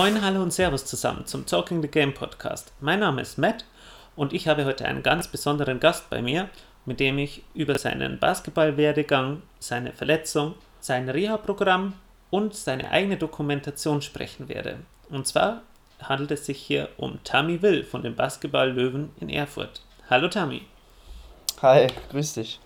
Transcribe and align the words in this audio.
Moin, 0.00 0.22
hallo 0.22 0.42
und 0.42 0.50
Servus 0.50 0.86
zusammen 0.86 1.26
zum 1.26 1.44
Talking 1.44 1.82
the 1.82 1.88
Game 1.88 2.14
Podcast. 2.14 2.72
Mein 2.80 3.00
Name 3.00 3.20
ist 3.20 3.36
Matt 3.36 3.66
und 4.16 4.32
ich 4.32 4.48
habe 4.48 4.64
heute 4.64 4.86
einen 4.86 5.02
ganz 5.02 5.28
besonderen 5.28 5.78
Gast 5.78 6.08
bei 6.08 6.22
mir, 6.22 6.48
mit 6.86 7.00
dem 7.00 7.18
ich 7.18 7.42
über 7.52 7.78
seinen 7.78 8.18
Basketballwerdegang, 8.18 9.42
seine 9.58 9.92
Verletzung, 9.92 10.54
sein 10.80 11.10
Reha-Programm 11.10 11.92
und 12.30 12.54
seine 12.54 12.90
eigene 12.90 13.18
Dokumentation 13.18 14.00
sprechen 14.00 14.48
werde. 14.48 14.78
Und 15.10 15.26
zwar 15.26 15.64
handelt 16.02 16.30
es 16.30 16.46
sich 16.46 16.56
hier 16.56 16.88
um 16.96 17.22
Tammy 17.22 17.60
Will 17.60 17.84
von 17.84 18.02
den 18.02 18.16
Basketball-Löwen 18.16 19.10
in 19.20 19.28
Erfurt. 19.28 19.82
Hallo 20.08 20.28
Tammy. 20.28 20.62
Hi, 21.60 21.88
grüß 22.10 22.32
dich. 22.32 22.58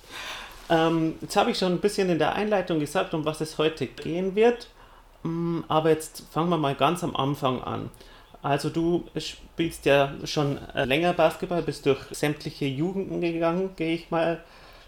ähm, 0.68 1.14
jetzt 1.22 1.36
habe 1.36 1.52
ich 1.52 1.58
schon 1.58 1.72
ein 1.72 1.80
bisschen 1.80 2.10
in 2.10 2.18
der 2.18 2.34
Einleitung 2.34 2.80
gesagt, 2.80 3.14
um 3.14 3.24
was 3.24 3.40
es 3.40 3.56
heute 3.56 3.86
gehen 3.86 4.34
wird. 4.34 4.68
Mm, 5.26 5.64
aber 5.68 5.90
jetzt 5.90 6.22
fangen 6.30 6.50
wir 6.50 6.56
mal 6.56 6.74
ganz 6.74 7.02
am 7.02 7.16
Anfang 7.16 7.62
an. 7.62 7.90
Also 8.42 8.70
du 8.70 9.04
spielst 9.16 9.86
ja 9.86 10.12
schon 10.24 10.58
äh, 10.74 10.84
länger 10.84 11.12
Basketball, 11.14 11.62
bist 11.62 11.84
durch 11.86 11.98
sämtliche 12.12 12.66
Jugenden 12.66 13.20
gegangen, 13.20 13.70
gehe 13.74 13.94
ich 13.94 14.10
mal 14.10 14.44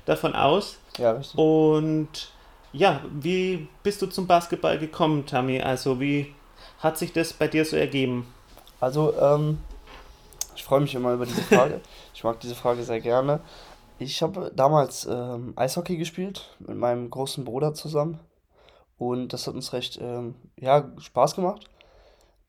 davon 0.06 0.34
aus. 0.34 0.78
Ja, 0.96 1.12
richtig. 1.12 1.36
Und 1.38 2.30
ja, 2.72 3.00
wie 3.10 3.66
bist 3.82 4.00
du 4.00 4.06
zum 4.06 4.26
Basketball 4.28 4.78
gekommen, 4.78 5.26
Tammy? 5.26 5.60
Also 5.60 6.00
wie 6.00 6.32
hat 6.78 6.98
sich 6.98 7.12
das 7.12 7.32
bei 7.32 7.48
dir 7.48 7.64
so 7.64 7.76
ergeben? 7.76 8.32
Also, 8.80 9.14
ähm, 9.18 9.58
ich 10.54 10.62
freue 10.62 10.80
mich 10.80 10.94
immer 10.94 11.14
über 11.14 11.26
diese 11.26 11.42
Frage. 11.42 11.80
ich 12.14 12.22
mag 12.22 12.38
diese 12.38 12.54
Frage 12.54 12.84
sehr 12.84 13.00
gerne. 13.00 13.40
Ich 13.98 14.22
habe 14.22 14.52
damals 14.54 15.04
ähm, 15.10 15.54
Eishockey 15.56 15.96
gespielt 15.96 16.54
mit 16.60 16.76
meinem 16.76 17.10
großen 17.10 17.44
Bruder 17.44 17.74
zusammen. 17.74 18.20
Und 18.98 19.32
das 19.32 19.46
hat 19.46 19.54
uns 19.54 19.72
recht, 19.72 19.98
ähm, 20.00 20.34
ja, 20.56 20.90
Spaß 20.98 21.36
gemacht. 21.36 21.64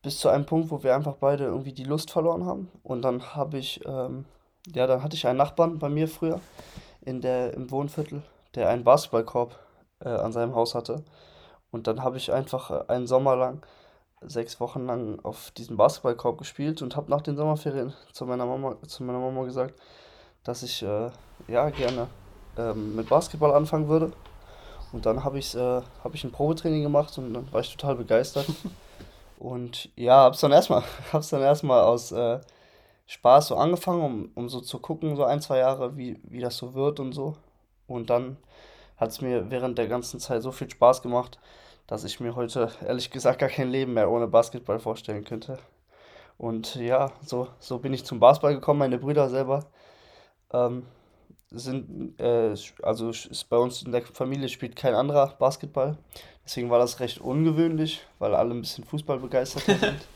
Bis 0.02 0.20
zu 0.20 0.30
einem 0.30 0.46
Punkt, 0.46 0.72
wo 0.72 0.82
wir 0.84 0.96
einfach 0.96 1.16
beide 1.16 1.46
irgendwie 1.46 1.74
die 1.74 1.84
Lust 1.84 2.12
verloren 2.12 2.46
haben. 2.46 2.70
Und 2.84 3.04
dann 3.04 3.36
habe 3.36 3.58
ich, 3.58 3.86
ähm, 3.86 4.26
ja, 4.68 4.88
dann 4.88 5.04
hatte 5.04 5.16
ich 5.16 5.28
einen 5.28 5.38
Nachbarn 5.38 5.78
bei 5.78 5.90
mir 5.90 6.08
früher 6.08 6.40
in 7.02 7.22
der, 7.22 7.54
im 7.54 7.70
Wohnviertel, 7.70 8.24
der 8.56 8.70
einen 8.70 8.84
Basketballkorb 8.84 9.60
äh, 10.00 10.10
an 10.10 10.32
seinem 10.32 10.56
Haus 10.56 10.74
hatte. 10.74 11.04
Und 11.72 11.88
dann 11.88 12.04
habe 12.04 12.18
ich 12.18 12.32
einfach 12.34 12.72
äh, 12.72 12.84
einen 12.88 13.08
Sommer 13.08 13.36
lang, 13.36 13.62
sechs 14.22 14.60
Wochen 14.60 14.86
lang 14.86 15.20
auf 15.24 15.52
diesem 15.52 15.78
Basketballkorb 15.78 16.40
gespielt 16.40 16.82
und 16.82 16.96
habe 16.96 17.10
nach 17.10 17.22
den 17.22 17.38
Sommerferien 17.38 17.94
zu 18.12 18.26
meiner 18.26 18.46
Mama, 18.46 18.76
zu 18.88 19.04
meiner 19.04 19.20
Mama 19.20 19.44
gesagt, 19.44 19.76
dass 20.44 20.64
ich 20.64 20.84
äh, 20.84 21.10
ja 21.48 21.70
gerne 21.70 22.08
ähm, 22.58 22.96
mit 22.96 23.08
Basketball 23.08 23.54
anfangen 23.54 23.88
würde. 23.88 24.12
Und 24.92 25.06
dann 25.06 25.24
habe 25.24 25.40
ich, 25.40 25.56
äh, 25.56 25.82
hab 26.04 26.16
ich 26.16 26.24
ein 26.24 26.32
Probetraining 26.32 26.84
gemacht 26.84 27.18
und 27.18 27.34
dann 27.34 27.52
war 27.52 27.62
ich 27.62 27.76
total 27.76 27.96
begeistert. 27.96 28.48
und 29.40 29.90
ja, 29.96 30.18
habe 30.18 30.36
es 30.36 30.42
dann 30.42 30.52
erstmal 30.52 30.84
hab's 31.14 31.30
dann 31.30 31.42
erstmal 31.42 31.84
aus 31.84 32.12
äh, 32.12 32.40
Spaß 33.06 33.48
so 33.48 33.56
angefangen, 33.56 34.02
um, 34.04 34.32
um 34.36 34.50
so 34.50 34.62
zu 34.62 34.80
gucken, 34.80 35.16
so 35.16 35.24
ein, 35.24 35.42
zwei 35.42 35.60
Jahre, 35.60 35.98
wie, 35.98 36.20
wie 36.24 36.42
das 36.42 36.58
so 36.58 36.74
wird 36.74 37.00
und 37.00 37.14
so. 37.14 37.36
Und 37.88 38.10
dann 38.10 38.38
hat 38.98 39.10
es 39.10 39.22
mir 39.22 39.50
während 39.50 39.78
der 39.78 39.88
ganzen 39.88 40.20
Zeit 40.20 40.44
so 40.44 40.52
viel 40.52 40.70
Spaß 40.70 41.02
gemacht, 41.02 41.40
dass 41.88 42.04
ich 42.04 42.20
mir 42.20 42.36
heute 42.36 42.72
ehrlich 42.86 43.10
gesagt 43.10 43.40
gar 43.40 43.50
kein 43.50 43.70
Leben 43.70 43.94
mehr 43.94 44.12
ohne 44.12 44.28
Basketball 44.28 44.80
vorstellen 44.80 45.24
könnte. 45.24 45.58
Und 46.38 46.76
ja, 46.76 47.12
so, 47.22 47.48
so 47.60 47.80
bin 47.80 47.94
ich 47.94 48.06
zum 48.06 48.20
Basketball 48.20 48.54
gekommen. 48.54 48.80
Meine 48.80 49.00
Brüder 49.00 49.30
selber 49.30 49.66
ähm, 50.54 50.86
sind, 51.52 52.20
äh, 52.20 52.54
also 52.84 53.10
ist 53.10 53.50
bei 53.50 53.58
uns 53.58 53.82
in 53.84 53.92
der 53.92 54.04
Familie 54.04 54.50
spielt 54.50 54.76
kein 54.76 54.94
anderer 54.94 55.28
Basketball. 55.40 55.98
Deswegen 56.46 56.70
war 56.70 56.80
das 56.80 57.00
recht 57.00 57.20
ungewöhnlich, 57.20 58.02
weil 58.18 58.36
alle 58.36 58.52
ein 58.52 58.62
bisschen 58.62 58.84
Fußball 58.84 59.20
begeistert 59.20 59.64
sind. 59.64 60.08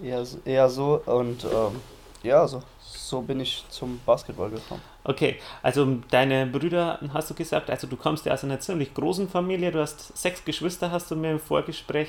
eher, 0.02 0.24
eher 0.44 0.68
so. 0.68 1.00
Und 1.06 1.44
ähm, 1.44 1.80
ja, 2.22 2.46
so, 2.46 2.62
so 2.80 3.22
bin 3.22 3.40
ich 3.40 3.64
zum 3.68 4.00
Basketball 4.04 4.50
gekommen. 4.50 4.82
Okay, 5.04 5.36
also 5.62 5.98
deine 6.10 6.46
Brüder, 6.46 7.00
hast 7.12 7.30
du 7.30 7.34
gesagt, 7.34 7.70
also 7.70 7.86
du 7.86 7.96
kommst 7.96 8.26
ja 8.26 8.34
aus 8.34 8.44
einer 8.44 8.60
ziemlich 8.60 8.92
großen 8.94 9.28
Familie, 9.28 9.70
du 9.70 9.80
hast 9.80 10.16
sechs 10.16 10.44
Geschwister, 10.44 10.90
hast 10.90 11.10
du 11.10 11.16
mir 11.16 11.32
im 11.32 11.40
Vorgespräch 11.40 12.08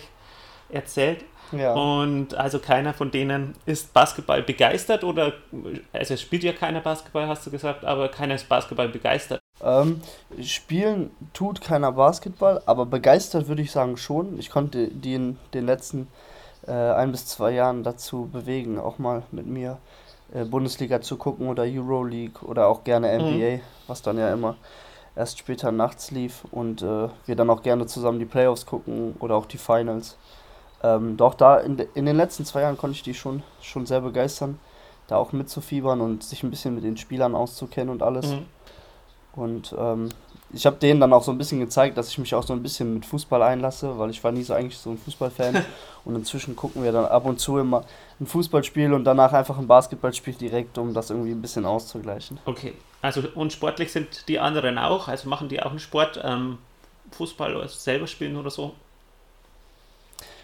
erzählt. 0.70 1.24
Ja. 1.52 1.74
Und 1.74 2.36
also 2.36 2.60
keiner 2.60 2.94
von 2.94 3.12
denen 3.12 3.56
ist 3.66 3.94
Basketball 3.94 4.44
begeistert 4.44 5.04
oder, 5.04 5.34
also 5.94 6.14
es 6.14 6.22
spielt 6.22 6.44
ja 6.44 6.54
keiner 6.54 6.82
Basketball, 6.82 7.28
hast 7.28 7.46
du 7.46 7.52
gesagt, 7.52 7.86
aber 7.86 8.10
keiner 8.10 8.36
ist 8.36 8.48
Basketball 8.48 8.90
begeistert. 8.90 9.40
Ähm, 9.62 10.02
spielen 10.42 11.12
tut 11.34 11.62
keiner 11.62 11.92
Basketball, 11.92 12.62
aber 12.66 12.86
begeistert 12.86 13.48
würde 13.48 13.62
ich 13.62 13.72
sagen 13.72 13.98
schon. 13.98 14.40
Ich 14.40 14.50
konnte 14.50 14.88
die 14.88 15.16
in 15.16 15.38
den 15.54 15.66
letzten 15.66 16.08
äh, 16.68 16.72
ein 16.72 17.12
bis 17.12 17.26
zwei 17.26 17.52
Jahren 17.52 17.84
dazu 17.84 18.30
bewegen, 18.32 18.80
auch 18.80 19.00
mal 19.00 19.24
mit 19.32 19.48
mir 19.48 19.80
äh, 20.34 20.46
Bundesliga 20.46 21.02
zu 21.02 21.18
gucken 21.18 21.50
oder 21.50 21.64
Euroleague 21.64 22.46
oder 22.46 22.68
auch 22.68 22.84
gerne 22.84 23.18
NBA, 23.18 23.58
mhm. 23.58 23.62
was 23.88 24.02
dann 24.02 24.18
ja 24.18 24.32
immer 24.32 24.56
erst 25.16 25.40
später 25.40 25.72
nachts 25.72 26.12
lief 26.12 26.46
und 26.52 26.82
äh, 26.82 27.10
wir 27.26 27.36
dann 27.36 27.50
auch 27.50 27.62
gerne 27.62 27.86
zusammen 27.88 28.20
die 28.20 28.26
Playoffs 28.26 28.66
gucken 28.66 29.16
oder 29.20 29.36
auch 29.36 29.46
die 29.46 29.58
Finals. 29.58 30.18
Ähm, 30.84 31.18
doch 31.18 31.34
da 31.34 31.58
in, 31.58 31.78
in 31.94 32.06
den 32.06 32.16
letzten 32.16 32.46
zwei 32.46 32.62
Jahren 32.62 32.78
konnte 32.78 32.96
ich 32.96 33.04
die 33.04 33.14
schon, 33.14 33.44
schon 33.62 33.86
sehr 33.86 34.02
begeistern, 34.02 34.60
da 35.08 35.18
auch 35.18 35.32
mitzufiebern 35.32 36.02
und 36.02 36.24
sich 36.24 36.44
ein 36.44 36.50
bisschen 36.50 36.76
mit 36.76 36.84
den 36.84 36.98
Spielern 36.98 37.36
auszukennen 37.36 37.90
und 37.90 38.04
alles. 38.04 38.28
Mhm. 38.28 38.46
Und 39.34 39.76
ähm, 39.78 40.10
ich 40.52 40.66
habe 40.66 40.78
denen 40.78 41.00
dann 41.00 41.14
auch 41.14 41.24
so 41.24 41.32
ein 41.32 41.38
bisschen 41.38 41.60
gezeigt, 41.60 41.98
dass 41.98 42.10
ich 42.10 42.18
mich 42.18 42.34
auch 42.34 42.44
so 42.44 42.54
ein 42.54 42.64
bisschen 42.64 42.96
mit 42.96 43.06
Fußball 43.06 43.42
einlasse, 43.44 43.98
weil 44.00 44.10
ich 44.10 44.24
war 44.24 44.32
nie 44.32 44.44
so 44.44 44.54
eigentlich 44.54 44.78
so 44.78 44.90
ein 44.90 44.98
Fußballfan. 44.98 45.64
und 46.06 46.16
inzwischen 46.16 46.56
gucken 46.56 46.84
wir 46.84 46.92
dann 46.92 47.06
ab 47.06 47.26
und 47.26 47.40
zu 47.40 47.58
immer 47.58 47.84
ein 48.20 48.26
Fußballspiel 48.26 48.94
und 48.94 49.04
danach 49.04 49.34
einfach 49.34 49.58
ein 49.58 49.68
Basketballspiel 49.68 50.34
direkt, 50.34 50.78
um 50.78 50.94
das 50.94 51.10
irgendwie 51.10 51.32
ein 51.32 51.42
bisschen 51.42 51.66
auszugleichen. 51.66 52.40
Okay, 52.46 52.74
also 53.02 53.22
und 53.36 53.54
sportlich 53.54 53.92
sind 53.92 54.28
die 54.28 54.40
anderen 54.40 54.78
auch, 54.78 55.08
also 55.08 55.30
machen 55.30 55.50
die 55.50 55.62
auch 55.62 55.70
einen 55.70 55.80
Sport, 55.80 56.20
ähm, 56.24 56.58
Fußball 57.12 57.56
oder 57.56 57.68
selber 57.68 58.08
spielen 58.08 58.38
oder 58.38 58.50
so? 58.50 58.74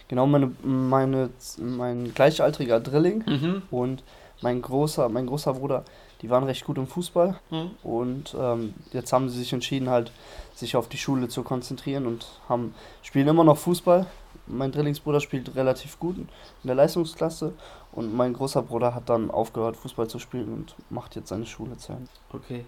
Genau, 0.07 0.27
meine, 0.27 0.51
meine, 0.63 1.29
mein 1.57 2.13
gleichaltriger 2.13 2.79
Drilling 2.79 3.23
mhm. 3.25 3.61
und 3.71 4.03
mein 4.41 4.61
großer, 4.61 5.09
mein 5.09 5.25
großer 5.25 5.53
Bruder, 5.53 5.83
die 6.21 6.29
waren 6.29 6.43
recht 6.43 6.65
gut 6.65 6.77
im 6.77 6.87
Fußball. 6.87 7.39
Mhm. 7.49 7.71
Und 7.83 8.35
ähm, 8.39 8.73
jetzt 8.93 9.11
haben 9.13 9.29
sie 9.29 9.39
sich 9.39 9.53
entschieden, 9.53 9.89
halt 9.89 10.11
sich 10.53 10.75
auf 10.75 10.87
die 10.87 10.97
Schule 10.97 11.27
zu 11.27 11.43
konzentrieren 11.43 12.05
und 12.05 12.27
haben, 12.47 12.73
spielen 13.01 13.27
immer 13.27 13.43
noch 13.43 13.57
Fußball. 13.57 14.05
Mein 14.47 14.71
Drillingsbruder 14.71 15.19
spielt 15.21 15.55
relativ 15.55 15.99
gut 15.99 16.17
in 16.17 16.27
der 16.63 16.75
Leistungsklasse 16.75 17.53
und 17.91 18.15
mein 18.15 18.33
großer 18.33 18.61
Bruder 18.61 18.93
hat 18.93 19.09
dann 19.09 19.31
aufgehört, 19.31 19.77
Fußball 19.77 20.07
zu 20.07 20.19
spielen 20.19 20.53
und 20.53 20.75
macht 20.89 21.15
jetzt 21.15 21.29
seine 21.29 21.45
Schule 21.45 21.77
zu 21.77 21.93
Ende. 21.93 22.09
Okay. 22.31 22.65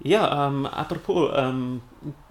Ja, 0.00 0.46
ähm, 0.46 0.66
apropos, 0.66 1.30
ähm, 1.34 1.80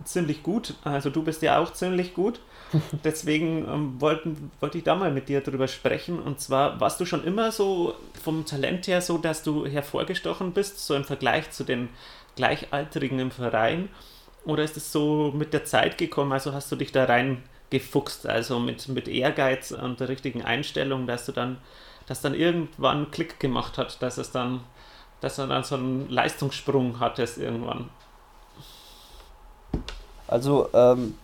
ziemlich 0.06 0.42
gut. 0.42 0.76
Also 0.84 1.10
du 1.10 1.24
bist 1.24 1.42
ja 1.42 1.60
auch 1.60 1.74
ziemlich 1.74 2.14
gut. 2.14 2.40
Deswegen 3.04 3.68
ähm, 3.68 4.02
wollten, 4.02 4.52
wollte 4.60 4.78
ich 4.78 4.84
da 4.84 4.96
mal 4.96 5.12
mit 5.12 5.30
dir 5.30 5.42
drüber 5.42 5.68
sprechen. 5.68 6.20
Und 6.20 6.40
zwar, 6.40 6.80
warst 6.80 7.00
du 7.00 7.06
schon 7.06 7.24
immer 7.24 7.52
so 7.52 7.96
vom 8.24 8.46
Talent 8.46 8.88
her 8.88 9.02
so, 9.02 9.18
dass 9.18 9.44
du 9.44 9.66
hervorgestochen 9.66 10.54
bist, 10.54 10.80
so 10.80 10.96
im 10.96 11.04
Vergleich 11.04 11.52
zu 11.52 11.64
den 11.64 11.90
Gleichaltrigen 12.36 13.20
im 13.20 13.32
Verein? 13.32 13.90
Oder 14.46 14.64
ist 14.64 14.78
es 14.78 14.92
so 14.94 15.34
mit 15.36 15.52
der 15.54 15.66
Zeit 15.66 15.98
gekommen? 15.98 16.32
Also 16.32 16.54
hast 16.54 16.72
du 16.72 16.78
dich 16.78 16.94
da 16.94 17.04
reingefuchst, 17.04 18.28
also 18.28 18.60
mit, 18.60 18.88
mit 18.88 19.10
Ehrgeiz 19.10 19.72
und 19.72 20.00
der 20.00 20.08
richtigen 20.08 20.42
Einstellung, 20.42 21.06
dass 21.06 21.26
du 21.26 21.34
dann, 21.34 21.58
dass 22.06 22.22
dann 22.22 22.34
irgendwann 22.34 23.12
Klick 23.12 23.42
gemacht 23.42 23.78
hat, 23.78 24.02
dass 24.02 24.18
es 24.18 24.31
dann 24.31 24.62
dass 25.22 25.38
du 25.38 25.48
dann 25.48 25.64
so 25.64 25.75
einen 25.75 26.10
Leistungssprung 26.10 27.00
hattest 27.00 27.38
irgendwann? 27.38 27.90
Also, 30.28 30.69
ähm, 30.74 31.16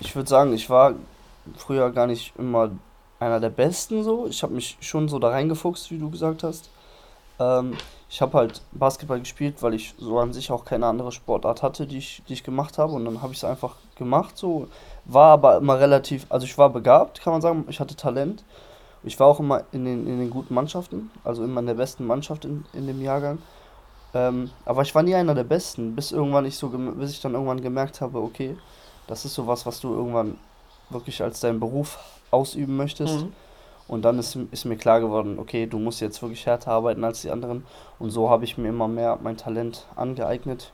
ich 0.00 0.14
würde 0.14 0.28
sagen, 0.28 0.52
ich 0.52 0.68
war 0.68 0.94
früher 1.56 1.90
gar 1.90 2.06
nicht 2.06 2.34
immer 2.36 2.70
einer 3.18 3.40
der 3.40 3.50
Besten 3.50 4.02
so. 4.02 4.26
Ich 4.26 4.42
habe 4.42 4.52
mich 4.52 4.76
schon 4.80 5.08
so 5.08 5.18
da 5.18 5.30
reingefuchst, 5.30 5.90
wie 5.90 5.98
du 5.98 6.10
gesagt 6.10 6.42
hast. 6.42 6.70
Ähm, 7.38 7.76
ich 8.10 8.20
habe 8.20 8.36
halt 8.36 8.60
Basketball 8.72 9.20
gespielt, 9.20 9.62
weil 9.62 9.74
ich 9.74 9.94
so 9.96 10.18
an 10.18 10.32
sich 10.32 10.50
auch 10.50 10.64
keine 10.64 10.86
andere 10.86 11.12
Sportart 11.12 11.62
hatte, 11.62 11.86
die 11.86 11.98
ich, 11.98 12.22
die 12.28 12.34
ich 12.34 12.44
gemacht 12.44 12.78
habe. 12.78 12.92
Und 12.92 13.04
dann 13.04 13.22
habe 13.22 13.32
ich 13.32 13.38
es 13.38 13.44
einfach 13.44 13.76
gemacht 13.96 14.36
so. 14.36 14.68
War 15.04 15.32
aber 15.32 15.56
immer 15.56 15.78
relativ, 15.78 16.26
also 16.28 16.44
ich 16.44 16.58
war 16.58 16.70
begabt, 16.70 17.22
kann 17.22 17.32
man 17.32 17.42
sagen. 17.42 17.64
Ich 17.68 17.80
hatte 17.80 17.96
Talent. 17.96 18.44
Ich 19.04 19.18
war 19.18 19.26
auch 19.26 19.40
immer 19.40 19.64
in 19.72 19.84
den, 19.84 20.06
in 20.06 20.18
den 20.18 20.30
guten 20.30 20.54
Mannschaften, 20.54 21.10
also 21.24 21.42
immer 21.44 21.60
in 21.60 21.66
der 21.66 21.74
besten 21.74 22.06
Mannschaft 22.06 22.44
in, 22.44 22.64
in 22.72 22.86
dem 22.86 23.02
Jahrgang. 23.02 23.38
Ähm, 24.14 24.50
aber 24.64 24.82
ich 24.82 24.94
war 24.94 25.02
nie 25.02 25.14
einer 25.14 25.34
der 25.34 25.44
Besten, 25.44 25.96
bis 25.96 26.12
irgendwann 26.12 26.44
ich 26.44 26.56
so, 26.56 26.68
bis 26.68 27.12
ich 27.12 27.20
dann 27.20 27.34
irgendwann 27.34 27.62
gemerkt 27.62 28.00
habe, 28.00 28.20
okay, 28.20 28.56
das 29.06 29.24
ist 29.24 29.34
sowas, 29.34 29.66
was 29.66 29.80
du 29.80 29.92
irgendwann 29.92 30.38
wirklich 30.90 31.22
als 31.22 31.40
deinen 31.40 31.60
Beruf 31.60 31.98
ausüben 32.30 32.76
möchtest. 32.76 33.22
Mhm. 33.22 33.32
Und 33.88 34.04
dann 34.04 34.18
ist, 34.18 34.36
ist 34.50 34.64
mir 34.64 34.76
klar 34.76 35.00
geworden, 35.00 35.38
okay, 35.38 35.66
du 35.66 35.78
musst 35.78 36.00
jetzt 36.00 36.22
wirklich 36.22 36.46
härter 36.46 36.70
arbeiten 36.72 37.04
als 37.04 37.22
die 37.22 37.30
anderen. 37.30 37.64
Und 37.98 38.10
so 38.10 38.30
habe 38.30 38.44
ich 38.44 38.56
mir 38.56 38.68
immer 38.68 38.88
mehr 38.88 39.18
mein 39.22 39.36
Talent 39.36 39.86
angeeignet 39.96 40.72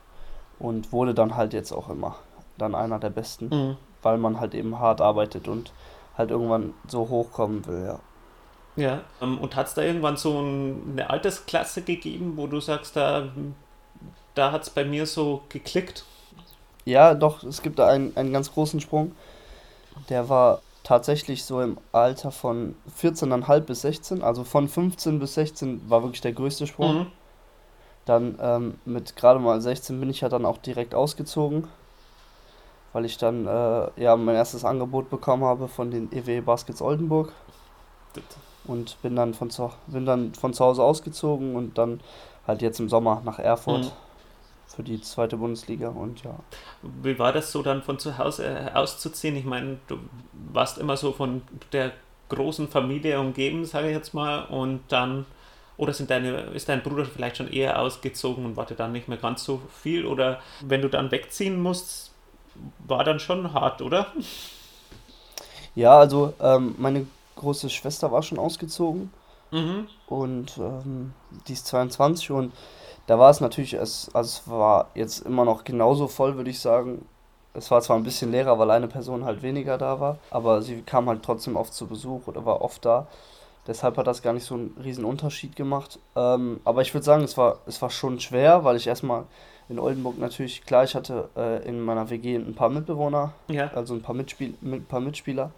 und 0.59 0.91
wurde 0.91 1.13
dann 1.13 1.35
halt 1.35 1.53
jetzt 1.53 1.71
auch 1.71 1.89
immer 1.89 2.15
dann 2.57 2.75
einer 2.75 2.99
der 2.99 3.09
Besten, 3.09 3.49
mhm. 3.49 3.77
weil 4.03 4.17
man 4.17 4.39
halt 4.39 4.53
eben 4.53 4.79
hart 4.79 5.01
arbeitet 5.01 5.47
und 5.47 5.73
halt 6.17 6.31
irgendwann 6.31 6.73
so 6.87 7.09
hochkommen 7.09 7.65
will, 7.65 7.85
ja. 7.85 7.99
Ja, 8.79 9.01
ähm, 9.21 9.37
und 9.39 9.55
hat 9.55 9.67
es 9.67 9.73
da 9.73 9.81
irgendwann 9.81 10.15
so 10.15 10.37
eine 10.39 11.09
Altersklasse 11.09 11.81
gegeben, 11.81 12.33
wo 12.37 12.47
du 12.47 12.61
sagst, 12.61 12.95
da, 12.95 13.27
da 14.35 14.51
hat 14.53 14.63
es 14.63 14.69
bei 14.69 14.85
mir 14.85 15.05
so 15.05 15.41
geklickt? 15.49 16.05
Ja, 16.85 17.13
doch, 17.13 17.43
es 17.43 17.61
gibt 17.61 17.77
da 17.77 17.87
einen, 17.87 18.15
einen 18.15 18.31
ganz 18.31 18.53
großen 18.53 18.79
Sprung. 18.79 19.11
Der 20.07 20.29
war 20.29 20.61
tatsächlich 20.83 21.43
so 21.43 21.61
im 21.61 21.77
Alter 21.91 22.31
von 22.31 22.75
14,5 22.99 23.59
bis 23.59 23.81
16, 23.81 24.23
also 24.23 24.45
von 24.45 24.69
15 24.69 25.19
bis 25.19 25.33
16 25.33 25.89
war 25.89 26.03
wirklich 26.03 26.21
der 26.21 26.33
größte 26.33 26.65
Sprung. 26.65 26.99
Mhm. 26.99 27.07
Dann 28.05 28.39
ähm, 28.41 28.79
mit 28.85 29.17
gerade 29.17 29.39
mal 29.39 29.59
16 29.61 29.99
bin 29.99 30.09
ich 30.09 30.21
ja 30.21 30.29
dann 30.29 30.45
auch 30.45 30.57
direkt 30.57 30.95
ausgezogen, 30.95 31.67
weil 32.93 33.03
ich 33.03 33.17
dann 33.17 33.45
äh, 33.45 34.01
ja 34.01 34.15
mein 34.15 34.35
erstes 34.35 34.63
Angebot 34.63 35.09
bekommen 35.09 35.43
habe 35.43 35.67
von 35.67 35.91
den 35.91 36.11
EW 36.13 36.41
Baskets 36.41 36.81
Oldenburg. 36.81 37.33
Und 38.65 39.01
bin 39.01 39.15
dann 39.15 39.33
von 39.33 39.49
zu, 39.49 39.71
bin 39.87 40.05
dann 40.05 40.33
von 40.33 40.53
zu 40.53 40.63
Hause 40.63 40.83
ausgezogen 40.83 41.55
und 41.55 41.77
dann 41.77 42.01
halt 42.45 42.61
jetzt 42.61 42.79
im 42.79 42.89
Sommer 42.89 43.21
nach 43.25 43.39
Erfurt. 43.39 43.85
Mhm 43.85 43.91
für 44.79 44.83
die 44.83 45.01
zweite 45.01 45.35
Bundesliga 45.35 45.89
und 45.89 46.23
ja. 46.23 46.35
Wie 47.03 47.19
war 47.19 47.33
das 47.33 47.51
so 47.51 47.61
dann 47.63 47.81
von 47.83 47.99
zu 47.99 48.17
Hause 48.17 48.45
äh, 48.45 48.71
auszuziehen? 48.73 49.35
Ich 49.35 49.43
meine, 49.43 49.77
du 49.87 49.97
warst 50.53 50.77
immer 50.77 50.95
so 50.95 51.11
von 51.11 51.41
der 51.73 51.91
großen 52.29 52.69
Familie 52.69 53.19
umgeben, 53.19 53.65
sage 53.65 53.87
ich 53.89 53.95
jetzt 53.95 54.13
mal, 54.13 54.45
und 54.45 54.81
dann 54.87 55.25
oder 55.75 55.93
sind 55.93 56.09
deine, 56.09 56.41
ist 56.53 56.69
dein 56.69 56.81
Bruder 56.83 57.03
vielleicht 57.03 57.37
schon 57.37 57.51
eher 57.51 57.79
ausgezogen 57.79 58.45
und 58.45 58.55
warte 58.57 58.75
dann 58.75 58.91
nicht 58.93 59.07
mehr 59.07 59.17
ganz 59.17 59.43
so 59.43 59.61
viel? 59.81 60.05
Oder 60.05 60.39
wenn 60.61 60.81
du 60.81 60.87
dann 60.87 61.11
wegziehen 61.11 61.61
musst, 61.61 62.11
war 62.85 63.03
dann 63.03 63.19
schon 63.19 63.53
hart, 63.53 63.81
oder? 63.81 64.07
Ja, 65.75 65.97
also 65.97 66.33
ähm, 66.41 66.75
meine 66.77 67.07
große 67.39 67.69
Schwester 67.69 68.11
war 68.11 68.21
schon 68.21 68.39
ausgezogen 68.39 69.11
mhm. 69.51 69.87
und 70.07 70.57
ähm, 70.57 71.13
die 71.47 71.53
ist 71.53 71.67
22 71.67 72.31
und 72.31 72.53
da 73.07 73.17
war 73.17 73.31
es 73.31 73.41
natürlich, 73.41 73.73
es, 73.73 74.09
also 74.13 74.27
es 74.27 74.47
war 74.47 74.89
jetzt 74.93 75.25
immer 75.25 75.43
noch 75.43 75.63
genauso 75.63 76.07
voll, 76.07 76.35
würde 76.35 76.51
ich 76.51 76.59
sagen. 76.59 77.05
Es 77.55 77.71
war 77.71 77.81
zwar 77.81 77.97
ein 77.97 78.03
bisschen 78.03 78.31
leerer, 78.31 78.59
weil 78.59 78.69
eine 78.69 78.87
Person 78.87 79.25
halt 79.25 79.41
weniger 79.41 79.79
da 79.79 79.99
war, 79.99 80.19
aber 80.29 80.61
sie 80.61 80.83
kam 80.83 81.09
halt 81.09 81.23
trotzdem 81.23 81.55
oft 81.55 81.73
zu 81.73 81.87
Besuch 81.87 82.27
oder 82.27 82.45
war 82.45 82.61
oft 82.61 82.85
da. 82.85 83.07
Deshalb 83.65 83.97
hat 83.97 84.07
das 84.07 84.21
gar 84.21 84.33
nicht 84.33 84.45
so 84.45 84.53
einen 84.53 84.77
riesen 84.83 85.05
Unterschied 85.05 85.55
gemacht. 85.55 85.99
Ähm, 86.15 86.59
aber 86.63 86.81
ich 86.83 86.93
würde 86.93 87.03
sagen, 87.03 87.23
es 87.23 87.37
war, 87.37 87.59
es 87.65 87.81
war 87.81 87.89
schon 87.89 88.19
schwer, 88.19 88.63
weil 88.63 88.77
ich 88.77 88.85
erstmal 88.85 89.25
in 89.69 89.79
Oldenburg 89.79 90.17
natürlich, 90.17 90.65
klar, 90.65 90.83
ich 90.83 90.95
hatte 90.95 91.29
äh, 91.35 91.67
in 91.67 91.81
meiner 91.81 92.09
WG 92.09 92.35
ein 92.35 92.55
paar 92.55 92.69
Mitbewohner, 92.69 93.33
ja. 93.47 93.71
also 93.73 93.93
ein 93.93 94.01
paar, 94.01 94.15
Mitspiel 94.15 94.55
mit, 94.61 94.87
paar 94.87 94.99
Mitspieler, 94.99 95.51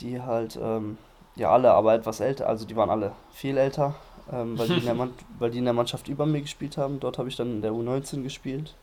die 0.00 0.20
halt, 0.20 0.58
ähm, 0.60 0.98
ja 1.36 1.50
alle, 1.50 1.72
aber 1.72 1.94
etwas 1.94 2.20
älter, 2.20 2.48
also 2.48 2.66
die 2.66 2.76
waren 2.76 2.90
alle 2.90 3.12
viel 3.32 3.56
älter 3.56 3.94
ähm, 4.30 4.58
weil, 4.58 4.68
die 4.68 4.74
in 4.78 4.84
der 4.84 4.96
weil 5.38 5.50
die 5.50 5.58
in 5.58 5.64
der 5.64 5.74
Mannschaft 5.74 6.08
über 6.08 6.26
mir 6.26 6.40
gespielt 6.40 6.76
haben. 6.76 7.00
Dort 7.00 7.18
habe 7.18 7.28
ich 7.28 7.36
dann 7.36 7.50
in 7.50 7.62
der 7.62 7.72
U19 7.72 8.22
gespielt 8.22 8.74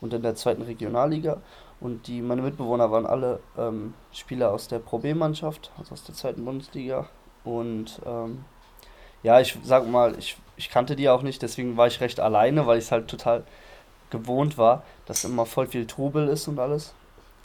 und 0.00 0.12
in 0.12 0.22
der 0.22 0.34
zweiten 0.34 0.62
Regionalliga. 0.62 1.38
Und 1.80 2.06
die, 2.06 2.22
meine 2.22 2.42
Mitbewohner 2.42 2.90
waren 2.90 3.06
alle 3.06 3.40
ähm, 3.58 3.94
Spieler 4.12 4.52
aus 4.52 4.68
der 4.68 4.78
Pro 4.78 4.98
B-Mannschaft, 4.98 5.72
also 5.78 5.92
aus 5.92 6.04
der 6.04 6.14
zweiten 6.14 6.44
Bundesliga. 6.44 7.08
Und 7.44 8.00
ähm, 8.06 8.44
ja, 9.22 9.40
ich 9.40 9.58
sag 9.64 9.88
mal, 9.88 10.16
ich, 10.18 10.36
ich 10.56 10.70
kannte 10.70 10.96
die 10.96 11.08
auch 11.08 11.22
nicht, 11.22 11.42
deswegen 11.42 11.76
war 11.76 11.86
ich 11.86 12.00
recht 12.00 12.20
alleine, 12.20 12.66
weil 12.66 12.78
ich 12.78 12.84
es 12.84 12.92
halt 12.92 13.08
total 13.08 13.44
gewohnt 14.10 14.58
war, 14.58 14.82
dass 15.06 15.24
immer 15.24 15.46
voll 15.46 15.66
viel 15.66 15.86
Trubel 15.86 16.28
ist 16.28 16.46
und 16.46 16.58
alles. 16.58 16.94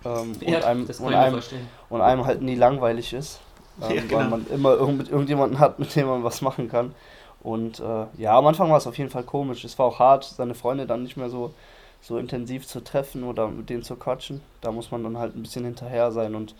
Ähm, 0.07 0.35
ja, 0.41 0.57
und, 0.57 0.63
einem, 0.63 0.85
und, 0.85 1.13
einem, 1.13 1.41
und 1.89 2.01
einem 2.01 2.25
halt 2.25 2.41
nie 2.41 2.55
langweilig 2.55 3.13
ist. 3.13 3.39
Ähm, 3.79 3.95
ja, 3.95 4.01
genau. 4.01 4.17
Weil 4.17 4.29
man 4.29 4.47
immer 4.47 4.73
irgend, 4.73 5.07
irgendjemanden 5.07 5.59
hat, 5.59 5.77
mit 5.77 5.95
dem 5.95 6.07
man 6.07 6.23
was 6.23 6.41
machen 6.41 6.67
kann. 6.67 6.95
Und 7.41 7.79
äh, 7.79 8.07
ja, 8.17 8.35
am 8.35 8.47
Anfang 8.47 8.71
war 8.71 8.77
es 8.77 8.87
auf 8.87 8.97
jeden 8.97 9.11
Fall 9.11 9.21
komisch. 9.21 9.63
Es 9.63 9.77
war 9.77 9.85
auch 9.85 9.99
hart, 9.99 10.23
seine 10.23 10.55
Freunde 10.55 10.87
dann 10.87 11.03
nicht 11.03 11.15
mehr 11.15 11.29
so, 11.29 11.53
so 12.01 12.17
intensiv 12.17 12.65
zu 12.65 12.83
treffen 12.83 13.23
oder 13.23 13.47
mit 13.49 13.69
denen 13.69 13.83
zu 13.83 13.95
quatschen. 13.95 14.41
Da 14.61 14.71
muss 14.71 14.89
man 14.89 15.03
dann 15.03 15.19
halt 15.19 15.35
ein 15.35 15.43
bisschen 15.43 15.63
hinterher 15.63 16.11
sein 16.11 16.33
und, 16.33 16.55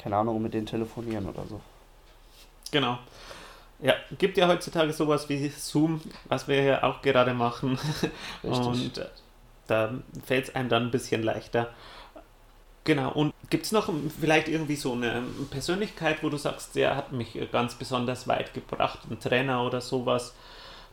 keine 0.00 0.16
Ahnung, 0.16 0.42
mit 0.42 0.54
denen 0.54 0.66
telefonieren 0.66 1.28
oder 1.28 1.44
so. 1.48 1.60
Genau. 2.72 2.98
Ja, 3.80 3.94
gibt 4.18 4.36
ja 4.36 4.48
heutzutage 4.48 4.92
sowas 4.92 5.28
wie 5.28 5.48
Zoom, 5.48 6.00
was 6.24 6.48
wir 6.48 6.60
ja 6.64 6.82
auch 6.82 7.00
gerade 7.00 7.32
machen. 7.32 7.78
Richtig. 8.42 8.66
Und 8.66 8.98
äh, 8.98 9.06
da 9.68 9.90
fällt 10.24 10.48
es 10.48 10.54
einem 10.56 10.68
dann 10.68 10.82
ein 10.84 10.90
bisschen 10.90 11.22
leichter. 11.22 11.68
Genau, 12.86 13.10
und 13.10 13.34
gibt 13.50 13.66
es 13.66 13.72
noch 13.72 13.90
vielleicht 14.20 14.46
irgendwie 14.46 14.76
so 14.76 14.92
eine 14.92 15.24
Persönlichkeit, 15.50 16.22
wo 16.22 16.28
du 16.28 16.36
sagst, 16.36 16.76
der 16.76 16.94
hat 16.94 17.10
mich 17.10 17.36
ganz 17.50 17.74
besonders 17.74 18.28
weit 18.28 18.54
gebracht, 18.54 19.00
ein 19.10 19.18
Trainer 19.18 19.64
oder 19.64 19.80
sowas, 19.80 20.34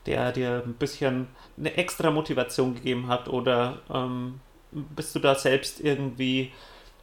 der 0.08 0.32
dir 0.32 0.64
ein 0.66 0.74
bisschen 0.74 1.28
eine 1.56 1.78
extra 1.78 2.10
Motivation 2.10 2.74
gegeben 2.74 3.10
hat 3.10 3.30
oder 3.30 3.78
ähm, 3.94 4.40
bist 4.72 5.14
du 5.14 5.20
da 5.20 5.36
selbst 5.36 5.82
irgendwie 5.82 6.52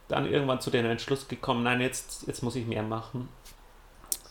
dann 0.09 0.29
irgendwann 0.29 0.59
zu 0.59 0.69
dem 0.69 0.85
Entschluss 0.85 1.25
gekommen, 1.29 1.63
nein, 1.63 1.79
jetzt, 1.79 2.27
jetzt 2.27 2.43
muss 2.43 2.57
ich 2.57 2.67
mehr 2.67 2.83
machen? 2.83 3.29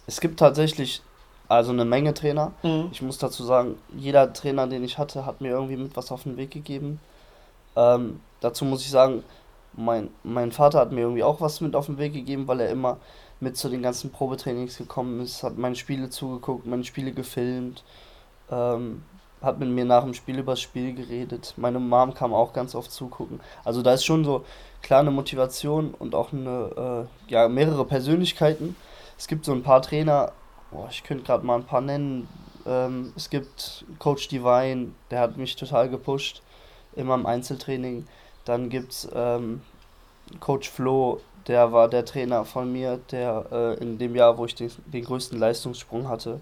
Es 0.06 0.20
gibt 0.20 0.38
tatsächlich 0.40 1.00
also 1.48 1.72
eine 1.72 1.86
Menge 1.86 2.12
Trainer. 2.12 2.52
Mhm. 2.62 2.90
Ich 2.92 3.00
muss 3.00 3.16
dazu 3.16 3.44
sagen, 3.44 3.76
jeder 3.96 4.30
Trainer, 4.34 4.66
den 4.66 4.84
ich 4.84 4.98
hatte, 4.98 5.24
hat 5.24 5.40
mir 5.40 5.52
irgendwie 5.52 5.78
mit 5.78 5.96
was 5.96 6.12
auf 6.12 6.24
den 6.24 6.36
Weg 6.36 6.50
gegeben. 6.50 7.00
Ähm, 7.76 8.20
dazu 8.40 8.66
muss 8.66 8.82
ich 8.82 8.90
sagen, 8.90 9.24
mein, 9.74 10.10
mein 10.22 10.52
Vater 10.52 10.78
hat 10.80 10.92
mir 10.92 11.02
irgendwie 11.02 11.22
auch 11.22 11.40
was 11.40 11.60
mit 11.60 11.76
auf 11.76 11.86
den 11.86 11.98
Weg 11.98 12.12
gegeben, 12.12 12.48
weil 12.48 12.60
er 12.60 12.70
immer 12.70 12.98
mit 13.40 13.56
zu 13.56 13.68
den 13.68 13.82
ganzen 13.82 14.10
Probetrainings 14.10 14.76
gekommen 14.76 15.20
ist, 15.20 15.42
hat 15.42 15.56
meine 15.56 15.76
Spiele 15.76 16.10
zugeguckt, 16.10 16.66
meine 16.66 16.84
Spiele 16.84 17.12
gefilmt, 17.12 17.84
ähm, 18.50 19.02
hat 19.40 19.58
mit 19.58 19.70
mir 19.70 19.86
nach 19.86 20.04
dem 20.04 20.12
Spiel 20.12 20.38
über 20.38 20.52
das 20.52 20.60
Spiel 20.60 20.94
geredet. 20.94 21.54
Meine 21.56 21.80
Mom 21.80 22.12
kam 22.12 22.34
auch 22.34 22.52
ganz 22.52 22.74
oft 22.74 22.92
zugucken. 22.92 23.40
Also 23.64 23.80
da 23.80 23.94
ist 23.94 24.04
schon 24.04 24.24
so 24.24 24.44
klar 24.82 25.00
eine 25.00 25.10
Motivation 25.10 25.94
und 25.94 26.14
auch 26.14 26.32
eine, 26.32 27.08
äh, 27.28 27.32
ja, 27.32 27.48
mehrere 27.48 27.86
Persönlichkeiten. 27.86 28.76
Es 29.16 29.26
gibt 29.26 29.46
so 29.46 29.52
ein 29.52 29.62
paar 29.62 29.80
Trainer, 29.80 30.32
boah, 30.70 30.88
ich 30.90 31.02
könnte 31.04 31.24
gerade 31.24 31.46
mal 31.46 31.56
ein 31.56 31.64
paar 31.64 31.80
nennen. 31.80 32.28
Ähm, 32.66 33.14
es 33.16 33.30
gibt 33.30 33.86
Coach 33.98 34.28
Divine, 34.28 34.88
der 35.10 35.20
hat 35.20 35.38
mich 35.38 35.56
total 35.56 35.88
gepusht, 35.88 36.42
immer 36.94 37.14
im 37.14 37.24
Einzeltraining. 37.24 38.06
Dann 38.50 38.68
gibt 38.68 38.90
es 38.90 39.08
ähm, 39.14 39.60
Coach 40.40 40.70
Flo, 40.70 41.20
der 41.46 41.70
war 41.70 41.86
der 41.86 42.04
Trainer 42.04 42.44
von 42.44 42.72
mir, 42.72 42.98
der 43.12 43.46
äh, 43.52 43.74
in 43.80 43.96
dem 43.96 44.16
Jahr, 44.16 44.38
wo 44.38 44.44
ich 44.44 44.56
den, 44.56 44.72
den 44.86 45.04
größten 45.04 45.38
Leistungssprung 45.38 46.08
hatte. 46.08 46.40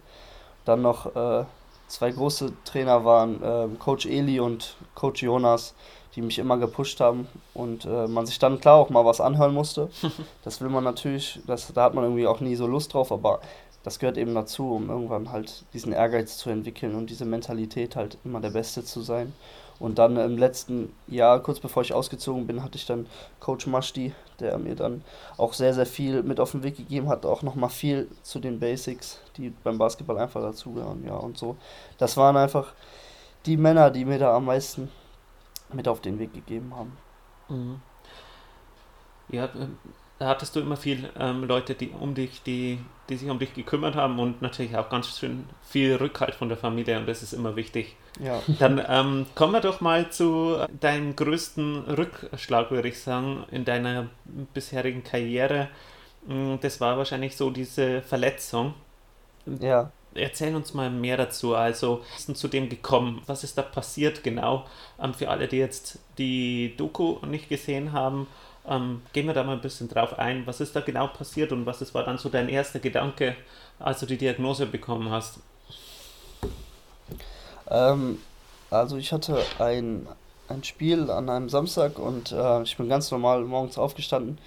Dann 0.65 0.81
noch 0.81 1.15
äh, 1.15 1.45
zwei 1.87 2.11
große 2.11 2.55
Trainer 2.65 3.05
waren 3.05 3.43
äh, 3.43 3.69
Coach 3.79 4.07
Eli 4.07 4.41
und 4.41 4.77
Coach 4.95 5.23
Jonas, 5.23 5.75
die 6.17 6.23
mich 6.23 6.39
immer 6.39 6.57
gepusht 6.57 6.99
haben 7.01 7.29
und 7.53 7.85
äh, 7.85 8.07
man 8.07 8.25
sich 8.25 8.39
dann 8.39 8.59
klar 8.59 8.77
auch 8.77 8.89
mal 8.89 9.05
was 9.05 9.21
anhören 9.21 9.53
musste. 9.53 9.91
das 10.45 10.63
will 10.63 10.71
man 10.71 10.85
natürlich, 10.85 11.41
das, 11.47 11.71
da 11.75 11.83
hat 11.83 11.95
man 11.95 12.05
irgendwie 12.05 12.27
auch 12.27 12.41
nie 12.41 12.57
so 12.57 12.67
Lust 12.67 12.95
drauf, 12.95 13.13
aber 13.13 13.41
das 13.83 13.99
gehört 13.99 14.17
eben 14.17 14.35
dazu, 14.35 14.73
um 14.73 14.89
irgendwann 14.89 15.31
halt 15.31 15.67
diesen 15.75 15.93
Ehrgeiz 15.93 16.39
zu 16.39 16.49
entwickeln 16.49 16.95
und 16.95 17.11
diese 17.11 17.27
Mentalität 17.27 17.97
halt 17.97 18.17
immer 18.25 18.41
der 18.41 18.49
Beste 18.49 18.83
zu 18.83 19.03
sein. 19.03 19.35
Und 19.79 19.99
dann 19.99 20.17
im 20.17 20.37
letzten 20.37 20.93
Jahr, 21.07 21.41
kurz 21.41 21.61
bevor 21.61 21.83
ich 21.83 21.93
ausgezogen 21.93 22.47
bin, 22.47 22.65
hatte 22.65 22.77
ich 22.77 22.87
dann 22.87 23.07
Coach 23.39 23.67
Mashti, 23.67 24.13
der 24.41 24.59
mir 24.59 24.75
dann 24.75 25.05
auch 25.37 25.53
sehr, 25.53 25.73
sehr 25.73 25.87
viel 25.87 26.23
mit 26.25 26.41
auf 26.41 26.51
den 26.51 26.65
Weg 26.65 26.77
gegeben 26.77 27.09
hat, 27.09 27.25
auch 27.25 27.43
nochmal 27.43 27.71
viel 27.71 28.09
zu 28.23 28.41
den 28.41 28.59
Basics, 28.59 29.21
die 29.37 29.51
beim 29.63 29.79
Basketball 29.79 30.19
einfach 30.19 30.41
dazugehören, 30.41 31.05
ja, 31.07 31.15
und 31.15 31.39
so. 31.39 31.57
Das 31.97 32.17
waren 32.17 32.37
einfach 32.37 32.73
die 33.47 33.57
Männer, 33.57 33.91
die 33.91 34.05
mir 34.05 34.19
da 34.19 34.35
am 34.35 34.47
meisten 34.47 34.91
mit 35.73 35.87
auf 35.87 36.01
den 36.01 36.19
Weg 36.19 36.33
gegeben 36.35 36.75
haben. 36.75 36.97
Mhm. 37.49 37.81
Ja, 39.29 39.49
hattest 40.27 40.57
du 40.57 40.61
immer 40.61 40.77
viel 40.77 41.09
ähm, 41.19 41.45
Leute, 41.45 41.75
die 41.75 41.91
um 41.91 42.15
dich, 42.15 42.43
die, 42.43 42.79
die 43.09 43.17
sich 43.17 43.31
um 43.31 43.39
dich 43.39 43.55
gekümmert 43.55 43.95
haben 43.95 44.19
und 44.19 44.43
natürlich 44.43 44.77
auch 44.77 44.89
ganz 44.91 45.17
schön 45.17 45.45
viel 45.63 45.95
Rückhalt 45.95 46.35
von 46.35 46.49
der 46.49 46.59
Familie 46.59 46.99
und 46.99 47.07
das 47.07 47.23
ist 47.23 47.33
immer 47.33 47.55
wichtig. 47.57 47.97
Ja. 48.21 48.43
Dann 48.59 48.83
ähm, 48.89 49.27
kommen 49.35 49.53
wir 49.53 49.61
doch 49.61 49.81
mal 49.81 50.11
zu 50.11 50.57
deinem 50.81 51.15
größten 51.15 51.85
Rückschlag, 51.85 52.71
würde 52.71 52.89
ich 52.89 53.01
sagen, 53.01 53.45
in 53.51 53.65
deiner 53.65 54.09
bisherigen 54.55 55.05
Karriere. 55.05 55.69
Mm, 56.27 56.57
das 56.61 56.81
war 56.81 56.99
wahrscheinlich 56.99 57.37
so 57.37 57.51
diese 57.51 58.03
Verletzung. 58.03 58.75
Ja. 59.61 59.93
Erzähl 60.15 60.57
uns 60.57 60.75
mal 60.75 60.91
mehr 60.91 61.17
dazu. 61.17 61.55
Also, 61.55 62.01
was 62.11 62.21
ist 62.21 62.29
denn 62.29 62.35
zu 62.35 62.49
dem 62.49 62.69
gekommen? 62.69 63.23
Was 63.27 63.45
ist 63.45 63.57
da 63.57 63.63
passiert 63.63 64.25
genau? 64.25 64.67
Ähm, 65.01 65.15
für 65.15 65.29
alle, 65.29 65.47
die 65.47 65.59
jetzt 65.59 66.01
die 66.19 66.75
Doku 66.77 67.19
nicht 67.25 67.49
gesehen 67.49 67.93
haben, 67.93 68.27
ähm, 68.69 69.03
gehen 69.13 69.27
wir 69.27 69.35
da 69.35 69.45
mal 69.45 69.55
ein 69.55 69.61
bisschen 69.61 69.89
drauf 69.89 70.19
ein. 70.19 70.47
Was 70.47 70.61
ist 70.61 70.75
da 70.77 70.81
genau 70.81 71.09
passiert 71.09 71.53
und 71.53 71.67
was 71.67 71.81
ist, 71.83 71.95
war 71.95 72.05
dann 72.05 72.19
so 72.19 72.29
dein 72.29 72.49
erster 72.49 72.79
Gedanke, 72.79 73.37
als 73.79 74.01
du 74.01 74.07
die 74.07 74.19
Diagnose 74.19 74.67
bekommen 74.67 75.11
hast? 75.11 75.41
Ähm, 77.71 78.19
also 78.71 78.97
ich 78.97 79.13
hatte 79.13 79.43
ein, 79.59 80.07
ein 80.49 80.65
Spiel 80.65 81.11
an 81.11 81.29
einem 81.29 81.49
Samstag 81.49 81.99
und 81.99 82.33
äh, 82.33 82.63
ich 82.63 82.77
bin 82.77 82.89
ganz 82.89 83.11
normal 83.11 83.43
morgens 83.45 83.79
aufgestanden, 83.79 84.39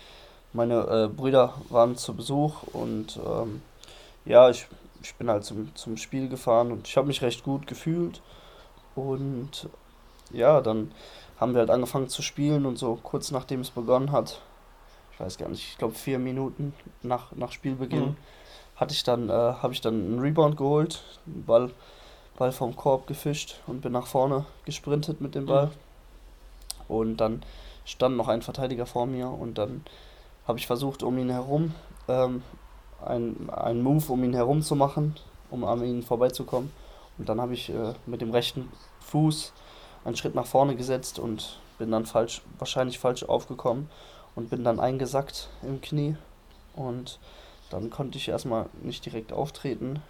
meine 0.54 0.82
äh, 0.82 1.08
Brüder 1.08 1.54
waren 1.70 1.96
zu 1.96 2.14
Besuch 2.14 2.64
und 2.74 3.20
ähm, 3.26 3.62
ja, 4.26 4.50
ich, 4.50 4.68
ich 5.02 5.16
bin 5.16 5.30
halt 5.30 5.46
zum, 5.46 5.74
zum 5.76 5.98
Spiel 5.98 6.28
gefahren 6.28 6.72
und 6.72 6.88
ich 6.88 6.98
habe 6.98 7.08
mich 7.08 7.22
recht 7.22 7.44
gut 7.44 7.68
gefühlt. 7.68 8.22
Und 8.96 9.70
ja, 10.32 10.62
dann 10.62 10.92
haben 11.42 11.54
wir 11.54 11.60
halt 11.60 11.72
angefangen 11.72 12.08
zu 12.08 12.22
spielen 12.22 12.68
und 12.68 12.78
so 12.78 13.00
kurz 13.02 13.32
nachdem 13.32 13.62
es 13.62 13.72
begonnen 13.72 14.12
hat, 14.12 14.40
ich 15.12 15.20
weiß 15.20 15.40
gar 15.40 15.50
nicht, 15.50 15.68
ich 15.72 15.78
glaube 15.78 15.96
vier 15.96 16.20
Minuten 16.20 16.74
nach, 17.02 17.32
nach 17.34 17.52
Spielbeginn, 17.52 18.10
mhm. 18.10 18.18
hatte 18.76 18.94
ich 18.94 19.04
dann, 19.04 19.30
äh, 19.30 19.34
habe 19.34 19.74
ich 19.74 19.82
dann 19.82 19.96
einen 19.96 20.20
Rebound 20.20 20.56
geholt, 20.56 21.04
einen 21.26 21.44
Ball, 21.44 21.72
Ball 22.38 22.52
vom 22.52 22.76
Korb 22.76 23.08
gefischt 23.08 23.60
und 23.66 23.82
bin 23.82 23.92
nach 23.92 24.06
vorne 24.06 24.46
gesprintet 24.66 25.20
mit 25.20 25.34
dem 25.34 25.48
Ball. 25.48 25.66
Mhm. 25.66 25.72
Und 26.88 27.18
dann 27.18 27.42
stand 27.86 28.18
noch 28.18 28.28
ein 28.28 28.44
Verteidiger 28.44 28.86
vor 28.86 29.08
mir 29.08 29.28
und 29.28 29.58
dann 29.58 29.84
habe 30.48 30.60
ich 30.60 30.68
versucht, 30.68 31.02
um 31.02 31.18
ihn 31.18 31.32
herum 31.32 31.74
ähm, 32.08 32.44
einen 33.04 33.82
Move 33.82 34.12
um 34.12 34.24
ihn 34.24 34.34
herum 34.34 34.62
zu 34.62 34.76
machen, 34.76 35.16
um 35.50 35.64
an 35.64 35.84
ihn 35.84 36.04
vorbeizukommen. 36.04 36.72
Und 37.18 37.30
dann 37.30 37.42
habe 37.42 37.56
ich 37.56 37.70
äh, 37.70 37.94
mit 38.06 38.22
dem 38.22 38.30
rechten 38.30 38.72
Fuß 39.00 39.54
einen 40.06 40.16
Schritt 40.16 40.36
nach 40.36 40.46
vorne 40.46 40.76
gesetzt 40.76 41.20
und 41.20 41.60
bin 41.78 41.92
dann 41.92 42.06
falsch, 42.06 42.42
wahrscheinlich 42.58 43.00
falsch 43.00 43.24
aufgekommen 43.24 43.90
und 44.36 44.50
bin 44.50 44.64
dann 44.64 44.80
eingesackt 44.80 45.50
im 45.64 45.82
Knie. 45.82 46.16
Und 46.76 47.20
dann 47.70 47.90
konnte 47.90 48.18
ich 48.18 48.30
erstmal 48.30 48.68
nicht 48.82 49.06
direkt 49.06 49.34
auftreten. 49.34 50.02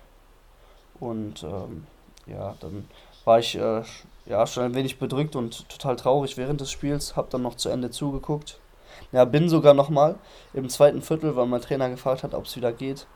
Und 1.00 1.44
ähm, 1.44 1.88
ja, 2.28 2.56
dann 2.60 2.88
war 3.26 3.40
ich 3.40 3.56
äh, 3.56 3.84
ja 4.26 4.48
schon 4.48 4.64
ein 4.64 4.76
wenig 4.76 5.00
bedrückt 5.00 5.36
und 5.36 5.68
total 5.70 5.96
traurig 5.96 6.38
während 6.38 6.62
des 6.62 6.72
Spiels. 6.72 7.16
Hab 7.16 7.30
dann 7.30 7.42
noch 7.42 7.56
zu 7.56 7.70
Ende 7.70 7.90
zugeguckt 7.90 8.60
ja, 9.12 9.26
bin 9.26 9.50
sogar 9.50 9.74
nochmal 9.74 10.16
im 10.54 10.70
zweiten 10.70 11.02
Viertel, 11.02 11.36
weil 11.36 11.46
mein 11.46 11.62
Trainer 11.62 11.90
gefragt 11.90 12.24
hat, 12.24 12.34
ob 12.34 12.46
es 12.46 12.56
wieder 12.56 12.72
geht. 12.72 13.08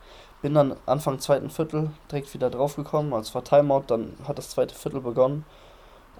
Bin 0.42 0.54
dann 0.54 0.76
Anfang 0.84 1.18
zweiten 1.18 1.50
Viertel 1.50 1.90
direkt 2.10 2.32
wieder 2.34 2.50
draufgekommen, 2.50 3.14
als 3.14 3.34
war 3.34 3.42
Timeout, 3.42 3.84
dann 3.86 4.14
hat 4.26 4.38
das 4.38 4.50
zweite 4.50 4.74
Viertel 4.74 5.00
begonnen. 5.00 5.44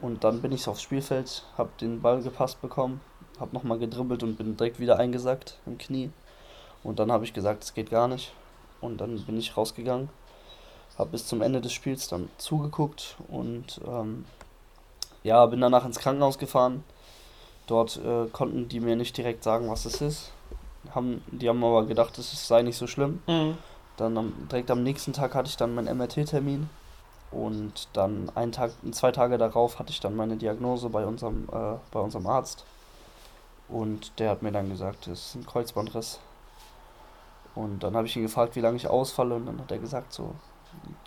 Und 0.01 0.25
dann 0.25 0.43
bin 0.43 0.53
ich 0.53 0.69
aufs 0.69 0.83
Spielfeld, 0.83 1.45
habe 1.57 1.71
den 1.81 2.03
Ball 2.03 2.23
gepasst 2.23 2.61
bekommen, 2.61 3.01
habe 3.41 3.55
nochmal 3.55 3.79
gedribbelt 3.79 4.23
und 4.23 4.37
bin 4.37 4.57
direkt 4.57 4.79
wieder 4.79 4.99
eingesackt 4.99 5.59
im 5.67 5.79
Knie. 5.79 6.11
Und 6.83 6.99
dann 6.99 7.11
habe 7.11 7.25
ich 7.25 7.33
gesagt, 7.33 7.65
es 7.65 7.75
geht 7.75 7.91
gar 7.91 8.09
nicht. 8.09 8.33
Und 8.81 9.01
dann 9.01 9.19
bin 9.25 9.39
ich 9.39 9.57
rausgegangen, 9.57 10.11
habe 10.99 11.11
bis 11.11 11.27
zum 11.27 11.43
Ende 11.43 11.61
des 11.61 11.73
Spiels 11.73 12.09
dann 12.09 12.29
zugeguckt 12.37 13.17
und 13.29 13.81
ähm, 13.87 14.27
ja, 15.25 15.45
bin 15.47 15.61
danach 15.61 15.85
ins 15.85 15.99
Krankenhaus 15.99 16.39
gefahren 16.39 16.85
Dort 17.67 17.97
äh, 17.97 18.27
konnten 18.31 18.69
die 18.69 18.81
mir 18.81 18.97
nicht 18.97 19.17
direkt 19.17 19.43
sagen, 19.43 19.69
was 19.69 19.85
es 19.87 20.01
ist. 20.01 20.31
Haben, 20.95 21.23
die 21.27 21.49
haben 21.49 21.63
aber 21.65 21.85
gedacht, 21.85 22.17
es 22.19 22.47
sei 22.47 22.63
nicht 22.63 22.77
so 22.77 22.87
schlimm. 22.87 23.21
Mhm. 23.27 23.59
Dann 23.97 24.17
am, 24.17 24.33
direkt 24.51 24.71
am 24.71 24.83
nächsten 24.83 25.13
Tag 25.13 25.35
hatte 25.35 25.49
ich 25.49 25.57
dann 25.57 25.75
meinen 25.75 25.97
MRT-Termin. 25.97 26.69
Und 27.31 27.89
dann 27.93 28.31
einen 28.35 28.53
Tag, 28.53 28.73
zwei 28.93 29.13
Tage 29.13 29.37
darauf 29.39 29.79
hatte 29.79 29.91
ich 29.91 30.01
dann 30.01 30.17
meine 30.17 30.37
Diagnose 30.37 30.89
bei 30.89 31.05
unserem, 31.05 31.49
äh, 31.53 31.77
bei 31.91 32.01
unserem 32.01 32.27
Arzt. 32.27 32.65
Und 33.69 34.19
der 34.19 34.31
hat 34.31 34.43
mir 34.43 34.53
dann 34.53 34.71
gesagt, 34.71 35.07
es 35.09 35.27
ist 35.27 35.35
ein 35.35 35.47
Kreuzbandriss. 35.47 36.21
Und 37.55 37.83
dann 37.83 37.97
habe 37.97 38.07
ich 38.07 38.17
ihn 38.17 38.23
gefragt, 38.23 38.55
wie 38.55 38.61
lange 38.61 38.77
ich 38.77 38.89
ausfalle. 38.89 39.35
Und 39.35 39.47
dann 39.47 39.61
hat 39.61 39.71
er 39.71 39.79
gesagt, 39.79 40.13
so 40.13 40.35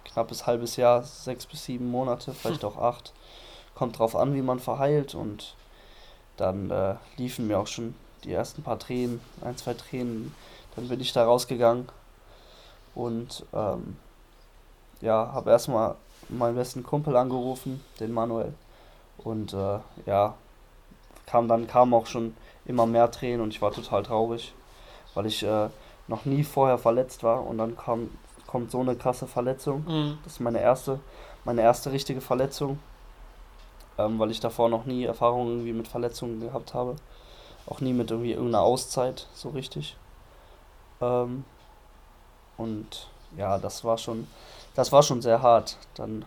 knappes 0.05 0.45
halbes 0.45 0.75
Jahr, 0.75 1.03
sechs 1.03 1.45
bis 1.45 1.63
sieben 1.65 1.89
Monate, 1.89 2.33
vielleicht 2.33 2.65
auch 2.65 2.77
acht. 2.77 3.13
Kommt 3.75 3.97
drauf 3.97 4.15
an, 4.15 4.33
wie 4.33 4.41
man 4.41 4.59
verheilt. 4.59 5.15
Und 5.15 5.55
dann 6.37 6.69
äh, 6.69 6.95
liefen 7.17 7.47
mir 7.47 7.59
auch 7.59 7.67
schon 7.67 7.95
die 8.23 8.33
ersten 8.33 8.63
paar 8.63 8.79
Tränen, 8.79 9.21
ein, 9.41 9.57
zwei 9.57 9.73
Tränen. 9.73 10.35
Dann 10.75 10.89
bin 10.89 10.99
ich 10.99 11.13
da 11.13 11.23
rausgegangen 11.23 11.87
und 12.95 13.45
ähm, 13.53 13.97
ja, 15.01 15.31
habe 15.33 15.51
erstmal 15.51 15.95
meinen 16.29 16.55
besten 16.55 16.83
Kumpel 16.83 17.15
angerufen, 17.15 17.83
den 17.99 18.13
Manuel. 18.13 18.53
Und 19.17 19.53
äh, 19.53 19.79
ja, 20.05 20.35
kam 21.25 21.47
dann 21.47 21.67
kamen 21.67 21.93
auch 21.93 22.05
schon 22.05 22.35
immer 22.65 22.85
mehr 22.85 23.11
Tränen 23.11 23.41
und 23.41 23.49
ich 23.49 23.61
war 23.61 23.71
total 23.71 24.03
traurig, 24.03 24.53
weil 25.13 25.25
ich 25.25 25.43
äh, 25.43 25.69
noch 26.07 26.25
nie 26.25 26.43
vorher 26.43 26.77
verletzt 26.77 27.23
war 27.23 27.45
und 27.45 27.57
dann 27.57 27.75
kam, 27.75 28.09
kommt 28.47 28.71
so 28.71 28.79
eine 28.79 28.95
krasse 28.95 29.27
Verletzung. 29.27 29.83
Mhm. 29.87 30.17
Das 30.23 30.33
ist 30.33 30.39
meine 30.39 30.61
erste, 30.61 30.99
meine 31.45 31.61
erste 31.61 31.91
richtige 31.91 32.21
Verletzung 32.21 32.79
ähm, 33.99 34.17
weil 34.17 34.31
ich 34.31 34.39
davor 34.39 34.69
noch 34.69 34.85
nie 34.85 35.03
Erfahrungen 35.03 35.49
irgendwie 35.49 35.73
mit 35.73 35.87
Verletzungen 35.87 36.39
gehabt 36.39 36.73
habe. 36.73 36.95
Auch 37.67 37.81
nie 37.81 37.93
mit 37.93 38.09
irgendwie 38.09 38.31
irgendeiner 38.31 38.63
Auszeit 38.63 39.27
so 39.33 39.49
richtig. 39.49 39.97
Ähm, 41.01 41.43
und 42.57 43.09
ja, 43.37 43.57
das 43.57 43.83
war 43.83 43.97
schon, 43.97 44.27
das 44.75 44.91
war 44.91 45.03
schon 45.03 45.21
sehr 45.21 45.41
hart. 45.41 45.77
Dann 45.95 46.25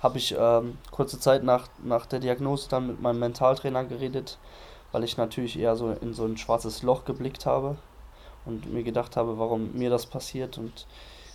habe 0.00 0.18
ich 0.18 0.36
ähm, 0.38 0.78
kurze 0.90 1.18
Zeit 1.18 1.42
nach, 1.42 1.68
nach 1.82 2.06
der 2.06 2.20
Diagnose 2.20 2.68
dann 2.68 2.86
mit 2.86 3.00
meinem 3.00 3.18
Mentaltrainer 3.18 3.84
geredet, 3.84 4.38
weil 4.92 5.04
ich 5.04 5.16
natürlich 5.16 5.58
eher 5.58 5.76
so 5.76 5.90
in 5.90 6.14
so 6.14 6.24
ein 6.24 6.36
schwarzes 6.36 6.82
Loch 6.82 7.04
geblickt 7.04 7.46
habe 7.46 7.76
und 8.44 8.72
mir 8.72 8.82
gedacht 8.82 9.16
habe, 9.16 9.38
warum 9.38 9.72
mir 9.72 9.90
das 9.90 10.06
passiert 10.06 10.58
und 10.58 10.86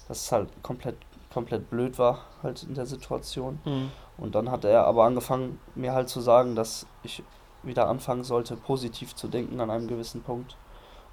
dass 0.08 0.24
es 0.26 0.32
halt 0.32 0.50
komplett, 0.64 0.96
komplett 1.34 1.70
blöd 1.70 1.98
war 1.98 2.20
halt 2.44 2.64
in 2.64 2.76
der 2.76 2.86
Situation. 2.86 3.60
Mhm. 3.66 3.92
Und 4.18 4.36
dann 4.36 4.52
hat 4.52 4.66
er 4.66 4.86
aber 4.86 5.06
angefangen, 5.06 5.60
mir 5.76 5.94
halt 5.94 6.10
zu 6.10 6.22
sagen, 6.22 6.56
dass 6.56 6.86
ich 7.04 7.24
wieder 7.64 7.88
anfangen 7.88 8.24
sollte, 8.24 8.56
positiv 8.56 9.16
zu 9.16 9.28
denken 9.28 9.60
an 9.60 9.70
einem 9.70 9.88
gewissen 9.88 10.22
Punkt, 10.22 10.56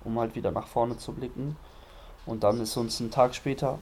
um 0.05 0.19
halt 0.19 0.35
wieder 0.35 0.51
nach 0.51 0.67
vorne 0.67 0.97
zu 0.97 1.13
blicken. 1.13 1.57
Und 2.27 2.45
dann 2.45 2.61
ist 2.61 2.77
uns 2.77 3.01
ein 3.01 3.11
Tag 3.11 3.35
später 3.35 3.79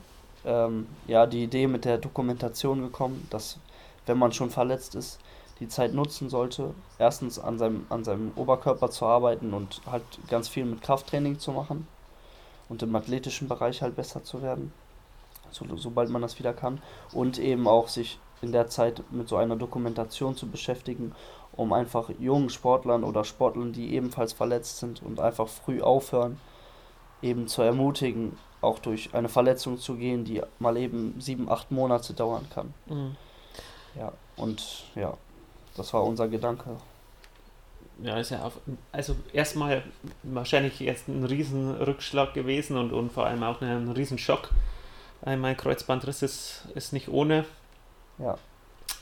ähm, 0.47 0.87
ja 1.07 1.27
die 1.27 1.45
Idee 1.45 1.67
mit 1.67 1.85
der 1.85 1.99
Dokumentation 1.99 2.81
gekommen, 2.81 3.27
dass 3.31 3.59
wenn 4.07 4.19
man 4.19 4.33
schon 4.33 4.51
verletzt 4.51 4.95
ist, 4.95 5.19
die 5.61 5.69
Zeit 5.69 5.95
nutzen 5.95 6.29
sollte, 6.29 6.75
erstens 6.99 7.39
an 7.39 7.59
seinem, 7.59 7.87
an 7.89 8.05
seinem 8.05 8.33
Oberkörper 8.37 8.91
zu 8.91 9.07
arbeiten 9.07 9.55
und 9.55 9.81
halt 9.91 10.05
ganz 10.29 10.49
viel 10.49 10.65
mit 10.65 10.83
Krafttraining 10.83 11.39
zu 11.39 11.53
machen 11.53 11.87
und 12.69 12.83
im 12.83 12.95
athletischen 12.95 13.49
Bereich 13.49 13.83
halt 13.83 13.97
besser 13.97 14.23
zu 14.23 14.43
werden, 14.43 14.73
so, 15.51 15.65
sobald 15.77 16.11
man 16.11 16.23
das 16.23 16.39
wieder 16.39 16.53
kann. 16.53 16.81
Und 17.13 17.39
eben 17.39 17.67
auch 17.69 17.89
sich 17.89 18.19
in 18.43 18.53
der 18.53 18.69
Zeit 18.69 19.03
mit 19.11 19.29
so 19.29 19.37
einer 19.37 19.57
Dokumentation 19.57 20.37
zu 20.37 20.47
beschäftigen, 20.49 21.13
um 21.53 21.73
einfach 21.73 22.11
jungen 22.19 22.51
Sportlern 22.51 23.03
oder 23.03 23.25
Sportlern, 23.25 23.73
die 23.73 23.95
ebenfalls 23.95 24.35
verletzt 24.35 24.79
sind 24.79 25.03
und 25.03 25.21
einfach 25.21 25.49
früh 25.49 25.81
aufhören, 25.81 26.39
eben 27.23 27.49
zu 27.49 27.63
ermutigen, 27.63 28.37
auch 28.67 28.79
durch 28.79 29.15
eine 29.15 29.29
Verletzung 29.29 29.79
zu 29.79 29.95
gehen, 29.95 30.25
die 30.25 30.43
mal 30.59 30.77
eben 30.77 31.21
sieben, 31.21 31.51
acht 31.51 31.71
Monate 31.71 32.13
dauern 32.13 32.47
kann. 32.53 32.75
Mhm. 32.87 33.17
Ja, 33.95 34.13
und 34.37 34.85
ja, 34.95 35.17
das 35.77 35.93
war 35.95 36.05
unser 36.05 36.29
Gedanke. 36.29 36.77
Ja, 38.03 38.19
ist 38.19 38.31
ja 38.31 38.43
auf, 38.43 38.59
also 38.93 39.17
erstmal 39.33 39.83
wahrscheinlich 40.23 40.81
erst 40.83 41.09
ein 41.09 41.25
Riesenrückschlag 41.25 42.35
gewesen 42.35 42.77
und, 42.77 42.93
und 42.93 43.11
vor 43.11 43.27
allem 43.27 43.43
auch 43.43 43.63
ein 43.63 43.91
Riesenschock. 43.91 44.51
Mein 45.25 45.57
Kreuzbandriss 45.57 46.23
ist, 46.23 46.69
ist 46.75 46.93
nicht 46.93 47.09
ohne. 47.09 47.47
Ja. 48.19 48.37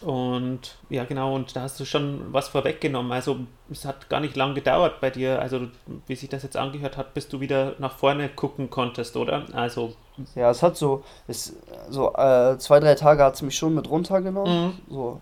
Und 0.00 0.76
ja, 0.90 1.04
genau, 1.04 1.34
und 1.34 1.56
da 1.56 1.62
hast 1.62 1.80
du 1.80 1.84
schon 1.84 2.32
was 2.32 2.48
vorweggenommen. 2.48 3.12
Also 3.12 3.38
es 3.70 3.84
hat 3.84 4.08
gar 4.10 4.20
nicht 4.20 4.36
lang 4.36 4.54
gedauert 4.54 5.00
bei 5.00 5.10
dir, 5.10 5.40
also 5.40 5.68
wie 6.06 6.16
sich 6.16 6.28
das 6.28 6.42
jetzt 6.42 6.56
angehört 6.56 6.96
hat, 6.96 7.14
bis 7.14 7.28
du 7.28 7.40
wieder 7.40 7.74
nach 7.78 7.96
vorne 7.96 8.28
gucken 8.28 8.70
konntest, 8.70 9.16
oder? 9.16 9.46
Also. 9.52 9.94
Ja, 10.34 10.50
es 10.50 10.62
hat 10.62 10.76
so, 10.76 11.02
es, 11.26 11.56
so 11.88 12.14
äh, 12.14 12.58
zwei, 12.58 12.80
drei 12.80 12.94
Tage 12.94 13.24
hat 13.24 13.34
es 13.34 13.42
mich 13.42 13.56
schon 13.56 13.74
mit 13.74 13.88
runtergenommen. 13.88 14.66
Mhm. 14.66 14.72
So 14.88 15.20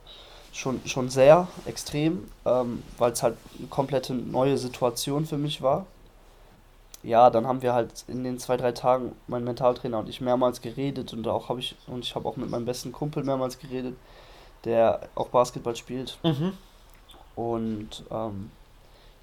schon, 0.52 0.80
schon 0.84 1.08
sehr 1.08 1.48
extrem, 1.64 2.28
ähm, 2.44 2.82
weil 2.98 3.12
es 3.12 3.22
halt 3.22 3.36
eine 3.58 3.68
komplette 3.68 4.14
neue 4.14 4.58
Situation 4.58 5.26
für 5.26 5.38
mich 5.38 5.62
war. 5.62 5.86
Ja, 7.02 7.30
dann 7.30 7.46
haben 7.46 7.62
wir 7.62 7.72
halt 7.72 8.04
in 8.06 8.22
den 8.22 8.38
zwei, 8.38 8.56
drei 8.56 8.72
Tagen, 8.72 9.12
mein 9.26 9.42
Mentaltrainer 9.42 9.98
und 9.98 10.08
ich, 10.08 10.20
mehrmals 10.20 10.60
geredet 10.60 11.12
und 11.12 11.26
auch 11.26 11.48
habe 11.48 11.58
ich, 11.58 11.74
und 11.88 12.04
ich 12.04 12.14
habe 12.14 12.28
auch 12.28 12.36
mit 12.36 12.48
meinem 12.48 12.64
besten 12.64 12.92
Kumpel 12.92 13.24
mehrmals 13.24 13.58
geredet 13.58 13.96
der 14.64 15.08
auch 15.14 15.28
Basketball 15.28 15.76
spielt. 15.76 16.18
Mhm. 16.22 16.56
Und 17.34 18.04
ähm, 18.10 18.50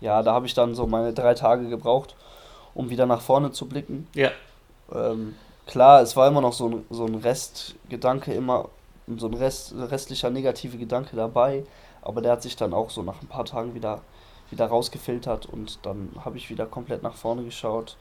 ja, 0.01 0.24
da 0.24 0.34
habe 0.34 0.46
ich 0.46 0.53
dann 0.53 0.75
so 0.75 0.88
meine 0.88 1.13
drei 1.13 1.34
Tage 1.34 1.69
gebraucht, 1.69 2.15
um 2.74 2.89
wieder 2.89 3.05
nach 3.05 3.22
vorne 3.22 3.51
zu 3.51 3.67
blicken. 3.67 4.08
Ja. 4.13 4.31
Ähm, 4.93 5.36
klar, 5.67 6.01
es 6.01 6.15
war 6.15 6.27
immer 6.27 6.41
noch 6.41 6.53
so 6.53 6.69
ein, 6.69 6.86
so 6.89 7.05
ein 7.05 7.15
Restgedanke, 7.15 8.34
immer 8.34 8.69
so 9.17 9.27
ein 9.27 9.34
Rest, 9.34 9.74
restlicher 9.75 10.29
negative 10.29 10.77
Gedanke 10.77 11.15
dabei, 11.15 11.65
aber 12.01 12.22
der 12.22 12.34
hat 12.34 12.41
sich 12.41 12.55
dann 12.55 12.74
auch 12.74 12.89
so 12.89 13.01
nach 13.01 13.22
ein 13.22 13.27
paar 13.27 13.46
Tagen 13.46 13.74
wieder, 13.74 14.01
wieder 14.51 14.67
rausgefiltert 14.67 15.48
und 15.48 15.79
dann 15.84 16.12
habe 16.24 16.38
ich 16.38 16.50
wieder 16.50 16.65
komplett 16.65 17.03
nach 17.03 17.15
vorne 17.15 17.43
geschaut, 17.43 17.98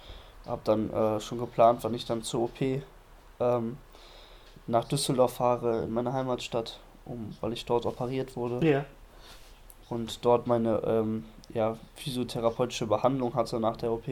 habe 0.46 0.60
dann 0.64 0.90
äh, 0.92 1.20
schon 1.20 1.38
geplant, 1.38 1.80
wann 1.82 1.94
ich 1.94 2.04
dann 2.04 2.22
zur 2.22 2.42
OP 2.44 2.60
ähm, 3.40 3.78
nach 4.66 4.84
Düsseldorf 4.84 5.34
fahre, 5.34 5.84
in 5.84 5.92
meine 5.92 6.12
Heimatstadt 6.12 6.78
um, 7.08 7.34
weil 7.40 7.52
ich 7.52 7.64
dort 7.64 7.86
operiert 7.86 8.36
wurde. 8.36 8.66
Ja. 8.66 8.84
Und 9.88 10.24
dort 10.24 10.46
meine 10.46 10.82
ähm, 10.84 11.24
ja, 11.52 11.76
physiotherapeutische 11.96 12.86
Behandlung 12.86 13.34
hatte 13.34 13.58
nach 13.58 13.76
der 13.76 13.92
OP. 13.92 14.06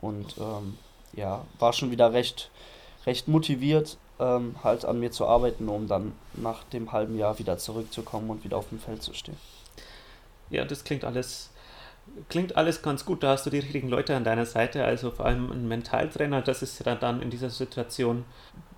und 0.00 0.36
ähm, 0.38 0.76
ja, 1.12 1.44
war 1.58 1.72
schon 1.72 1.90
wieder 1.90 2.12
recht, 2.12 2.50
recht 3.06 3.28
motiviert, 3.28 3.96
ähm, 4.18 4.56
halt 4.62 4.84
an 4.84 4.98
mir 4.98 5.10
zu 5.10 5.26
arbeiten, 5.26 5.68
um 5.68 5.86
dann 5.86 6.12
nach 6.34 6.64
dem 6.64 6.92
halben 6.92 7.16
Jahr 7.16 7.38
wieder 7.38 7.56
zurückzukommen 7.58 8.30
und 8.30 8.44
wieder 8.44 8.56
auf 8.56 8.68
dem 8.68 8.80
Feld 8.80 9.02
zu 9.02 9.14
stehen. 9.14 9.36
Ja, 10.50 10.64
das 10.64 10.84
klingt 10.84 11.04
alles, 11.04 11.50
klingt 12.28 12.56
alles 12.56 12.82
ganz 12.82 13.04
gut. 13.04 13.22
Da 13.22 13.30
hast 13.30 13.46
du 13.46 13.50
die 13.50 13.60
richtigen 13.60 13.88
Leute 13.88 14.14
an 14.16 14.24
deiner 14.24 14.46
Seite, 14.46 14.84
also 14.84 15.10
vor 15.10 15.26
allem 15.26 15.50
ein 15.50 15.68
Mentaltrainer, 15.68 16.42
das 16.42 16.62
ist 16.62 16.84
ja 16.84 16.94
dann 16.94 17.22
in 17.22 17.30
dieser 17.30 17.50
Situation 17.50 18.24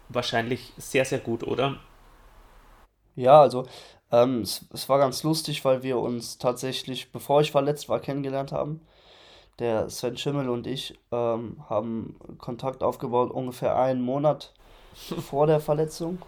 wahrscheinlich 0.08 0.72
sehr, 0.76 1.04
sehr 1.04 1.18
gut, 1.18 1.42
oder? 1.42 1.76
Ja, 3.16 3.40
also 3.40 3.66
ähm, 4.12 4.42
es, 4.42 4.64
es 4.72 4.88
war 4.88 4.98
ganz 4.98 5.22
lustig, 5.22 5.64
weil 5.64 5.82
wir 5.82 5.98
uns 5.98 6.38
tatsächlich, 6.38 7.12
bevor 7.12 7.40
ich 7.40 7.50
verletzt 7.50 7.88
war, 7.88 8.00
kennengelernt 8.00 8.52
haben. 8.52 8.80
Der 9.60 9.90
Sven 9.90 10.16
Schimmel 10.18 10.48
und 10.50 10.66
ich 10.66 10.98
ähm, 11.12 11.62
haben 11.68 12.16
Kontakt 12.38 12.82
aufgebaut 12.82 13.30
ungefähr 13.32 13.76
einen 13.76 14.02
Monat 14.02 14.54
vor 15.30 15.46
der 15.46 15.60
Verletzung. 15.60 16.20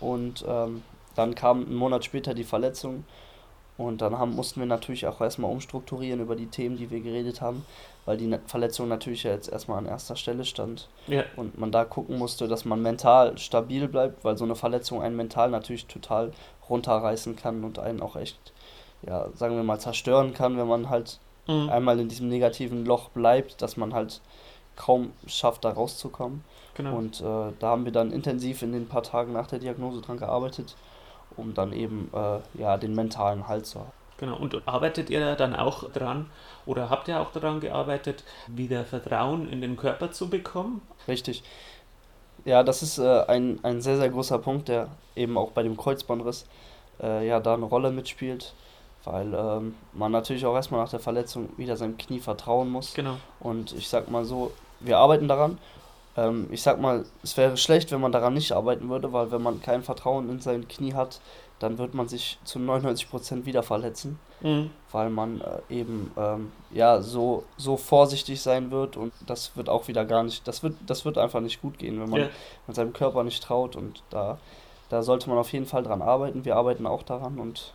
Und 0.00 0.44
ähm, 0.48 0.82
dann 1.16 1.34
kam 1.34 1.62
ein 1.62 1.74
Monat 1.74 2.04
später 2.04 2.34
die 2.34 2.44
Verletzung. 2.44 3.04
Und 3.80 4.02
dann 4.02 4.18
haben, 4.18 4.36
mussten 4.36 4.60
wir 4.60 4.66
natürlich 4.66 5.06
auch 5.06 5.22
erstmal 5.22 5.50
umstrukturieren 5.50 6.20
über 6.20 6.36
die 6.36 6.48
Themen, 6.48 6.76
die 6.76 6.90
wir 6.90 7.00
geredet 7.00 7.40
haben, 7.40 7.64
weil 8.04 8.18
die 8.18 8.38
Verletzung 8.46 8.88
natürlich 8.88 9.22
ja 9.22 9.30
jetzt 9.30 9.50
erstmal 9.50 9.78
an 9.78 9.86
erster 9.86 10.16
Stelle 10.16 10.44
stand. 10.44 10.86
Ja. 11.06 11.24
Und 11.36 11.58
man 11.58 11.72
da 11.72 11.86
gucken 11.86 12.18
musste, 12.18 12.46
dass 12.46 12.66
man 12.66 12.82
mental 12.82 13.38
stabil 13.38 13.88
bleibt, 13.88 14.22
weil 14.22 14.36
so 14.36 14.44
eine 14.44 14.54
Verletzung 14.54 15.00
einen 15.00 15.16
mental 15.16 15.48
natürlich 15.48 15.86
total 15.86 16.32
runterreißen 16.68 17.36
kann 17.36 17.64
und 17.64 17.78
einen 17.78 18.02
auch 18.02 18.16
echt, 18.16 18.52
ja, 19.06 19.28
sagen 19.34 19.56
wir 19.56 19.62
mal, 19.62 19.80
zerstören 19.80 20.34
kann, 20.34 20.58
wenn 20.58 20.68
man 20.68 20.90
halt 20.90 21.18
mhm. 21.48 21.70
einmal 21.70 21.98
in 22.00 22.10
diesem 22.10 22.28
negativen 22.28 22.84
Loch 22.84 23.08
bleibt, 23.08 23.62
dass 23.62 23.78
man 23.78 23.94
halt 23.94 24.20
kaum 24.76 25.12
schafft, 25.26 25.64
da 25.64 25.70
rauszukommen. 25.70 26.44
Genau. 26.74 26.98
Und 26.98 27.22
äh, 27.22 27.52
da 27.58 27.68
haben 27.68 27.86
wir 27.86 27.92
dann 27.92 28.12
intensiv 28.12 28.60
in 28.60 28.72
den 28.72 28.88
paar 28.88 29.02
Tagen 29.02 29.32
nach 29.32 29.46
der 29.46 29.58
Diagnose 29.58 30.02
dran 30.02 30.18
gearbeitet, 30.18 30.76
um 31.36 31.54
dann 31.54 31.72
eben 31.72 32.10
äh, 32.12 32.60
ja, 32.60 32.76
den 32.76 32.94
mentalen 32.94 33.48
Halt 33.48 33.66
zu 33.66 33.80
haben. 33.80 33.92
Genau, 34.18 34.36
und 34.36 34.68
arbeitet 34.68 35.08
ihr 35.08 35.34
dann 35.34 35.56
auch 35.56 35.90
dran 35.92 36.26
oder 36.66 36.90
habt 36.90 37.08
ihr 37.08 37.18
auch 37.18 37.32
daran 37.32 37.60
gearbeitet, 37.60 38.22
wieder 38.46 38.84
Vertrauen 38.84 39.48
in 39.48 39.62
den 39.62 39.76
Körper 39.76 40.12
zu 40.12 40.28
bekommen? 40.28 40.82
Richtig. 41.08 41.42
Ja, 42.44 42.62
das 42.62 42.82
ist 42.82 42.98
äh, 42.98 43.24
ein, 43.28 43.58
ein 43.62 43.80
sehr, 43.80 43.96
sehr 43.96 44.10
großer 44.10 44.38
Punkt, 44.38 44.68
der 44.68 44.88
eben 45.16 45.38
auch 45.38 45.52
bei 45.52 45.62
dem 45.62 45.76
Kreuzbandriss 45.76 46.46
äh, 47.02 47.26
ja 47.26 47.40
da 47.40 47.54
eine 47.54 47.64
Rolle 47.64 47.90
mitspielt, 47.90 48.54
weil 49.04 49.32
ähm, 49.34 49.74
man 49.94 50.12
natürlich 50.12 50.44
auch 50.44 50.54
erstmal 50.54 50.82
nach 50.82 50.90
der 50.90 51.00
Verletzung 51.00 51.48
wieder 51.56 51.76
seinem 51.76 51.96
Knie 51.96 52.20
vertrauen 52.20 52.70
muss. 52.70 52.92
Genau. 52.92 53.16
Und 53.40 53.72
ich 53.72 53.88
sag 53.88 54.10
mal 54.10 54.26
so, 54.26 54.52
wir 54.80 54.98
arbeiten 54.98 55.28
daran 55.28 55.58
ähm, 56.16 56.48
ich 56.50 56.62
sag 56.62 56.80
mal, 56.80 57.04
es 57.22 57.36
wäre 57.36 57.56
schlecht, 57.56 57.92
wenn 57.92 58.00
man 58.00 58.12
daran 58.12 58.34
nicht 58.34 58.52
arbeiten 58.52 58.88
würde, 58.88 59.12
weil 59.12 59.30
wenn 59.30 59.42
man 59.42 59.62
kein 59.62 59.82
Vertrauen 59.82 60.28
in 60.30 60.40
sein 60.40 60.68
Knie 60.68 60.94
hat, 60.94 61.20
dann 61.60 61.78
wird 61.78 61.94
man 61.94 62.08
sich 62.08 62.38
zu 62.44 62.58
99% 62.58 63.44
wieder 63.44 63.62
verletzen, 63.62 64.18
mhm. 64.40 64.70
weil 64.90 65.10
man 65.10 65.42
äh, 65.42 65.74
eben 65.74 66.10
ähm, 66.16 66.52
ja 66.70 67.02
so, 67.02 67.44
so 67.56 67.76
vorsichtig 67.76 68.40
sein 68.40 68.70
wird 68.70 68.96
und 68.96 69.12
das 69.26 69.56
wird 69.56 69.68
auch 69.68 69.86
wieder 69.86 70.04
gar 70.04 70.22
nicht, 70.22 70.48
das 70.48 70.62
wird, 70.62 70.74
das 70.86 71.04
wird 71.04 71.18
einfach 71.18 71.40
nicht 71.40 71.60
gut 71.60 71.78
gehen, 71.78 72.00
wenn 72.00 72.08
man, 72.08 72.20
ja. 72.22 72.28
man 72.66 72.74
seinem 72.74 72.92
Körper 72.92 73.22
nicht 73.24 73.42
traut 73.42 73.76
und 73.76 74.02
da, 74.08 74.38
da 74.88 75.02
sollte 75.02 75.28
man 75.28 75.38
auf 75.38 75.52
jeden 75.52 75.66
Fall 75.66 75.82
dran 75.82 76.02
arbeiten. 76.02 76.44
Wir 76.44 76.56
arbeiten 76.56 76.86
auch 76.86 77.02
daran 77.02 77.38
und 77.38 77.74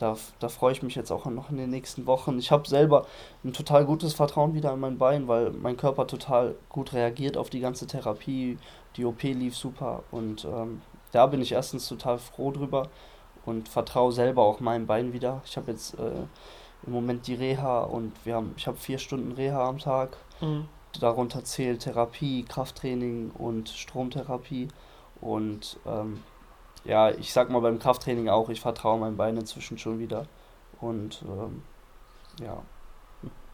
da, 0.00 0.16
da 0.38 0.48
freue 0.48 0.72
ich 0.72 0.82
mich 0.82 0.94
jetzt 0.94 1.10
auch 1.10 1.26
noch 1.26 1.50
in 1.50 1.58
den 1.58 1.68
nächsten 1.68 2.06
Wochen. 2.06 2.38
Ich 2.38 2.50
habe 2.50 2.66
selber 2.66 3.06
ein 3.44 3.52
total 3.52 3.84
gutes 3.84 4.14
Vertrauen 4.14 4.54
wieder 4.54 4.72
in 4.72 4.80
mein 4.80 4.96
Bein, 4.96 5.28
weil 5.28 5.50
mein 5.50 5.76
Körper 5.76 6.06
total 6.06 6.54
gut 6.70 6.94
reagiert 6.94 7.36
auf 7.36 7.50
die 7.50 7.60
ganze 7.60 7.86
Therapie. 7.86 8.58
Die 8.96 9.04
OP 9.04 9.22
lief 9.22 9.56
super 9.56 10.02
und 10.10 10.44
ähm, 10.46 10.80
da 11.12 11.26
bin 11.26 11.42
ich 11.42 11.52
erstens 11.52 11.86
total 11.86 12.18
froh 12.18 12.50
drüber 12.50 12.88
und 13.44 13.68
vertraue 13.68 14.12
selber 14.12 14.42
auch 14.42 14.60
meinem 14.60 14.86
Bein 14.86 15.12
wieder. 15.12 15.42
Ich 15.44 15.56
habe 15.58 15.70
jetzt 15.70 15.98
äh, 15.98 16.24
im 16.86 16.92
Moment 16.92 17.26
die 17.26 17.34
Reha 17.34 17.82
und 17.82 18.12
wir 18.24 18.36
haben, 18.36 18.54
ich 18.56 18.66
habe 18.66 18.78
vier 18.78 18.98
Stunden 18.98 19.32
Reha 19.32 19.68
am 19.68 19.78
Tag. 19.78 20.16
Mhm. 20.40 20.66
Darunter 20.98 21.44
zählt 21.44 21.82
Therapie, 21.82 22.44
Krafttraining 22.44 23.30
und 23.30 23.68
Stromtherapie. 23.68 24.68
Und 25.20 25.78
ähm, 25.86 26.22
ja, 26.84 27.10
ich 27.10 27.32
sag 27.32 27.50
mal 27.50 27.60
beim 27.60 27.78
Krafttraining 27.78 28.28
auch, 28.28 28.48
ich 28.48 28.60
vertraue 28.60 28.98
meinem 28.98 29.16
Bein 29.16 29.36
inzwischen 29.36 29.78
schon 29.78 29.98
wieder. 29.98 30.26
Und 30.80 31.22
ähm, 31.22 31.62
ja. 32.40 32.62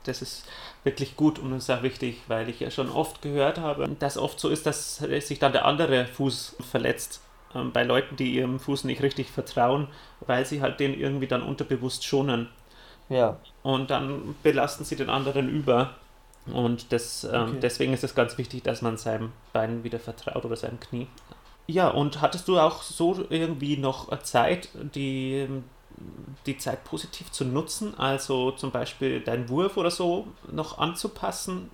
Das 0.04 0.22
ist 0.22 0.46
wirklich 0.84 1.16
gut 1.16 1.40
und 1.40 1.52
ist 1.52 1.68
auch 1.68 1.82
wichtig, 1.82 2.22
weil 2.28 2.48
ich 2.48 2.60
ja 2.60 2.70
schon 2.70 2.90
oft 2.90 3.22
gehört 3.22 3.58
habe, 3.58 3.88
dass 3.98 4.16
oft 4.16 4.38
so 4.38 4.48
ist, 4.48 4.64
dass 4.64 4.98
sich 4.98 5.40
dann 5.40 5.50
der 5.50 5.64
andere 5.64 6.06
Fuß 6.06 6.56
verletzt. 6.70 7.20
Ähm, 7.56 7.72
bei 7.72 7.82
Leuten, 7.82 8.14
die 8.14 8.34
ihrem 8.34 8.60
Fuß 8.60 8.84
nicht 8.84 9.02
richtig 9.02 9.30
vertrauen, 9.30 9.88
weil 10.20 10.46
sie 10.46 10.62
halt 10.62 10.78
den 10.78 10.94
irgendwie 10.94 11.26
dann 11.26 11.42
unterbewusst 11.42 12.04
schonen. 12.04 12.48
Ja. 13.08 13.38
Und 13.62 13.90
dann 13.90 14.36
belasten 14.42 14.84
sie 14.84 14.96
den 14.96 15.10
anderen 15.10 15.48
über. 15.48 15.94
Und 16.46 16.92
das, 16.92 17.24
ähm, 17.24 17.42
okay. 17.48 17.58
deswegen 17.62 17.92
ist 17.92 18.04
es 18.04 18.14
ganz 18.14 18.38
wichtig, 18.38 18.62
dass 18.62 18.82
man 18.82 18.98
seinem 18.98 19.32
Bein 19.52 19.82
wieder 19.82 19.98
vertraut 19.98 20.44
oder 20.44 20.56
seinem 20.56 20.78
Knie. 20.78 21.08
Ja, 21.66 21.88
und 21.88 22.20
hattest 22.20 22.46
du 22.48 22.58
auch 22.58 22.82
so 22.82 23.24
irgendwie 23.28 23.76
noch 23.76 24.16
Zeit, 24.22 24.68
die, 24.94 25.48
die 26.46 26.58
Zeit 26.58 26.84
positiv 26.84 27.32
zu 27.32 27.44
nutzen? 27.44 27.98
Also 27.98 28.52
zum 28.52 28.70
Beispiel 28.70 29.20
deinen 29.20 29.48
Wurf 29.48 29.76
oder 29.76 29.90
so 29.90 30.28
noch 30.50 30.78
anzupassen? 30.78 31.70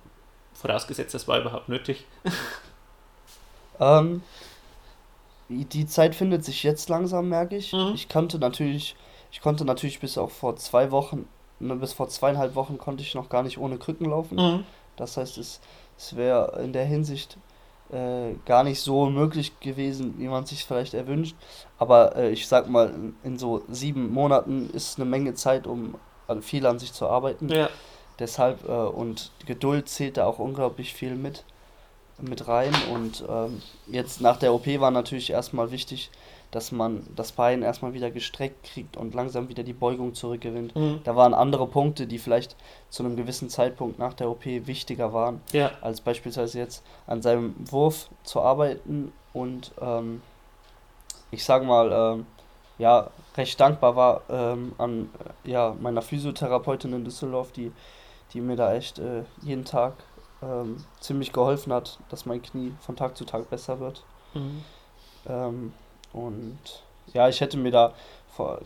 Vorausgesetzt, 0.53 1.13
das 1.13 1.27
war 1.27 1.39
überhaupt 1.39 1.69
nötig. 1.69 2.05
ähm, 3.79 4.23
die 5.49 5.85
Zeit 5.85 6.15
findet 6.15 6.43
sich 6.43 6.63
jetzt 6.63 6.89
langsam, 6.89 7.29
merke 7.29 7.55
ich. 7.55 7.73
Mhm. 7.73 7.91
Ich 7.93 8.09
konnte 8.09 8.39
natürlich, 8.39 8.95
ich 9.31 9.41
konnte 9.41 9.65
natürlich 9.65 9.99
bis 9.99 10.17
auch 10.17 10.31
vor 10.31 10.55
zwei 10.55 10.89
Wochen, 10.89 11.27
ne, 11.59 11.75
bis 11.75 11.93
vor 11.93 12.09
zweieinhalb 12.09 12.55
Wochen 12.55 12.77
konnte 12.79 13.03
ich 13.03 13.13
noch 13.13 13.29
gar 13.29 13.43
nicht 13.43 13.59
ohne 13.59 13.77
Krücken 13.77 14.09
laufen. 14.09 14.37
Mhm. 14.37 14.65
Das 14.95 15.17
heißt, 15.17 15.37
es, 15.37 15.59
es 15.97 16.15
wäre 16.15 16.61
in 16.63 16.73
der 16.73 16.85
Hinsicht 16.85 17.37
äh, 17.91 18.33
gar 18.45 18.63
nicht 18.63 18.81
so 18.81 19.09
möglich 19.09 19.59
gewesen, 19.59 20.15
wie 20.17 20.27
man 20.27 20.45
sich 20.45 20.65
vielleicht 20.65 20.93
erwünscht. 20.93 21.35
Aber 21.77 22.15
äh, 22.15 22.31
ich 22.31 22.47
sag 22.47 22.69
mal, 22.69 22.93
in, 23.23 23.37
so 23.37 23.63
sieben 23.69 24.11
Monaten 24.11 24.69
ist 24.71 24.97
eine 24.97 25.09
Menge 25.09 25.33
Zeit, 25.33 25.67
um 25.67 25.95
an 26.27 26.41
viel 26.41 26.65
an 26.65 26.79
sich 26.79 26.93
zu 26.93 27.07
arbeiten. 27.07 27.49
Ja. 27.49 27.69
Deshalb, 28.19 28.67
äh, 28.67 28.71
und 28.71 29.31
Geduld 29.45 29.89
zählt 29.89 30.17
da 30.17 30.25
auch 30.25 30.39
unglaublich 30.39 30.93
viel 30.93 31.15
mit, 31.15 31.43
mit 32.21 32.47
rein. 32.47 32.73
Und 32.91 33.23
ähm, 33.29 33.61
jetzt 33.87 34.21
nach 34.21 34.37
der 34.37 34.53
OP 34.53 34.67
war 34.79 34.91
natürlich 34.91 35.29
erstmal 35.29 35.71
wichtig, 35.71 36.09
dass 36.53 36.71
man 36.71 37.07
das 37.15 37.31
Bein 37.31 37.63
erstmal 37.63 37.93
wieder 37.93 38.11
gestreckt 38.11 38.63
kriegt 38.63 38.95
und 38.95 39.15
langsam 39.15 39.49
wieder 39.49 39.63
die 39.63 39.73
Beugung 39.73 40.13
zurückgewinnt. 40.13 40.75
Mhm. 40.75 41.01
Da 41.03 41.15
waren 41.15 41.33
andere 41.33 41.67
Punkte, 41.67 42.05
die 42.05 42.19
vielleicht 42.19 42.55
zu 42.89 43.03
einem 43.03 43.15
gewissen 43.15 43.49
Zeitpunkt 43.49 43.97
nach 43.97 44.13
der 44.13 44.29
OP 44.29 44.45
wichtiger 44.45 45.13
waren, 45.13 45.41
ja. 45.51 45.71
als 45.81 46.01
beispielsweise 46.01 46.59
jetzt 46.59 46.83
an 47.07 47.21
seinem 47.21 47.55
Wurf 47.57 48.09
zu 48.23 48.41
arbeiten 48.41 49.11
und 49.33 49.71
ähm, 49.81 50.21
ich 51.31 51.43
sage 51.43 51.65
mal, 51.65 51.91
ähm, 51.91 52.25
ja, 52.77 53.09
recht 53.35 53.59
dankbar 53.59 53.95
war 53.95 54.21
ähm, 54.29 54.73
an 54.77 55.09
ja, 55.43 55.75
meiner 55.79 56.03
Physiotherapeutin 56.03 56.93
in 56.93 57.03
Düsseldorf, 57.03 57.51
die, 57.51 57.71
die 58.33 58.41
mir 58.41 58.55
da 58.55 58.73
echt 58.73 58.99
äh, 58.99 59.23
jeden 59.41 59.65
Tag 59.65 59.93
ähm, 60.43 60.83
ziemlich 60.99 61.33
geholfen 61.33 61.73
hat, 61.73 61.97
dass 62.09 62.27
mein 62.27 62.41
Knie 62.41 62.73
von 62.81 62.95
Tag 62.95 63.17
zu 63.17 63.25
Tag 63.25 63.49
besser 63.49 63.79
wird. 63.79 64.03
Mhm. 64.35 64.63
Ähm, 65.27 65.73
und 66.13 66.57
ja, 67.13 67.27
ich 67.27 67.41
hätte 67.41 67.57
mir 67.57 67.71
da 67.71 67.93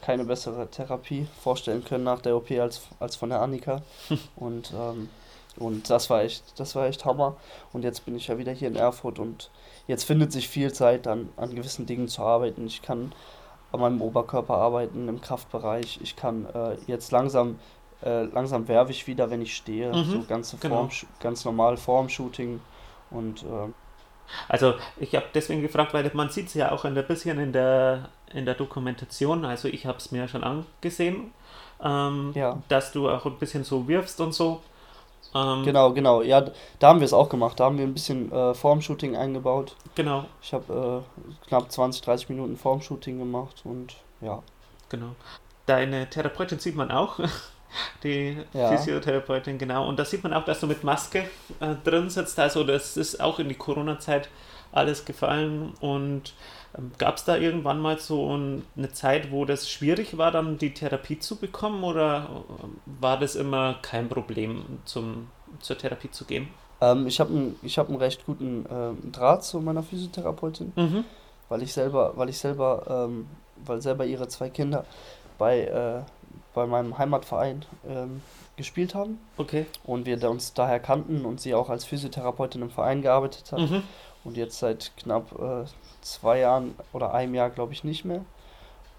keine 0.02 0.24
bessere 0.24 0.68
Therapie 0.68 1.28
vorstellen 1.42 1.84
können 1.84 2.04
nach 2.04 2.22
der 2.22 2.36
OP 2.36 2.52
als, 2.52 2.82
als 3.00 3.16
von 3.16 3.30
der 3.30 3.42
Annika. 3.42 3.82
und, 4.36 4.74
ähm, 4.74 5.10
und 5.58 5.90
das 5.90 6.10
war 6.10 6.22
echt, 6.22 6.44
das 6.60 6.76
war 6.76 6.86
echt 6.86 7.04
Hammer. 7.06 7.36
Und 7.74 7.84
jetzt 7.84 8.06
bin 8.06 8.16
ich 8.16 8.28
ja 8.28 8.38
wieder 8.38 8.52
hier 8.52 8.68
in 8.68 8.76
Erfurt 8.76 9.20
und 9.20 9.50
jetzt 9.88 10.04
findet 10.06 10.32
sich 10.32 10.48
viel 10.48 10.72
Zeit, 10.72 11.08
an, 11.08 11.30
an 11.36 11.54
gewissen 11.54 11.86
Dingen 11.86 12.08
zu 12.08 12.22
arbeiten. 12.22 12.68
Ich 12.68 12.82
kann 12.82 13.12
an 13.72 13.82
meinem 13.82 14.02
Oberkörper 14.02 14.56
arbeiten, 14.56 15.10
im 15.10 15.20
Kraftbereich. 15.20 16.00
Ich 16.02 16.16
kann 16.16 16.46
äh, 16.54 16.78
jetzt 16.88 17.12
langsam, 17.12 17.60
äh, 18.02 18.24
langsam 18.24 18.68
werfe 18.68 18.92
ich 18.92 19.08
wieder, 19.08 19.30
wenn 19.30 19.42
ich 19.42 19.56
stehe. 19.56 19.94
Mhm, 19.94 20.06
so 20.06 20.24
ganze 20.24 20.58
genau. 20.58 20.88
Form, 20.88 20.90
ganz 21.20 21.44
normal 21.44 21.76
Formshooting. 21.76 22.62
Und 23.10 23.44
äh, 23.44 23.72
also 24.48 24.76
ich 24.98 25.16
habe 25.16 25.26
deswegen 25.34 25.62
gefragt, 25.62 25.94
weil 25.94 26.10
man 26.14 26.30
sieht 26.30 26.48
es 26.48 26.54
ja 26.54 26.72
auch 26.72 26.86
ein 26.86 26.96
bisschen 27.08 27.40
in 27.40 27.54
der, 27.54 28.10
in 28.34 28.46
der 28.46 28.56
Dokumentation, 28.56 29.46
also 29.46 29.68
ich 29.68 29.86
habe 29.86 29.98
es 29.98 30.12
mir 30.12 30.28
schon 30.28 30.44
angesehen, 30.44 31.32
ähm, 31.84 32.32
ja. 32.36 32.58
dass 32.70 32.92
du 32.92 33.10
auch 33.10 33.26
ein 33.26 33.38
bisschen 33.38 33.64
so 33.64 33.88
wirfst 33.88 34.20
und 34.22 34.34
so. 34.34 34.62
Ähm, 35.36 35.64
genau, 35.64 35.92
genau. 35.92 36.22
Ja, 36.22 36.46
da 36.80 36.88
haben 36.88 37.00
wir 37.00 37.06
es 37.06 37.14
auch 37.14 37.30
gemacht. 37.30 37.60
Da 37.60 37.66
haben 37.66 37.78
wir 37.78 37.86
ein 37.86 37.94
bisschen 37.94 38.32
äh, 38.32 38.54
Formshooting 38.54 39.16
eingebaut. 39.16 39.76
Genau. 39.96 40.26
Ich 40.42 40.54
habe 40.54 41.04
äh, 41.04 41.48
knapp 41.48 41.72
20, 41.72 42.02
30 42.02 42.30
Minuten 42.30 42.58
Formshooting 42.58 43.20
gemacht 43.20 43.62
und 43.64 43.96
ja. 44.22 44.42
Genau. 44.90 45.16
Deine 45.66 46.10
Therapeutin 46.10 46.60
sieht 46.60 46.76
man 46.76 46.92
auch. 46.92 47.20
die 48.04 48.38
ja. 48.54 48.70
Physiotherapeutin, 48.70 49.58
genau. 49.58 49.88
Und 49.88 50.00
da 50.00 50.06
sieht 50.06 50.24
man 50.24 50.34
auch, 50.34 50.46
dass 50.46 50.60
du 50.60 50.68
mit 50.68 50.84
Maske 50.84 51.26
äh, 51.60 51.76
drin 51.84 52.10
sitzt. 52.10 52.40
Also 52.40 52.64
das 52.64 52.98
ist 52.98 53.20
auch 53.20 53.40
in 53.40 53.50
die 53.50 53.56
Corona-Zeit 53.56 54.30
alles 54.72 55.06
gefallen. 55.06 55.74
Und 55.80 56.34
ähm, 56.78 56.92
gab 56.98 57.18
es 57.18 57.26
da 57.26 57.38
irgendwann 57.38 57.80
mal 57.80 58.00
so 58.00 58.32
eine 58.32 58.92
Zeit, 58.92 59.32
wo 59.32 59.46
das 59.46 59.70
schwierig 59.70 60.18
war, 60.18 60.32
dann 60.32 60.58
die 60.58 60.74
Therapie 60.74 61.20
zu 61.20 61.38
bekommen? 61.38 61.84
Oder 61.84 62.44
ähm, 62.64 62.78
war 62.86 63.20
das 63.20 63.36
immer 63.36 63.76
kein 63.82 64.10
Problem, 64.10 64.64
zum, 64.86 65.28
zur 65.60 65.78
Therapie 65.78 66.12
zu 66.12 66.26
gehen? 66.26 66.48
Ähm, 66.82 67.08
ich 67.08 67.20
habe 67.20 67.32
einen 67.32 67.56
hab 67.64 68.00
recht 68.00 68.26
guten 68.26 68.66
äh, 68.66 69.12
Draht 69.12 69.44
zu 69.44 69.60
meiner 69.60 69.84
Physiotherapeutin, 69.84 70.74
mhm. 70.76 71.04
weil 71.50 71.64
ich 71.64 71.74
selber, 71.74 72.14
weil 72.16 72.30
ich 72.30 72.38
selber, 72.38 73.08
ähm, 73.10 73.28
weil 73.66 73.82
selber 73.82 74.06
ihre 74.06 74.28
zwei 74.28 74.50
Kinder 74.50 74.86
bei, 75.38 75.62
äh, 75.62 76.02
bei 76.58 76.66
meinem 76.66 76.98
Heimatverein 76.98 77.66
ähm, 77.88 78.24
gespielt 78.56 78.96
haben. 78.96 79.20
Okay. 79.38 79.68
Und 79.84 80.08
wir 80.08 80.28
uns 80.28 80.56
daher 80.56 80.80
kannten 80.80 81.24
und 81.24 81.40
sie 81.40 81.54
auch 81.54 81.70
als 81.70 81.86
Physiotherapeutin 81.86 82.64
im 82.64 82.72
Verein 82.72 83.04
gearbeitet 83.04 83.52
hat. 83.52 83.60
Mhm. 83.60 83.84
Und 84.24 84.38
jetzt 84.38 84.58
seit 84.58 84.92
knapp 84.98 85.32
äh, 85.40 85.66
zwei 86.02 86.40
Jahren 86.40 86.74
oder 86.94 87.14
einem 87.14 87.36
Jahr, 87.36 87.52
glaube 87.52 87.74
ich, 87.74 87.84
nicht 87.84 88.06
mehr. 88.06 88.26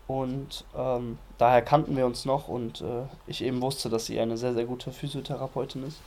Und 0.06 0.64
ähm, 0.76 1.18
daher 1.36 1.60
kannten 1.60 1.96
wir 1.96 2.06
uns 2.06 2.24
noch 2.24 2.46
und 2.46 2.80
äh, 2.80 3.02
ich 3.26 3.42
eben 3.42 3.60
wusste, 3.60 3.90
dass 3.90 4.06
sie 4.06 4.20
eine 4.20 4.36
sehr, 4.38 4.54
sehr 4.54 4.64
gute 4.64 4.92
Physiotherapeutin 4.92 5.82
ist. 5.84 5.98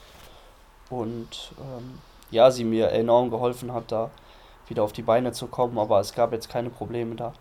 Und 0.89 1.51
ähm, 1.59 1.99
ja, 2.31 2.49
sie 2.49 2.63
mir 2.63 2.91
enorm 2.91 3.29
geholfen 3.29 3.73
hat, 3.73 3.91
da 3.91 4.09
wieder 4.69 4.83
auf 4.83 4.93
die 4.93 5.01
Beine 5.01 5.33
zu 5.33 5.47
kommen, 5.47 5.77
aber 5.77 5.99
es 5.99 6.13
gab 6.13 6.31
jetzt 6.31 6.49
keine 6.49 6.69
Probleme 6.69 7.15
da 7.15 7.33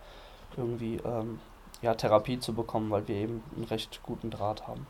irgendwie 0.56 0.96
ähm, 0.96 1.38
ja, 1.82 1.94
Therapie 1.94 2.38
zu 2.38 2.54
bekommen, 2.54 2.90
weil 2.90 3.06
wir 3.08 3.16
eben 3.16 3.42
einen 3.56 3.64
recht 3.64 4.00
guten 4.02 4.30
Draht 4.30 4.66
haben. 4.66 4.86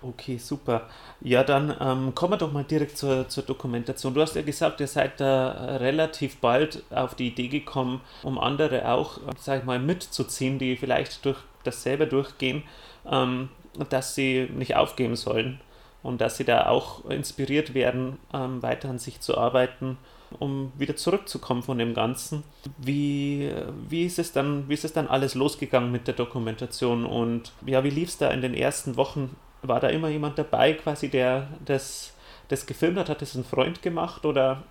Okay, 0.00 0.38
super. 0.38 0.82
Ja, 1.20 1.42
dann 1.42 1.74
ähm, 1.80 2.14
kommen 2.14 2.34
wir 2.34 2.36
doch 2.36 2.52
mal 2.52 2.62
direkt 2.62 2.96
zur, 2.96 3.28
zur 3.28 3.42
Dokumentation. 3.42 4.14
Du 4.14 4.20
hast 4.20 4.36
ja 4.36 4.42
gesagt, 4.42 4.78
ihr 4.80 4.86
seid 4.86 5.18
da 5.18 5.76
relativ 5.78 6.36
bald 6.36 6.84
auf 6.90 7.16
die 7.16 7.28
Idee 7.28 7.48
gekommen, 7.48 8.00
um 8.22 8.38
andere 8.38 8.88
auch, 8.92 9.18
sag 9.38 9.60
ich 9.60 9.64
mal, 9.64 9.80
mitzuziehen, 9.80 10.60
die 10.60 10.76
vielleicht 10.76 11.24
durch 11.24 11.38
dasselbe 11.64 12.06
durchgehen, 12.06 12.62
ähm, 13.10 13.48
dass 13.88 14.14
sie 14.14 14.48
nicht 14.54 14.76
aufgeben 14.76 15.16
sollen 15.16 15.60
und 16.04 16.20
dass 16.20 16.36
sie 16.36 16.44
da 16.44 16.68
auch 16.68 17.04
inspiriert 17.06 17.74
werden, 17.74 18.18
ähm, 18.32 18.62
weiter 18.62 18.90
an 18.90 19.00
sich 19.00 19.20
zu 19.20 19.36
arbeiten, 19.36 19.98
um 20.38 20.72
wieder 20.76 20.96
zurückzukommen 20.96 21.62
von 21.62 21.78
dem 21.78 21.94
Ganzen. 21.94 22.44
Wie, 22.76 23.52
wie, 23.88 24.04
ist 24.04 24.18
es 24.18 24.32
dann, 24.32 24.68
wie 24.68 24.74
ist 24.74 24.84
es 24.84 24.92
dann 24.92 25.08
alles 25.08 25.34
losgegangen 25.34 25.90
mit 25.90 26.06
der 26.06 26.14
Dokumentation 26.14 27.06
und 27.06 27.52
ja, 27.66 27.84
wie 27.84 27.90
lief 27.90 28.10
es 28.10 28.18
da 28.18 28.30
in 28.30 28.42
den 28.42 28.54
ersten 28.54 28.96
Wochen 28.96 29.36
war 29.62 29.80
da 29.80 29.88
immer 29.88 30.08
jemand 30.08 30.38
dabei, 30.38 30.74
quasi, 30.74 31.08
der 31.08 31.48
das, 31.64 32.12
das 32.48 32.66
gefilmt 32.66 32.98
hat? 32.98 33.08
Hat 33.08 33.22
das 33.22 33.34
ein 33.34 33.44
Freund 33.44 33.82
gemacht 33.82 34.24
oder? 34.24 34.62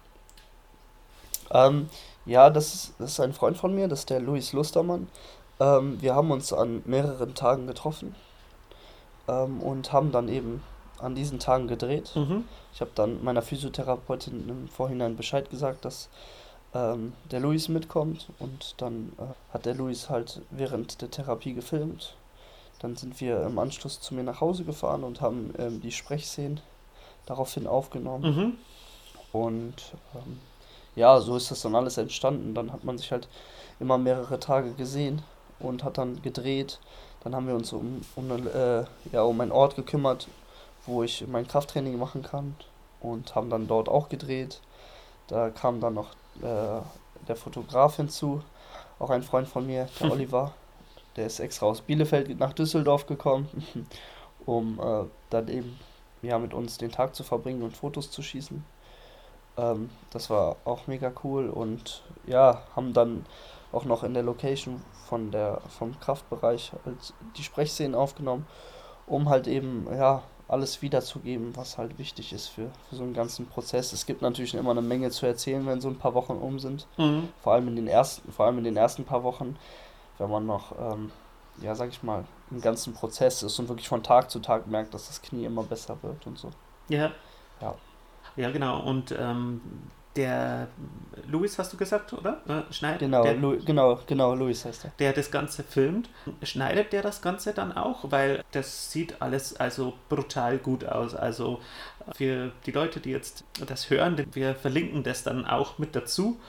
Ähm, 1.51 1.89
ja, 2.25 2.49
das 2.49 2.73
ist, 2.73 2.93
das 2.99 3.11
ist 3.13 3.19
ein 3.19 3.33
Freund 3.33 3.57
von 3.57 3.73
mir, 3.73 3.87
das 3.87 3.99
ist 3.99 4.09
der 4.09 4.19
Luis 4.19 4.53
Lustermann. 4.53 5.07
Ähm, 5.59 6.01
wir 6.01 6.15
haben 6.15 6.31
uns 6.31 6.53
an 6.53 6.81
mehreren 6.85 7.35
Tagen 7.35 7.67
getroffen 7.67 8.15
ähm, 9.27 9.61
und 9.61 9.91
haben 9.93 10.11
dann 10.11 10.29
eben 10.29 10.61
an 10.99 11.15
diesen 11.15 11.39
Tagen 11.39 11.67
gedreht. 11.67 12.11
Mhm. 12.15 12.45
Ich 12.73 12.81
habe 12.81 12.91
dann 12.95 13.23
meiner 13.23 13.41
Physiotherapeutin 13.41 14.49
im 14.49 14.67
Vorhinein 14.67 15.15
Bescheid 15.15 15.49
gesagt, 15.49 15.85
dass 15.85 16.09
ähm, 16.73 17.13
der 17.31 17.39
Luis 17.39 17.69
mitkommt 17.69 18.27
und 18.39 18.75
dann 18.77 19.13
äh, 19.17 19.53
hat 19.53 19.65
der 19.65 19.75
Luis 19.75 20.09
halt 20.09 20.41
während 20.51 21.01
der 21.01 21.11
Therapie 21.11 21.53
gefilmt 21.53 22.15
dann 22.79 22.95
sind 22.95 23.19
wir 23.21 23.43
im 23.43 23.57
Anschluss 23.59 23.99
zu 23.99 24.13
mir 24.13 24.23
nach 24.23 24.41
Hause 24.41 24.63
gefahren 24.63 25.03
und 25.03 25.21
haben 25.21 25.53
ähm, 25.57 25.81
die 25.81 25.91
Sprechszenen 25.91 26.59
daraufhin 27.25 27.67
aufgenommen. 27.67 28.35
Mhm. 28.35 28.53
Und 29.33 29.93
ähm, 30.15 30.39
ja, 30.95 31.19
so 31.19 31.35
ist 31.35 31.51
das 31.51 31.61
dann 31.61 31.75
alles 31.75 31.97
entstanden. 31.97 32.53
Dann 32.53 32.71
hat 32.71 32.83
man 32.83 32.97
sich 32.97 33.11
halt 33.11 33.27
immer 33.79 33.97
mehrere 33.97 34.39
Tage 34.39 34.73
gesehen 34.73 35.21
und 35.59 35.83
hat 35.83 35.97
dann 35.97 36.21
gedreht. 36.21 36.79
Dann 37.23 37.35
haben 37.35 37.47
wir 37.47 37.55
uns 37.55 37.73
um, 37.73 38.01
um, 38.15 38.29
äh, 38.31 38.83
ja, 39.11 39.23
um 39.23 39.41
einen 39.41 39.51
Ort 39.51 39.75
gekümmert, 39.75 40.27
wo 40.87 41.03
ich 41.03 41.27
mein 41.27 41.47
Krafttraining 41.47 41.97
machen 41.97 42.23
kann 42.23 42.55
und 42.99 43.35
haben 43.35 43.49
dann 43.49 43.67
dort 43.67 43.89
auch 43.89 44.09
gedreht. 44.09 44.61
Da 45.27 45.49
kam 45.49 45.79
dann 45.81 45.93
noch 45.93 46.11
äh, 46.41 46.81
der 47.27 47.35
Fotograf 47.35 47.97
hinzu, 47.97 48.41
auch 48.99 49.09
ein 49.09 49.23
Freund 49.23 49.47
von 49.47 49.65
mir, 49.65 49.87
der 49.99 50.11
Oliver. 50.11 50.53
Der 51.15 51.25
ist 51.25 51.39
extra 51.39 51.65
aus 51.65 51.81
Bielefeld 51.81 52.39
nach 52.39 52.53
Düsseldorf 52.53 53.05
gekommen, 53.07 53.49
um 54.45 54.79
äh, 54.79 55.05
dann 55.29 55.47
eben 55.47 55.79
ja, 56.21 56.39
mit 56.39 56.53
uns 56.53 56.77
den 56.77 56.91
Tag 56.91 57.15
zu 57.15 57.23
verbringen 57.23 57.63
und 57.63 57.75
Fotos 57.75 58.09
zu 58.11 58.21
schießen. 58.21 58.63
Ähm, 59.57 59.89
das 60.11 60.29
war 60.29 60.57
auch 60.65 60.87
mega 60.87 61.11
cool 61.23 61.49
und 61.49 62.03
ja, 62.25 62.63
haben 62.75 62.93
dann 62.93 63.25
auch 63.71 63.85
noch 63.85 64.03
in 64.03 64.13
der 64.13 64.23
Location 64.23 64.81
von 65.07 65.31
der, 65.31 65.61
vom 65.77 65.99
Kraftbereich 65.99 66.71
halt 66.85 67.13
die 67.37 67.43
Sprechszenen 67.43 67.95
aufgenommen, 67.95 68.45
um 69.07 69.29
halt 69.29 69.47
eben 69.47 69.87
ja, 69.91 70.23
alles 70.47 70.81
wiederzugeben, 70.81 71.55
was 71.55 71.77
halt 71.77 71.97
wichtig 71.99 72.31
ist 72.31 72.47
für, 72.47 72.71
für 72.89 72.95
so 72.95 73.03
einen 73.03 73.13
ganzen 73.13 73.47
Prozess. 73.47 73.91
Es 73.91 74.05
gibt 74.05 74.21
natürlich 74.21 74.53
immer 74.53 74.71
eine 74.71 74.81
Menge 74.81 75.09
zu 75.11 75.25
erzählen, 75.25 75.65
wenn 75.65 75.81
so 75.81 75.89
ein 75.89 75.97
paar 75.97 76.13
Wochen 76.13 76.33
um 76.33 76.59
sind. 76.59 76.87
Mhm. 76.97 77.29
Vor 77.41 77.53
allem 77.53 77.67
in 77.67 77.75
den 77.75 77.87
ersten, 77.87 78.31
vor 78.31 78.45
allem 78.45 78.57
in 78.59 78.63
den 78.63 78.77
ersten 78.77 79.03
paar 79.03 79.23
Wochen 79.23 79.57
wenn 80.17 80.29
man 80.29 80.45
noch, 80.45 80.73
ähm, 80.79 81.11
ja, 81.61 81.75
sag 81.75 81.89
ich 81.89 82.03
mal, 82.03 82.25
im 82.51 82.61
ganzen 82.61 82.93
Prozess 82.93 83.43
ist 83.43 83.59
und 83.59 83.69
wirklich 83.69 83.87
von 83.87 84.03
Tag 84.03 84.29
zu 84.29 84.39
Tag 84.39 84.67
merkt, 84.67 84.93
dass 84.93 85.07
das 85.07 85.21
Knie 85.21 85.45
immer 85.45 85.63
besser 85.63 85.97
wird 86.01 86.25
und 86.27 86.37
so. 86.37 86.49
Ja. 86.89 87.11
Ja. 87.61 87.75
Ja, 88.35 88.51
genau. 88.51 88.81
Und 88.83 89.15
ähm, 89.17 89.61
der 90.17 90.67
Luis, 91.27 91.57
hast 91.57 91.71
du 91.73 91.77
gesagt, 91.77 92.13
oder? 92.13 92.41
Äh, 92.47 92.73
schneidet. 92.73 92.99
Genau, 93.01 93.23
der, 93.23 93.35
Lu 93.35 93.57
genau, 93.63 93.99
genau, 94.05 94.33
Luis 94.33 94.65
heißt 94.65 94.85
er. 94.85 94.91
Der 94.99 95.13
das 95.13 95.31
Ganze 95.31 95.63
filmt. 95.63 96.09
Schneidet 96.43 96.91
der 96.91 97.01
das 97.01 97.21
Ganze 97.21 97.53
dann 97.53 97.71
auch? 97.71 98.11
Weil 98.11 98.43
das 98.51 98.91
sieht 98.91 99.21
alles 99.21 99.55
also 99.55 99.93
brutal 100.09 100.57
gut 100.57 100.85
aus. 100.85 101.15
Also 101.15 101.59
für 102.13 102.51
die 102.65 102.71
Leute, 102.71 102.99
die 102.99 103.11
jetzt 103.11 103.43
das 103.65 103.89
hören, 103.89 104.25
wir 104.33 104.55
verlinken 104.55 105.03
das 105.03 105.23
dann 105.23 105.45
auch 105.45 105.77
mit 105.77 105.95
dazu. 105.95 106.39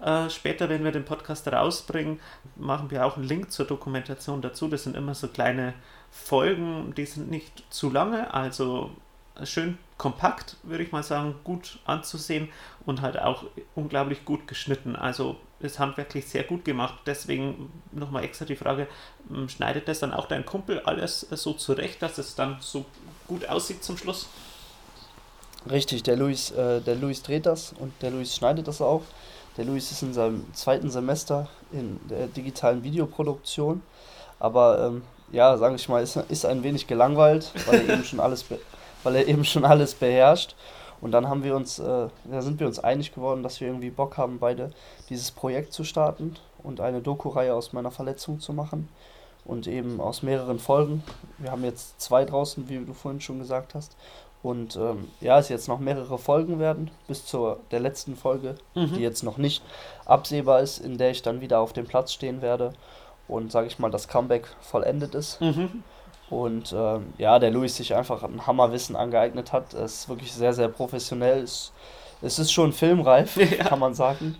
Äh, 0.00 0.28
später, 0.30 0.68
wenn 0.68 0.84
wir 0.84 0.92
den 0.92 1.04
Podcast 1.04 1.48
rausbringen, 1.48 2.20
machen 2.56 2.90
wir 2.90 3.06
auch 3.06 3.16
einen 3.16 3.26
Link 3.26 3.50
zur 3.50 3.66
Dokumentation 3.66 4.42
dazu. 4.42 4.68
Das 4.68 4.84
sind 4.84 4.96
immer 4.96 5.14
so 5.14 5.28
kleine 5.28 5.74
Folgen, 6.10 6.94
die 6.96 7.06
sind 7.06 7.30
nicht 7.30 7.64
zu 7.70 7.90
lange, 7.90 8.32
also 8.32 8.90
schön 9.44 9.78
kompakt, 9.98 10.56
würde 10.62 10.84
ich 10.84 10.92
mal 10.92 11.02
sagen, 11.02 11.36
gut 11.44 11.78
anzusehen 11.84 12.48
und 12.84 13.00
halt 13.02 13.18
auch 13.18 13.44
unglaublich 13.74 14.24
gut 14.24 14.46
geschnitten. 14.46 14.96
Also 14.96 15.36
ist 15.60 15.78
handwerklich 15.78 16.26
sehr 16.26 16.44
gut 16.44 16.64
gemacht. 16.64 16.94
Deswegen 17.06 17.72
nochmal 17.92 18.24
extra 18.24 18.44
die 18.44 18.56
Frage, 18.56 18.88
hm, 19.28 19.48
schneidet 19.48 19.88
das 19.88 20.00
dann 20.00 20.12
auch 20.12 20.26
dein 20.26 20.44
Kumpel 20.44 20.80
alles 20.80 21.20
so 21.20 21.54
zurecht, 21.54 22.02
dass 22.02 22.18
es 22.18 22.34
dann 22.34 22.58
so 22.60 22.84
gut 23.26 23.48
aussieht 23.48 23.82
zum 23.82 23.96
Schluss? 23.96 24.28
Richtig, 25.68 26.02
der 26.02 26.16
Luis, 26.16 26.50
äh, 26.52 26.80
der 26.80 26.94
Luis 26.94 27.22
dreht 27.22 27.46
das 27.46 27.72
und 27.78 27.92
der 28.02 28.10
Luis 28.10 28.36
schneidet 28.36 28.68
das 28.68 28.80
auch. 28.80 29.02
Der 29.56 29.64
Luis 29.64 29.90
ist 29.90 30.02
in 30.02 30.12
seinem 30.12 30.52
zweiten 30.52 30.90
Semester 30.90 31.48
in 31.72 31.98
der 32.08 32.26
digitalen 32.26 32.84
Videoproduktion, 32.84 33.82
aber 34.38 34.86
ähm, 34.86 35.02
ja, 35.32 35.56
sage 35.56 35.76
ich 35.76 35.88
mal, 35.88 36.02
ist, 36.02 36.16
ist 36.28 36.44
ein 36.44 36.62
wenig 36.62 36.86
gelangweilt, 36.86 37.52
weil 37.66 37.80
er 37.80 37.94
eben 37.94 38.04
schon 38.04 38.20
alles, 38.20 38.44
weil 39.06 39.16
er 39.16 39.28
eben 39.28 39.44
schon 39.44 39.64
alles 39.64 39.94
beherrscht. 39.94 40.54
Und 41.00 41.12
dann 41.12 41.28
haben 41.28 41.44
wir 41.44 41.54
uns, 41.54 41.78
äh, 41.78 42.08
da 42.24 42.42
sind 42.42 42.58
wir 42.58 42.66
uns 42.66 42.78
einig 42.78 43.14
geworden, 43.14 43.42
dass 43.42 43.60
wir 43.60 43.68
irgendwie 43.68 43.90
Bock 43.90 44.16
haben, 44.16 44.38
beide 44.38 44.72
dieses 45.08 45.30
Projekt 45.30 45.72
zu 45.72 45.84
starten 45.84 46.36
und 46.62 46.80
eine 46.80 47.00
Doku-Reihe 47.00 47.54
aus 47.54 47.72
meiner 47.72 47.90
Verletzung 47.90 48.40
zu 48.40 48.52
machen 48.52 48.88
und 49.44 49.68
eben 49.68 50.00
aus 50.00 50.22
mehreren 50.22 50.58
Folgen. 50.58 51.04
Wir 51.38 51.52
haben 51.52 51.64
jetzt 51.64 52.00
zwei 52.00 52.24
draußen, 52.24 52.68
wie 52.68 52.84
du 52.84 52.92
vorhin 52.92 53.20
schon 53.20 53.38
gesagt 53.38 53.74
hast. 53.74 53.96
Und 54.42 54.76
ähm, 54.76 55.08
ja, 55.20 55.38
es 55.38 55.48
jetzt 55.48 55.68
noch 55.68 55.80
mehrere 55.80 56.18
Folgen 56.18 56.58
werden, 56.58 56.90
bis 57.08 57.26
zur 57.26 57.58
der 57.70 57.80
letzten 57.80 58.16
Folge, 58.16 58.56
mhm. 58.74 58.94
die 58.94 59.00
jetzt 59.00 59.22
noch 59.22 59.38
nicht 59.38 59.62
absehbar 60.04 60.60
ist, 60.60 60.78
in 60.78 60.98
der 60.98 61.10
ich 61.10 61.22
dann 61.22 61.40
wieder 61.40 61.60
auf 61.60 61.72
dem 61.72 61.86
Platz 61.86 62.12
stehen 62.12 62.42
werde 62.42 62.72
und, 63.28 63.52
sage 63.52 63.66
ich 63.66 63.78
mal, 63.78 63.90
das 63.90 64.08
Comeback 64.08 64.48
vollendet 64.60 65.14
ist. 65.14 65.40
Mhm. 65.40 65.82
Und 66.28 66.74
ähm, 66.76 67.12
ja, 67.18 67.38
der 67.38 67.50
Luis 67.50 67.76
sich 67.76 67.94
einfach 67.94 68.22
ein 68.22 68.46
Hammerwissen 68.46 68.96
angeeignet 68.96 69.52
hat. 69.52 69.74
Es 69.74 70.00
ist 70.00 70.08
wirklich 70.08 70.32
sehr, 70.32 70.52
sehr 70.52 70.68
professionell. 70.68 71.42
Es, 71.42 71.72
es 72.22 72.38
ist 72.38 72.52
schon 72.52 72.72
filmreif, 72.72 73.36
ja. 73.58 73.64
kann 73.64 73.78
man 73.78 73.94
sagen, 73.94 74.36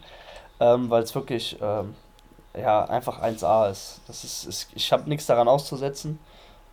ähm, 0.59 0.91
weil 0.91 1.03
es 1.03 1.15
wirklich 1.15 1.57
ähm, 1.61 1.95
ja, 2.57 2.85
einfach 2.87 3.23
1A 3.23 3.71
ist. 3.71 4.01
Das 4.07 4.25
ist, 4.25 4.47
ist 4.47 4.69
ich 4.75 4.91
habe 4.93 5.09
nichts 5.09 5.27
daran 5.27 5.47
auszusetzen. 5.49 6.19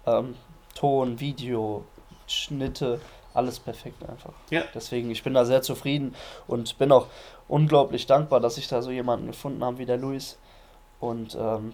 Ähm, 0.06 0.36
Ton, 0.76 1.19
Video, 1.19 1.86
Schnitte, 2.26 2.99
alles 3.34 3.60
perfekt 3.60 4.08
einfach. 4.10 4.34
Ja. 4.49 4.63
Deswegen, 4.73 5.12
ich 5.12 5.23
bin 5.23 5.34
da 5.34 5.45
sehr 5.45 5.62
zufrieden 5.62 6.15
und 6.47 6.78
bin 6.78 6.91
auch 6.91 7.08
unglaublich 7.47 8.08
dankbar, 8.08 8.39
dass 8.39 8.58
ich 8.58 8.67
da 8.67 8.82
so 8.82 8.89
jemanden 8.89 9.28
gefunden 9.28 9.63
habe 9.63 9.78
wie 9.78 9.86
der 9.86 9.97
Luis. 9.97 10.38
Und 10.99 11.36
ähm, 11.39 11.73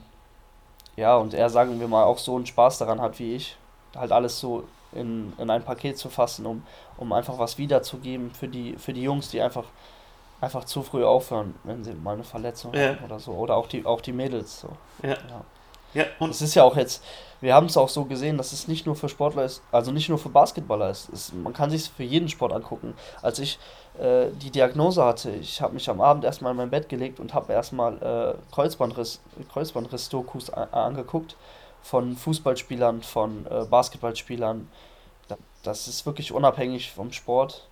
ja, 0.95 1.15
und 1.17 1.34
er, 1.34 1.49
sagen 1.49 1.80
wir 1.80 1.88
mal, 1.88 2.04
auch 2.04 2.17
so 2.17 2.36
einen 2.36 2.45
Spaß 2.45 2.78
daran 2.80 3.02
hat 3.02 3.19
wie 3.19 3.36
ich. 3.36 3.56
Halt 3.95 4.12
alles 4.12 4.39
so 4.39 4.63
in, 4.91 5.34
in 5.38 5.49
ein 5.49 5.63
Paket 5.63 5.97
zu 5.97 6.10
fassen, 6.10 6.45
um, 6.45 6.63
um 6.97 7.12
einfach 7.13 7.38
was 7.38 7.58
wiederzugeben 7.58 8.32
für 8.32 8.47
die, 8.47 8.75
für 8.78 8.93
die 8.93 9.04
Jungs, 9.04 9.30
die 9.30 9.41
einfach, 9.41 9.65
einfach 10.41 10.65
zu 10.65 10.84
früh 10.84 11.04
aufhören, 11.04 11.56
wenn 11.63 11.84
sie 11.84 11.93
mal 11.93 12.13
eine 12.13 12.23
Verletzung 12.23 12.73
Ja. 12.73 12.89
haben 12.89 13.06
oder 13.06 13.19
so. 13.19 13.32
Oder 13.32 13.56
auch 13.56 13.67
die, 13.67 13.86
auch 13.86 14.02
die 14.02 14.13
Mädels 14.13 14.62
so. 14.62 14.69
Ja. 15.04 15.10
Ja. 15.10 15.41
Ja, 15.95 16.06
und 16.19 16.30
Es 16.30 16.41
ist 16.43 16.54
ja 16.54 16.63
auch 16.63 16.75
jetzt, 16.78 17.04
wir 17.41 17.56
haben 17.56 17.65
es 17.65 17.75
auch 17.75 17.89
so 17.89 18.06
gesehen, 18.06 18.38
dass 18.38 18.54
es 18.54 18.67
nicht 18.67 18.86
nur 18.86 18.95
für 18.95 19.10
Sportler 19.10 19.43
ist, 19.45 19.63
also 19.71 19.91
nicht 19.91 20.08
nur 20.08 20.19
für 20.19 20.30
Basketballer 20.30 20.91
ist. 20.91 21.10
Es, 21.10 21.34
man 21.34 21.52
kann 21.52 21.71
sich 21.71 21.89
für 21.89 22.04
jeden 22.04 22.30
Sport 22.30 22.54
angucken. 22.54 22.93
Als 23.23 23.39
ich 23.39 23.58
äh, 23.99 24.31
die 24.31 24.51
Diagnose 24.51 25.03
hatte, 25.03 25.31
ich 25.31 25.62
habe 25.62 25.73
mich 25.73 25.89
am 25.89 26.01
Abend 26.01 26.23
erstmal 26.23 26.51
in 26.51 26.57
mein 26.57 26.69
Bett 26.69 26.89
gelegt 26.89 27.19
und 27.19 27.33
habe 27.33 27.53
erstmal 27.53 27.97
äh, 28.01 28.53
Kreuzbandriss, 28.53 29.19
Kreuzbandriss-Dokus 29.51 30.49
angeguckt 30.51 31.35
von 31.81 32.15
Fußballspielern, 32.15 33.01
von 33.03 33.45
äh, 33.47 33.65
Basketballspielern. 33.69 34.67
Da- 35.27 35.38
Das 35.63 35.88
ist 35.88 36.05
wirklich 36.05 36.31
unabhängig 36.31 36.91
vom 36.91 37.12
Sport. 37.12 37.67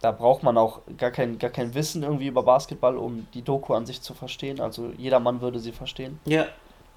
Da 0.00 0.10
braucht 0.10 0.42
man 0.42 0.58
auch 0.58 0.80
gar 0.98 1.10
kein, 1.12 1.38
gar 1.38 1.50
kein 1.50 1.74
Wissen 1.74 2.02
irgendwie 2.02 2.26
über 2.26 2.42
Basketball, 2.42 2.96
um 2.96 3.26
die 3.34 3.42
Doku 3.42 3.74
an 3.74 3.86
sich 3.86 4.02
zu 4.02 4.14
verstehen. 4.14 4.60
Also 4.60 4.90
jeder 4.98 5.20
Mann 5.20 5.40
würde 5.40 5.60
sie 5.60 5.72
verstehen. 5.72 6.18
ja, 6.24 6.46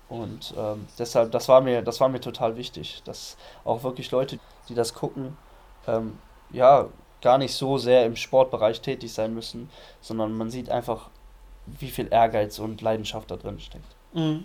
Und 0.10 0.54
ähm, 0.58 0.88
deshalb, 0.98 1.32
das 1.32 1.48
war 1.48 1.62
mir, 1.62 1.82
das 1.84 2.00
war 2.00 2.10
mir 2.10 2.20
total 2.22 2.58
wichtig, 2.58 3.02
dass 3.06 3.38
auch 3.64 3.84
wirklich 3.84 4.10
Leute, 4.12 4.40
die 4.70 4.74
das 4.76 4.94
gucken, 4.94 5.38
ähm, 5.88 6.18
ja, 6.52 6.88
gar 7.26 7.40
nicht 7.40 7.56
so 7.56 7.80
sehr 7.80 8.06
im 8.06 8.16
Sportbereich 8.16 8.82
tätig 8.82 9.12
sein 9.12 9.34
müssen, 9.34 9.68
sondern 10.00 10.38
man 10.38 10.52
sieht 10.52 10.70
einfach, 10.70 11.10
wie 11.66 11.90
viel 11.90 12.08
Ehrgeiz 12.12 12.60
und 12.60 12.84
Leidenschaft 12.84 13.32
da 13.32 13.36
drin 13.36 13.60
steckt. 13.60 13.96
Mhm. 14.14 14.44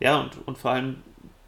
Ja, 0.00 0.22
und, 0.22 0.48
und 0.48 0.56
vor 0.56 0.70
allem, 0.70 1.02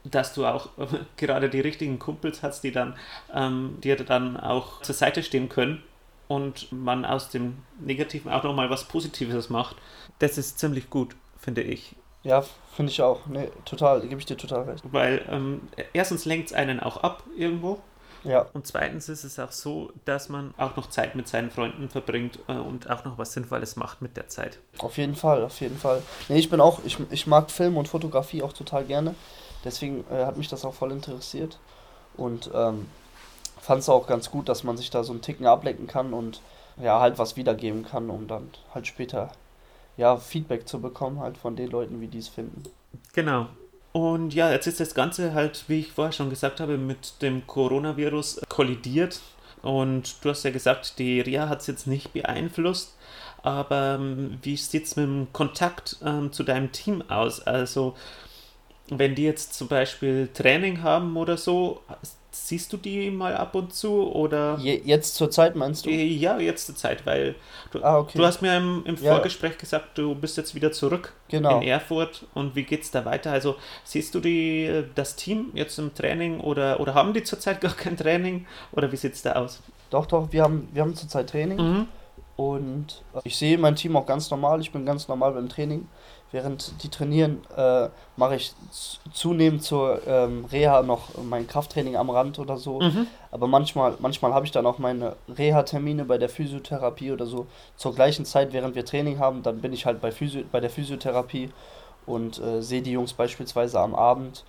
dass 0.05 0.35
du 0.35 0.45
auch 0.45 0.69
gerade 1.17 1.49
die 1.49 1.61
richtigen 1.61 1.99
Kumpels 1.99 2.43
hast, 2.43 2.65
die 2.65 2.71
dann 2.71 2.97
ähm, 3.35 3.79
dir 3.83 3.97
dann 3.97 4.37
auch 4.37 4.83
zur 4.83 4.95
Seite 4.95 5.23
stehen 5.23 5.49
können 5.49 5.83
und 6.29 6.71
man 6.71 7.07
aus 7.07 7.31
dem 7.31 7.57
Negativen 7.81 8.31
auch 8.31 8.43
nochmal 8.43 8.69
was 8.69 8.85
Positives 8.85 9.49
macht. 9.49 9.77
Das 10.19 10.37
ist 10.37 10.59
ziemlich 10.59 10.91
gut, 10.91 11.17
finde 11.39 11.63
ich. 11.63 11.97
Ja, 12.25 12.45
finde 12.77 12.93
ich 12.93 13.01
auch. 13.01 13.27
Nee, 13.27 13.49
total, 13.65 14.03
gebe 14.03 14.21
ich 14.21 14.27
dir 14.27 14.37
total 14.37 14.65
recht. 14.65 14.85
Weil 14.93 15.25
ähm, 15.31 15.63
erstens 15.95 16.27
lenkt 16.27 16.49
es 16.49 16.53
einen 16.53 16.79
auch 16.79 16.99
ab 16.99 17.23
irgendwo 17.39 17.81
Ja, 18.25 18.47
und 18.53 18.67
zweitens 18.67 19.09
ist 19.09 19.25
es 19.25 19.39
auch 19.39 19.53
so, 19.53 19.93
dass 20.05 20.29
man 20.29 20.53
auch 20.57 20.77
noch 20.77 20.91
Zeit 20.91 21.15
mit 21.15 21.29
seinen 21.29 21.51
Freunden 21.51 21.89
verbringt 21.89 22.39
äh, 22.49 22.53
und 22.53 22.91
auch 22.91 23.05
noch 23.05 23.17
was 23.19 23.33
Sinnvolles 23.33 23.77
macht 23.77 24.03
mit 24.03 24.17
der 24.17 24.29
Zeit. 24.29 24.59
auf 24.79 24.97
jeden 24.97 25.15
Fall, 25.15 25.45
auf 25.45 25.61
jeden 25.61 25.79
Fall. 25.79 26.03
Nee, 26.29 26.39
ich 26.39 26.51
bin 26.51 26.61
auch, 26.61 26.81
ich, 26.85 26.99
ich 27.11 27.27
mag 27.27 27.51
Film 27.51 27.77
und 27.77 27.89
Fotografie 27.89 28.43
auch 28.43 28.53
total 28.53 28.85
gerne. 28.85 29.15
Deswegen 29.65 30.05
äh, 30.11 30.25
hat 30.25 30.37
mich 30.37 30.49
das 30.49 30.65
auch 30.65 30.75
voll 30.75 30.93
interessiert. 30.93 31.59
Und 32.17 32.51
ähm, 32.53 32.87
fand 33.61 33.81
es 33.81 33.89
auch 33.89 34.07
ganz 34.07 34.31
gut, 34.31 34.49
dass 34.49 34.65
man 34.65 34.77
sich 34.77 34.91
da 34.91 35.05
so 35.05 35.13
einen 35.13 35.23
Ticken 35.23 35.47
ablenken 35.47 35.87
kann 35.87 36.13
und 36.13 36.41
ja, 36.81 37.01
halt 37.01 37.19
was 37.19 37.37
wiedergeben 37.37 37.85
kann, 37.85 38.11
um 38.11 38.29
dann 38.29 38.51
halt 38.75 38.87
später 38.87 39.33
ja, 39.97 40.17
Feedback 40.17 40.69
zu 40.69 40.81
bekommen, 40.81 41.21
halt 41.21 41.37
von 41.37 41.57
den 41.57 41.71
Leuten, 41.71 42.01
wie 42.01 42.07
die 42.07 42.19
es 42.19 42.29
finden. 42.29 42.63
Genau. 43.15 43.47
Und 43.93 44.35
ja, 44.35 44.51
jetzt 44.51 44.67
ist 44.67 44.81
das 44.81 44.95
Ganze 44.95 45.35
halt, 45.35 45.65
wie 45.69 45.81
ich 45.81 45.93
vorher 45.93 46.13
schon 46.13 46.31
gesagt 46.31 46.61
habe, 46.61 46.77
mit 46.79 47.23
dem 47.23 47.47
Coronavirus 47.47 48.43
kollidiert. 48.49 49.21
Und 49.63 50.25
du 50.25 50.31
hast 50.31 50.45
ja 50.45 50.51
gesagt, 50.51 50.99
die 50.99 51.21
Reha 51.21 51.49
hat 51.49 51.61
es 51.61 51.67
jetzt 51.67 51.87
nicht 51.87 52.13
beeinflusst. 52.13 52.97
Aber 53.43 53.97
ähm, 54.01 54.39
wie 54.43 54.57
sieht 54.57 54.85
es 54.85 54.97
mit 54.97 55.07
dem 55.07 55.33
Kontakt 55.33 55.97
ähm, 56.05 56.33
zu 56.33 56.43
deinem 56.43 56.73
Team 56.73 57.03
aus? 57.09 57.41
Also, 57.41 57.95
wenn 58.89 59.15
die 59.15 59.25
jetzt 59.25 59.55
zum 59.55 59.69
Beispiel 59.69 60.29
Training 60.33 60.83
haben 60.83 61.17
oder 61.17 61.37
so, 61.37 61.83
siehst 62.47 62.73
du 62.73 62.77
die 62.77 63.11
mal 63.11 63.35
ab 63.37 63.55
und 63.55 63.73
zu? 63.75 64.13
Oder 64.13 64.59
Je, 64.61 64.81
jetzt 64.85 65.15
zur 65.17 65.31
Zeit 65.31 65.57
meinst 65.57 65.87
du? 65.87 65.91
Äh, 65.91 66.05
ja, 66.07 66.39
jetzt 66.39 66.67
zur 66.67 66.77
Zeit, 66.77 67.05
weil 67.07 67.35
du, 67.73 67.83
Ah, 67.83 67.99
okay. 67.99 68.17
du 68.19 68.25
hast 68.25 68.43
mir 68.43 68.57
im, 68.57 68.83
im 68.87 68.95
Ja. 68.97 69.15
Vorgespräch 69.15 69.59
gesagt, 69.59 69.99
du 69.99 70.15
bist 70.15 70.37
jetzt 70.37 70.55
wieder 70.55 70.71
zurück 70.73 71.15
Genau. 71.29 71.61
in 71.61 71.69
Erfurt 71.69 72.27
und 72.35 72.55
wie 72.55 72.63
geht's 72.65 72.91
da 72.91 73.05
weiter? 73.05 73.33
Also 73.33 73.57
siehst 73.85 74.15
du 74.15 74.21
die, 74.21 74.85
das 74.95 75.17
Team 75.17 75.51
jetzt 75.55 75.79
im 75.79 75.95
Training 75.95 76.41
oder, 76.41 76.81
oder 76.81 76.95
haben 76.95 77.13
die 77.13 77.23
zurzeit 77.23 77.61
gar 77.63 77.75
kein 77.75 77.97
Training 77.97 78.47
oder 78.73 78.91
wie 78.93 78.97
sieht's 78.97 79.23
da 79.23 79.33
aus? 79.33 79.61
Doch, 79.91 80.07
doch, 80.07 80.29
wir 80.33 80.43
haben, 80.43 80.69
wir 80.73 80.83
haben 80.83 80.95
zurzeit 80.95 81.31
Training. 81.31 81.57
Mhm. 81.59 81.87
Und 82.37 83.03
äh, 83.15 83.21
ich 83.25 83.37
sehe 83.37 83.59
mein 83.59 83.75
Team 83.75 83.97
auch 83.97 84.07
ganz 84.07 84.31
normal. 84.31 84.61
Ich 84.61 84.71
bin 84.71 84.87
ganz 84.87 85.09
normal 85.09 85.33
beim 85.33 85.49
Training. 85.49 85.89
Während 86.31 86.83
die 86.83 86.91
trainieren, 86.91 87.41
äh, 87.57 87.89
mache 88.17 88.37
ich 88.37 88.53
zunehmend 89.13 89.63
zur 89.63 90.07
ähm, 90.07 90.45
Reha 90.45 90.83
noch 90.83 91.09
mein 91.23 91.47
Krafttraining 91.47 91.97
am 91.97 92.11
Rand 92.11 92.39
oder 92.39 92.59
so. 92.59 92.81
Mhm. 92.81 93.07
Aber 93.31 93.47
manchmal, 93.47 93.95
manchmal 93.99 94.35
habe 94.35 94.45
ich 94.45 94.53
dann 94.53 94.67
auch 94.67 94.79
meine 94.79 95.17
Reha-Termine 95.29 96.05
bei 96.05 96.19
der 96.19 96.29
Physiotherapie 96.29 97.13
oder 97.13 97.25
so 97.25 97.47
zur 97.77 97.95
gleichen 97.95 98.27
Zeit, 98.27 98.53
während 98.53 98.75
wir 98.75 98.85
Training 98.85 99.19
haben. 99.19 99.43
Dann 99.43 99.63
bin 99.63 99.73
ich 99.73 99.87
halt 99.87 100.03
bei, 100.03 100.13
Physio 100.13 100.43
bei 100.53 100.61
der 100.61 100.69
Physiotherapie 100.69 101.51
und 102.05 102.39
äh, 102.39 102.61
sehe 102.63 102.83
die 102.83 102.93
Jungs 102.93 103.15
beispielsweise 103.15 103.81
am 103.81 103.95
Abend, 103.95 104.45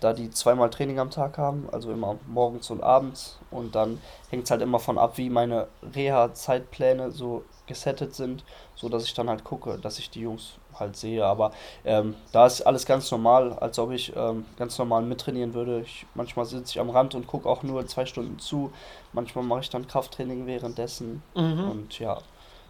da 0.00 0.12
die 0.12 0.30
zweimal 0.30 0.68
Training 0.68 0.98
am 0.98 1.10
Tag 1.10 1.38
haben, 1.38 1.68
also 1.72 1.90
immer 1.90 2.16
morgens 2.26 2.70
und 2.70 2.82
abends. 2.82 3.38
Und 3.50 3.74
dann 3.74 3.98
hängt 4.28 4.44
es 4.44 4.50
halt 4.50 4.60
immer 4.60 4.78
von 4.78 4.98
ab, 4.98 5.16
wie 5.16 5.30
meine 5.30 5.68
Reha-Zeitpläne 5.94 7.12
so 7.12 7.44
gesettet 7.66 8.14
sind, 8.14 8.44
so 8.74 8.90
dass 8.90 9.04
ich 9.04 9.14
dann 9.14 9.30
halt 9.30 9.44
gucke, 9.44 9.78
dass 9.78 9.98
ich 9.98 10.10
die 10.10 10.20
Jungs 10.20 10.58
halt 10.80 10.96
sehe. 10.96 11.24
Aber 11.24 11.52
ähm, 11.84 12.14
da 12.32 12.46
ist 12.46 12.62
alles 12.62 12.86
ganz 12.86 13.10
normal, 13.10 13.52
als 13.54 13.78
ob 13.78 13.90
ich 13.90 14.14
ähm, 14.16 14.44
ganz 14.56 14.78
normal 14.78 15.02
mittrainieren 15.02 15.54
würde. 15.54 15.80
Ich, 15.80 16.06
manchmal 16.14 16.46
sitze 16.46 16.72
ich 16.72 16.80
am 16.80 16.90
Rand 16.90 17.14
und 17.14 17.26
gucke 17.26 17.48
auch 17.48 17.62
nur 17.62 17.86
zwei 17.86 18.06
Stunden 18.06 18.38
zu. 18.38 18.72
Manchmal 19.12 19.44
mache 19.44 19.60
ich 19.60 19.70
dann 19.70 19.86
Krafttraining 19.86 20.46
währenddessen. 20.46 21.22
Mhm. 21.34 21.70
Und 21.70 21.98
ja, 21.98 22.18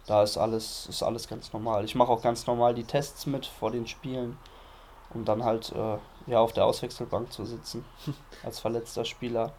da 0.07 0.23
ist 0.23 0.37
alles, 0.37 0.87
ist 0.87 1.03
alles 1.03 1.27
ganz 1.27 1.51
normal. 1.53 1.83
Ich 1.85 1.95
mache 1.95 2.11
auch 2.11 2.21
ganz 2.21 2.45
normal 2.47 2.73
die 2.73 2.83
Tests 2.83 3.25
mit 3.25 3.45
vor 3.45 3.71
den 3.71 3.87
Spielen, 3.87 4.37
um 5.13 5.25
dann 5.25 5.43
halt 5.43 5.71
äh, 5.71 5.97
ja, 6.27 6.39
auf 6.39 6.53
der 6.53 6.65
Auswechselbank 6.65 7.31
zu 7.31 7.45
sitzen 7.45 7.85
als 8.43 8.59
verletzter 8.59 9.05
Spieler. 9.05 9.53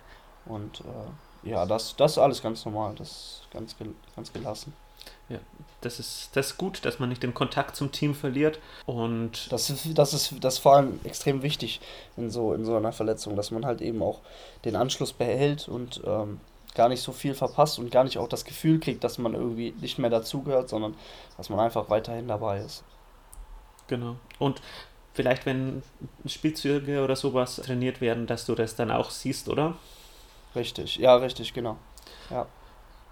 Und 0.45 0.81
äh, 0.81 1.49
ja, 1.49 1.67
das, 1.67 1.97
das 1.97 2.13
ist 2.13 2.19
alles 2.19 2.43
ganz 2.43 2.65
normal, 2.65 2.95
das 2.97 3.09
ist 3.09 3.49
ganz, 3.53 3.77
gel 3.77 3.95
ganz 4.15 4.33
gelassen. 4.33 4.73
Das 5.83 6.01
ist, 6.01 6.31
das 6.35 6.53
ist 6.53 6.59
gut, 6.59 6.85
dass 6.85 6.99
man 6.99 7.11
nicht 7.11 7.23
den 7.23 7.35
Kontakt 7.35 7.77
zum 7.77 7.93
Team 7.93 8.15
verliert 8.15 8.59
und 8.87 9.53
Das 9.53 9.71
ist, 9.71 9.97
das 9.97 10.15
ist, 10.15 10.35
das 10.41 10.55
ist 10.55 10.61
vor 10.61 10.77
allem 10.77 11.01
extrem 11.05 11.43
wichtig 11.43 11.81
in 12.17 12.31
so, 12.31 12.55
in 12.55 12.65
so 12.65 12.77
einer 12.77 12.93
Verletzung, 12.93 13.37
dass 13.37 13.51
man 13.51 13.65
halt 13.67 13.81
eben 13.83 14.03
auch 14.03 14.21
den 14.65 14.75
Anschluss 14.75 15.13
behält 15.13 15.69
und 15.69 16.01
ähm, 16.05 16.41
gar 16.75 16.89
nicht 16.89 17.03
so 17.03 17.13
viel 17.13 17.35
verpasst 17.35 17.79
und 17.79 17.91
gar 17.91 18.05
nicht 18.05 18.19
auch 18.19 18.29
das 18.29 18.45
Gefühl 18.45 18.81
kriegt, 18.81 19.05
dass 19.05 19.19
man 19.19 19.35
irgendwie 19.35 19.75
nicht 19.81 19.99
mehr 19.99 20.11
dazugehört, 20.11 20.69
sondern 20.69 20.95
dass 21.37 21.51
man 21.51 21.61
einfach 21.61 21.89
weiterhin 21.91 22.29
dabei 22.29 22.61
ist. 22.61 22.85
genau. 23.87 24.17
Und 24.39 24.61
vielleicht, 25.15 25.47
wenn 25.47 25.83
Spielzüge 26.27 27.03
oder 27.05 27.17
sowas 27.17 27.57
trainiert 27.57 28.01
werden, 28.01 28.27
dass 28.27 28.47
du 28.47 28.55
das 28.55 28.77
dann 28.77 28.91
auch 28.91 29.11
siehst, 29.11 29.49
oder? 29.49 29.77
Richtig, 30.55 30.97
ja, 30.97 31.15
richtig, 31.17 31.53
genau. 31.55 31.79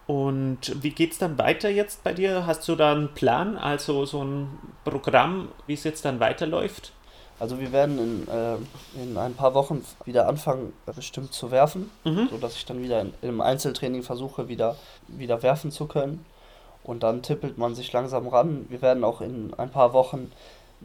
Und 0.07 0.83
wie 0.83 0.91
geht's 0.91 1.19
dann 1.19 1.39
weiter 1.39 1.71
jetzt 1.71 2.05
bei 2.05 2.13
dir? 2.13 2.47
Hast 2.47 2.69
du 2.69 2.77
da 2.77 2.93
einen 2.93 3.15
Plan, 3.15 3.57
also 3.57 4.05
so 4.05 4.23
ein 4.23 4.49
Programm, 4.85 5.49
wie 5.67 5.75
es 5.75 5.85
jetzt 5.85 6.05
dann 6.05 6.21
weiterläuft? 6.21 6.93
Also 7.41 7.59
wir 7.59 7.73
werden 7.73 7.99
in, 7.99 8.29
äh, 8.29 8.57
in 9.03 9.17
ein 9.17 9.35
paar 9.35 9.55
Wochen 9.55 9.85
wieder 10.05 10.29
anfangen, 10.29 10.73
bestimmt 10.95 11.33
zu 11.33 11.51
werfen, 11.51 11.91
Mhm. 12.05 12.29
sodass 12.31 12.55
ich 12.57 12.65
dann 12.65 12.83
wieder 12.83 13.01
in, 13.01 13.15
im 13.23 13.41
Einzeltraining 13.41 14.03
versuche, 14.03 14.49
wieder, 14.49 14.77
wieder 15.09 15.43
werfen 15.43 15.71
zu 15.71 15.87
können. 15.87 16.25
Und 16.85 17.03
dann 17.03 17.23
tippelt 17.23 17.57
man 17.57 17.75
sich 17.75 17.93
langsam 17.93 18.29
ran. 18.29 18.67
Wir 18.69 18.83
werden 18.83 19.05
auch 19.05 19.21
in 19.23 19.55
ein 19.55 19.71
paar 19.71 19.95
Wochen 19.95 20.31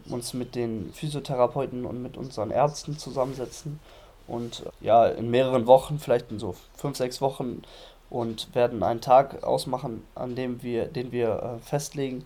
uns 0.09 0.33
mit 0.33 0.55
den 0.55 0.91
Physiotherapeuten 0.93 1.85
und 1.85 2.01
mit 2.01 2.15
unseren 2.15 2.51
Ärzten 2.51 2.97
zusammensetzen. 2.97 3.79
Und 4.27 4.63
äh, 4.65 4.85
ja, 4.85 5.05
in 5.07 5.29
mehreren 5.29 5.67
Wochen, 5.67 5.99
vielleicht 5.99 6.31
in 6.31 6.39
so 6.39 6.55
fünf, 6.75 6.97
sechs 6.97 7.19
Wochen, 7.21 7.63
und 8.09 8.53
werden 8.55 8.83
einen 8.83 9.01
Tag 9.01 9.43
ausmachen, 9.43 10.03
an 10.15 10.35
dem 10.35 10.63
wir, 10.63 10.85
den 10.85 11.11
wir 11.11 11.59
äh, 11.59 11.65
festlegen, 11.65 12.25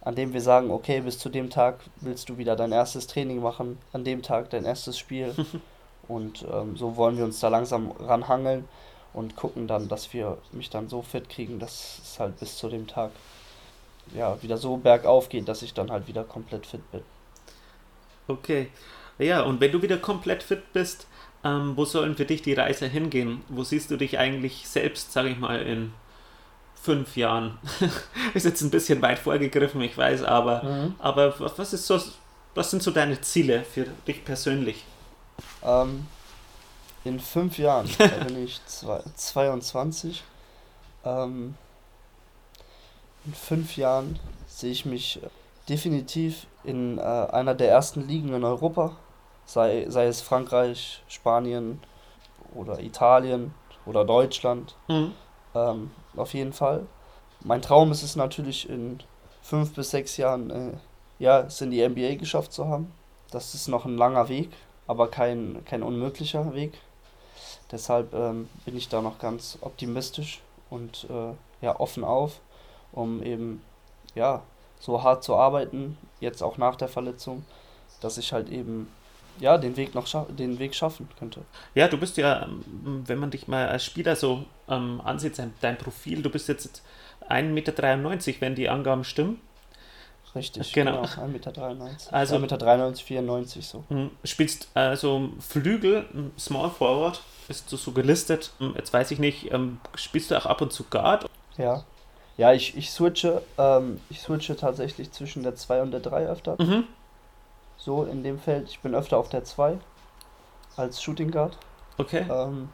an 0.00 0.14
dem 0.14 0.32
wir 0.32 0.40
sagen, 0.40 0.70
okay, 0.70 1.00
bis 1.00 1.18
zu 1.18 1.28
dem 1.28 1.50
Tag 1.50 1.80
willst 2.00 2.28
du 2.28 2.38
wieder 2.38 2.54
dein 2.54 2.72
erstes 2.72 3.06
Training 3.08 3.40
machen, 3.40 3.78
an 3.92 4.04
dem 4.04 4.22
Tag 4.22 4.50
dein 4.50 4.64
erstes 4.64 4.98
Spiel. 4.98 5.34
und 6.08 6.44
ähm, 6.52 6.76
so 6.76 6.96
wollen 6.96 7.16
wir 7.16 7.24
uns 7.24 7.40
da 7.40 7.48
langsam 7.48 7.90
ranhangeln 7.90 8.68
und 9.12 9.34
gucken 9.34 9.66
dann, 9.66 9.88
dass 9.88 10.12
wir 10.12 10.38
mich 10.52 10.70
dann 10.70 10.88
so 10.88 11.02
fit 11.02 11.28
kriegen, 11.28 11.58
dass 11.58 11.98
es 12.02 12.20
halt 12.20 12.38
bis 12.38 12.56
zu 12.56 12.68
dem 12.68 12.86
Tag 12.86 13.10
ja 14.14 14.40
wieder 14.42 14.58
so 14.58 14.76
bergauf 14.76 15.28
geht, 15.28 15.48
dass 15.48 15.62
ich 15.62 15.74
dann 15.74 15.90
halt 15.90 16.06
wieder 16.06 16.22
komplett 16.22 16.66
fit 16.66 16.88
bin. 16.92 17.02
Okay. 18.28 18.68
Ja, 19.18 19.42
und 19.42 19.60
wenn 19.60 19.72
du 19.72 19.82
wieder 19.82 19.96
komplett 19.96 20.42
fit 20.42 20.72
bist, 20.72 21.06
ähm, 21.46 21.76
wo 21.76 21.84
sollen 21.84 22.16
für 22.16 22.24
dich 22.24 22.42
die 22.42 22.54
Reise 22.54 22.86
hingehen? 22.86 23.42
Wo 23.48 23.62
siehst 23.64 23.90
du 23.90 23.96
dich 23.96 24.18
eigentlich 24.18 24.68
selbst, 24.68 25.12
sage 25.12 25.28
ich 25.30 25.38
mal, 25.38 25.60
in 25.62 25.92
fünf 26.82 27.16
Jahren? 27.16 27.58
ist 28.34 28.44
jetzt 28.46 28.62
ein 28.62 28.70
bisschen 28.70 29.02
weit 29.02 29.18
vorgegriffen, 29.18 29.80
ich 29.82 29.96
weiß, 29.96 30.22
aber, 30.22 30.62
aber 30.98 31.38
wa- 31.40 31.52
was 31.56 31.72
ist 31.72 31.86
so, 31.86 32.00
was 32.54 32.70
sind 32.70 32.82
so 32.82 32.90
deine 32.90 33.20
Ziele 33.20 33.64
für 33.64 33.86
dich 34.06 34.24
persönlich? 34.24 34.84
Ähm, 35.62 36.06
in 37.04 37.20
fünf 37.20 37.58
Jahren, 37.58 37.88
da 37.98 38.24
bin 38.24 38.44
ich 38.44 38.60
zwei, 38.66 39.00
22, 39.16 40.24
ähm, 41.04 41.54
in 43.24 43.34
fünf 43.34 43.76
Jahren 43.76 44.18
sehe 44.48 44.72
ich 44.72 44.86
mich 44.86 45.20
definitiv 45.68 46.46
in 46.64 46.98
äh, 46.98 47.02
einer 47.02 47.54
der 47.54 47.70
ersten 47.70 48.06
Ligen 48.06 48.32
in 48.34 48.44
Europa, 48.44 48.96
sei, 49.46 49.86
sei 49.88 50.06
es 50.06 50.20
Frankreich, 50.20 51.02
Spanien 51.08 51.80
oder 52.54 52.80
Italien 52.80 53.54
oder 53.86 54.04
Deutschland. 54.04 54.74
Mhm. 54.88 55.12
Ähm, 55.54 55.90
auf 56.16 56.34
jeden 56.34 56.52
Fall. 56.52 56.86
Mein 57.40 57.62
Traum 57.62 57.92
ist 57.92 58.02
es 58.02 58.16
natürlich 58.16 58.68
in 58.68 59.00
fünf 59.42 59.74
bis 59.74 59.90
sechs 59.90 60.16
Jahren, 60.16 60.50
äh, 60.50 60.72
ja, 61.18 61.40
es 61.40 61.60
in 61.60 61.70
die 61.70 61.86
NBA 61.86 62.16
geschafft 62.16 62.52
zu 62.52 62.68
haben. 62.68 62.92
Das 63.30 63.54
ist 63.54 63.68
noch 63.68 63.86
ein 63.86 63.96
langer 63.96 64.28
Weg, 64.28 64.50
aber 64.86 65.08
kein, 65.08 65.64
kein 65.64 65.82
unmöglicher 65.82 66.52
Weg. 66.54 66.78
Deshalb 67.70 68.12
ähm, 68.14 68.48
bin 68.64 68.76
ich 68.76 68.88
da 68.88 69.00
noch 69.00 69.18
ganz 69.18 69.58
optimistisch 69.60 70.40
und 70.70 71.06
äh, 71.10 71.64
ja, 71.64 71.78
offen 71.78 72.04
auf, 72.04 72.40
um 72.92 73.22
eben 73.22 73.62
ja, 74.14 74.42
so 74.80 75.02
hart 75.02 75.24
zu 75.24 75.36
arbeiten, 75.36 75.96
jetzt 76.20 76.42
auch 76.42 76.58
nach 76.58 76.76
der 76.76 76.88
Verletzung, 76.88 77.44
dass 78.00 78.18
ich 78.18 78.32
halt 78.32 78.48
eben 78.50 78.92
ja, 79.40 79.58
den 79.58 79.76
Weg 79.76 79.94
noch 79.94 80.06
den 80.28 80.58
Weg 80.58 80.74
schaffen 80.74 81.08
könnte. 81.18 81.42
Ja, 81.74 81.88
du 81.88 81.98
bist 81.98 82.16
ja, 82.16 82.44
ähm, 82.44 83.02
wenn 83.06 83.18
man 83.18 83.30
dich 83.30 83.48
mal 83.48 83.68
als 83.68 83.84
Spieler 83.84 84.16
so 84.16 84.44
ähm, 84.68 85.00
ansieht, 85.04 85.40
dein 85.60 85.78
Profil, 85.78 86.22
du 86.22 86.30
bist 86.30 86.48
jetzt 86.48 86.82
1,93 87.28 87.42
Meter, 87.52 88.40
wenn 88.40 88.54
die 88.54 88.68
Angaben 88.68 89.04
stimmen. 89.04 89.40
Richtig, 90.34 90.72
genau. 90.72 91.02
genau 91.02 91.02
1,93 91.02 91.26
Meter. 91.28 92.12
Also 92.12 92.36
1,93 92.36 92.40
Meter, 92.40 92.94
94 92.96 93.66
so. 93.66 93.84
Hm, 93.88 94.10
spielst 94.22 94.68
also 94.74 95.30
Flügel, 95.40 96.04
Small 96.38 96.70
Forward, 96.70 97.22
bist 97.48 97.72
du 97.72 97.76
so 97.76 97.92
gelistet. 97.92 98.52
Hm, 98.58 98.74
jetzt 98.76 98.92
weiß 98.92 99.10
ich 99.12 99.18
nicht, 99.18 99.52
ähm, 99.52 99.80
spielst 99.94 100.30
du 100.30 100.36
auch 100.36 100.46
ab 100.46 100.60
und 100.60 100.72
zu 100.72 100.84
Guard? 100.84 101.26
Ja. 101.56 101.84
Ja, 102.36 102.52
ich, 102.52 102.76
ich 102.76 102.90
switche, 102.90 103.40
ähm, 103.56 103.98
ich 104.10 104.20
switche 104.20 104.56
tatsächlich 104.56 105.10
zwischen 105.10 105.42
der 105.42 105.54
2 105.54 105.82
und 105.82 105.90
der 105.90 106.00
3 106.00 106.26
öfter. 106.26 106.56
Mhm. 106.62 106.84
So 107.86 108.02
in 108.02 108.24
dem 108.24 108.40
Feld. 108.40 108.68
Ich 108.68 108.80
bin 108.80 108.96
öfter 108.96 109.16
auf 109.16 109.28
der 109.28 109.44
2 109.44 109.78
als 110.76 111.00
Shooting 111.00 111.30
Guard. 111.30 111.56
Okay. 111.98 112.26
Ähm, 112.28 112.68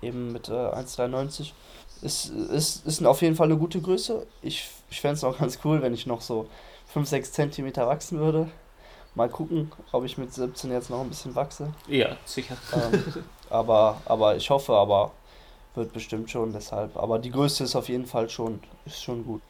eben 0.00 0.32
mit 0.32 0.48
äh, 0.48 0.52
1,93. 0.52 1.52
Ist, 2.00 2.30
ist, 2.30 2.86
ist 2.86 3.04
auf 3.04 3.20
jeden 3.20 3.36
Fall 3.36 3.48
eine 3.48 3.58
gute 3.58 3.78
Größe. 3.78 4.26
Ich, 4.40 4.70
ich 4.88 5.02
fände 5.02 5.16
es 5.16 5.24
auch 5.24 5.36
ganz 5.36 5.58
cool, 5.66 5.82
wenn 5.82 5.92
ich 5.92 6.06
noch 6.06 6.22
so 6.22 6.48
5, 6.86 7.10
6 7.10 7.32
Zentimeter 7.32 7.86
wachsen 7.86 8.18
würde. 8.18 8.50
Mal 9.14 9.28
gucken, 9.28 9.70
ob 9.92 10.04
ich 10.04 10.16
mit 10.16 10.32
17 10.32 10.72
jetzt 10.72 10.88
noch 10.88 11.02
ein 11.02 11.10
bisschen 11.10 11.34
wachse. 11.34 11.74
Ja, 11.86 12.16
sicher. 12.24 12.56
Ähm, 12.72 13.04
aber, 13.50 14.00
aber 14.06 14.34
ich 14.34 14.48
hoffe, 14.48 14.72
aber 14.72 15.10
wird 15.74 15.92
bestimmt 15.92 16.30
schon 16.30 16.54
deshalb. 16.54 16.96
Aber 16.96 17.18
die 17.18 17.30
Größe 17.30 17.64
ist 17.64 17.76
auf 17.76 17.90
jeden 17.90 18.06
Fall 18.06 18.30
schon, 18.30 18.60
ist 18.86 19.02
schon 19.02 19.26
gut. 19.26 19.42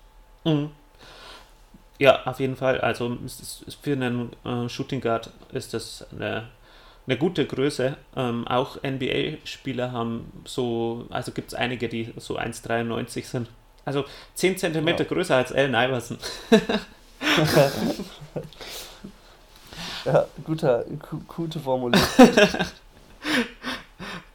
Mhm. 0.42 0.72
Ja, 2.00 2.22
auf 2.24 2.40
jeden 2.40 2.56
Fall. 2.56 2.80
Also 2.80 3.18
für 3.82 3.92
einen 3.92 4.30
äh, 4.42 4.68
Shooting 4.70 5.02
Guard 5.02 5.30
ist 5.52 5.74
das 5.74 6.06
eine, 6.10 6.48
eine 7.06 7.18
gute 7.18 7.44
Größe. 7.46 7.94
Ähm, 8.16 8.48
auch 8.48 8.82
NBA-Spieler 8.82 9.92
haben 9.92 10.32
so, 10.46 11.04
also 11.10 11.30
gibt 11.32 11.48
es 11.48 11.54
einige, 11.54 11.90
die 11.90 12.14
so 12.16 12.38
1,93 12.38 13.26
sind. 13.26 13.50
Also 13.84 14.06
10 14.32 14.56
cm 14.56 14.88
ja. 14.88 14.94
größer 14.94 15.36
als 15.36 15.52
Allen 15.52 15.74
Iverson. 15.74 16.16
ja, 20.06 20.24
guter, 20.42 20.86
gute 21.28 21.60
Formulierung. 21.60 22.08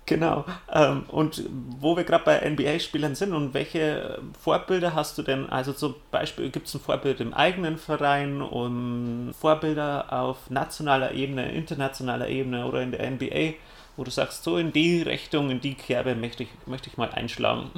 Genau. 0.05 0.45
Ähm, 0.71 1.03
und 1.07 1.43
wo 1.79 1.97
wir 1.97 2.03
gerade 2.03 2.23
bei 2.23 2.49
NBA-Spielern 2.49 3.15
sind 3.15 3.33
und 3.33 3.55
welche 3.55 4.19
Vorbilder 4.39 4.93
hast 4.93 5.17
du 5.17 5.23
denn? 5.23 5.49
Also 5.49 5.73
zum 5.73 5.95
Beispiel 6.11 6.49
gibt 6.51 6.67
es 6.67 6.75
ein 6.75 6.79
Vorbild 6.79 7.21
im 7.21 7.33
eigenen 7.33 7.77
Verein 7.77 8.41
und 8.43 9.33
Vorbilder 9.39 10.13
auf 10.13 10.49
nationaler 10.51 11.13
Ebene, 11.13 11.51
internationaler 11.51 12.27
Ebene 12.27 12.67
oder 12.67 12.83
in 12.83 12.91
der 12.91 13.09
NBA, 13.09 13.55
wo 13.97 14.03
du 14.03 14.11
sagst, 14.11 14.43
so 14.43 14.57
in 14.57 14.71
die 14.71 15.01
Richtung, 15.01 15.49
in 15.49 15.59
die 15.59 15.73
Kerbe 15.73 16.13
möchte 16.13 16.43
ich, 16.43 16.49
möchte 16.67 16.89
ich 16.89 16.97
mal 16.97 17.09
einschlagen. 17.09 17.71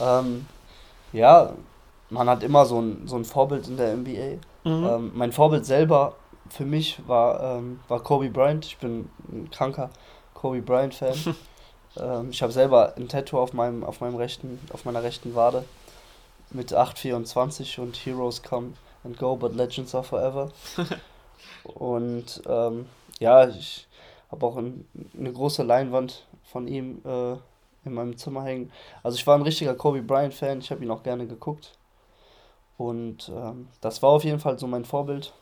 Ähm, 0.00 0.46
ja, 1.12 1.54
man 2.10 2.28
hat 2.28 2.44
immer 2.44 2.66
so 2.66 2.80
ein, 2.80 3.08
so 3.08 3.16
ein 3.16 3.24
Vorbild 3.24 3.66
in 3.66 3.76
der 3.76 3.96
NBA. 3.96 4.38
Mhm. 4.62 4.86
Ähm, 4.86 5.12
mein 5.14 5.32
Vorbild 5.32 5.66
selber 5.66 6.14
für 6.50 6.64
mich 6.64 7.00
war, 7.06 7.58
ähm, 7.58 7.80
war 7.88 8.00
Kobe 8.00 8.28
Bryant. 8.28 8.64
Ich 8.64 8.78
bin 8.78 9.08
ein 9.28 9.50
kranker 9.50 9.90
Kobe 10.44 10.60
Bryant-Fan. 10.60 11.36
ähm, 11.96 12.28
ich 12.28 12.42
habe 12.42 12.52
selber 12.52 12.92
ein 12.98 13.08
Tattoo 13.08 13.38
auf 13.38 13.54
meinem, 13.54 13.82
auf 13.82 14.02
meinem 14.02 14.16
rechten, 14.16 14.60
auf 14.74 14.84
meiner 14.84 15.02
rechten 15.02 15.34
Wade 15.34 15.64
mit 16.50 16.74
824 16.74 17.78
und 17.78 17.96
Heroes 17.96 18.42
come 18.42 18.74
and 19.04 19.16
go, 19.16 19.36
but 19.36 19.54
legends 19.54 19.94
are 19.94 20.04
forever. 20.04 20.50
und 21.64 22.42
ähm, 22.46 22.86
ja, 23.20 23.48
ich 23.48 23.88
habe 24.30 24.44
auch 24.44 24.58
ein, 24.58 24.86
eine 25.18 25.32
große 25.32 25.62
Leinwand 25.62 26.26
von 26.42 26.68
ihm 26.68 27.00
äh, 27.06 27.36
in 27.86 27.94
meinem 27.94 28.18
Zimmer 28.18 28.44
hängen. 28.44 28.70
Also 29.02 29.16
ich 29.16 29.26
war 29.26 29.38
ein 29.38 29.42
richtiger 29.42 29.74
Kobe 29.74 30.02
Bryant-Fan, 30.02 30.58
ich 30.58 30.70
habe 30.70 30.84
ihn 30.84 30.90
auch 30.90 31.04
gerne 31.04 31.26
geguckt. 31.26 31.72
Und 32.76 33.32
ähm, 33.34 33.68
das 33.80 34.02
war 34.02 34.10
auf 34.10 34.24
jeden 34.24 34.40
Fall 34.40 34.58
so 34.58 34.66
mein 34.66 34.84
Vorbild. 34.84 35.32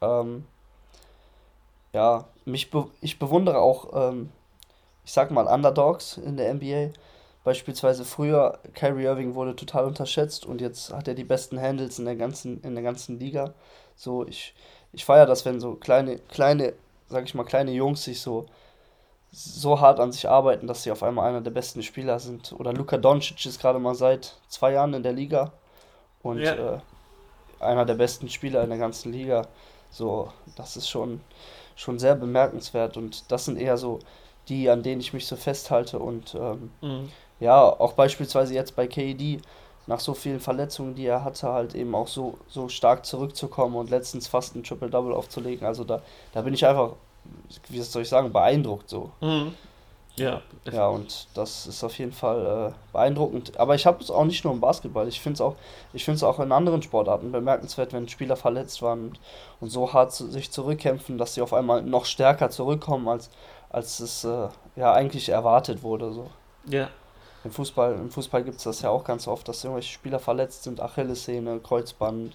Ähm, 0.00 0.46
ja, 1.92 2.24
mich 2.44 2.70
be 2.70 2.86
ich 3.00 3.18
bewundere 3.18 3.58
auch, 3.58 4.10
ähm, 4.10 4.30
ich 5.04 5.12
sag 5.12 5.30
mal, 5.30 5.46
Underdogs 5.46 6.18
in 6.18 6.36
der 6.36 6.52
NBA. 6.54 6.90
Beispielsweise 7.44 8.06
früher, 8.06 8.58
Kyrie 8.74 9.04
Irving 9.04 9.34
wurde 9.34 9.54
total 9.54 9.84
unterschätzt 9.84 10.46
und 10.46 10.62
jetzt 10.62 10.92
hat 10.94 11.08
er 11.08 11.14
die 11.14 11.24
besten 11.24 11.60
Handles 11.60 11.98
in 11.98 12.06
der 12.06 12.16
ganzen, 12.16 12.62
in 12.62 12.74
der 12.74 12.82
ganzen 12.82 13.18
Liga. 13.20 13.52
So, 13.96 14.26
ich, 14.26 14.54
ich 14.92 15.04
feiere 15.04 15.26
das, 15.26 15.44
wenn 15.44 15.60
so 15.60 15.74
kleine, 15.74 16.18
kleine, 16.18 16.72
sag 17.08 17.24
ich 17.24 17.34
mal, 17.34 17.44
kleine 17.44 17.72
Jungs 17.72 18.04
sich 18.04 18.22
so, 18.22 18.46
so 19.30 19.80
hart 19.80 20.00
an 20.00 20.10
sich 20.10 20.26
arbeiten, 20.26 20.66
dass 20.66 20.84
sie 20.84 20.90
auf 20.90 21.02
einmal 21.02 21.28
einer 21.28 21.42
der 21.42 21.50
besten 21.50 21.82
Spieler 21.82 22.18
sind. 22.18 22.54
Oder 22.58 22.72
Luka 22.72 22.96
Doncic 22.96 23.44
ist 23.44 23.60
gerade 23.60 23.78
mal 23.78 23.94
seit 23.94 24.38
zwei 24.48 24.72
Jahren 24.72 24.94
in 24.94 25.02
der 25.02 25.12
Liga 25.12 25.52
und 26.22 26.38
ja. 26.38 26.76
äh, 26.76 26.78
einer 27.60 27.84
der 27.84 27.94
besten 27.94 28.30
Spieler 28.30 28.62
in 28.62 28.70
der 28.70 28.78
ganzen 28.78 29.12
Liga. 29.12 29.48
So, 29.90 30.32
das 30.56 30.76
ist 30.76 30.88
schon, 30.88 31.20
schon 31.76 31.98
sehr 31.98 32.14
bemerkenswert 32.14 32.96
und 32.96 33.30
das 33.30 33.44
sind 33.44 33.58
eher 33.58 33.76
so 33.76 33.98
die, 34.48 34.68
an 34.68 34.82
denen 34.82 35.00
ich 35.00 35.12
mich 35.12 35.26
so 35.26 35.36
festhalte 35.36 35.98
und 35.98 36.34
ähm, 36.34 36.70
mhm. 36.82 37.08
ja, 37.40 37.62
auch 37.62 37.94
beispielsweise 37.94 38.54
jetzt 38.54 38.76
bei 38.76 38.86
KD 38.86 39.40
nach 39.86 40.00
so 40.00 40.14
vielen 40.14 40.40
Verletzungen, 40.40 40.94
die 40.94 41.06
er 41.06 41.24
hatte, 41.24 41.48
halt 41.48 41.74
eben 41.74 41.94
auch 41.94 42.08
so, 42.08 42.38
so 42.48 42.68
stark 42.68 43.04
zurückzukommen 43.04 43.76
und 43.76 43.90
letztens 43.90 44.26
fast 44.26 44.56
ein 44.56 44.62
Triple-Double 44.62 45.12
aufzulegen. 45.12 45.66
Also 45.66 45.84
da, 45.84 46.00
da 46.32 46.40
bin 46.42 46.54
ich 46.54 46.66
einfach, 46.66 46.92
wie 47.68 47.80
soll 47.80 48.02
ich 48.02 48.08
sagen, 48.08 48.32
beeindruckt 48.32 48.88
so. 48.88 49.10
Mhm. 49.20 49.54
Ja. 50.16 50.42
Ja, 50.70 50.88
und 50.88 51.26
das 51.34 51.66
ist 51.66 51.82
auf 51.82 51.98
jeden 51.98 52.12
Fall 52.12 52.72
äh, 52.72 52.92
beeindruckend. 52.92 53.58
Aber 53.58 53.74
ich 53.74 53.84
habe 53.84 54.02
es 54.02 54.10
auch 54.10 54.24
nicht 54.24 54.44
nur 54.44 54.52
im 54.52 54.60
Basketball. 54.60 55.08
Ich 55.08 55.20
finde 55.20 55.34
es 55.34 55.40
auch, 55.40 55.56
ich 55.92 56.24
auch 56.24 56.40
in 56.40 56.52
anderen 56.52 56.82
Sportarten 56.82 57.32
bemerkenswert, 57.32 57.92
wenn 57.92 58.08
Spieler 58.08 58.36
verletzt 58.36 58.80
waren 58.80 59.08
und, 59.08 59.20
und 59.60 59.70
so 59.70 59.92
hart 59.92 60.12
zu, 60.12 60.30
sich 60.30 60.50
zurückkämpfen, 60.52 61.18
dass 61.18 61.34
sie 61.34 61.42
auf 61.42 61.52
einmal 61.52 61.82
noch 61.82 62.04
stärker 62.04 62.50
zurückkommen, 62.50 63.08
als, 63.08 63.30
als 63.70 64.00
es 64.00 64.24
äh, 64.24 64.48
ja 64.76 64.92
eigentlich 64.92 65.28
erwartet 65.28 65.82
wurde. 65.82 66.12
So. 66.12 66.30
Ja. 66.66 66.88
Im 67.42 67.50
Fußball, 67.50 67.94
im 67.94 68.10
Fußball 68.10 68.42
gibt 68.42 68.56
es 68.56 68.64
das 68.64 68.80
ja 68.80 68.90
auch 68.90 69.04
ganz 69.04 69.28
oft, 69.28 69.46
dass 69.48 69.62
irgendwelche 69.64 69.92
Spieler 69.92 70.18
verletzt 70.18 70.62
sind, 70.62 70.80
Achillessehne, 70.80 71.60
Kreuzband, 71.60 72.34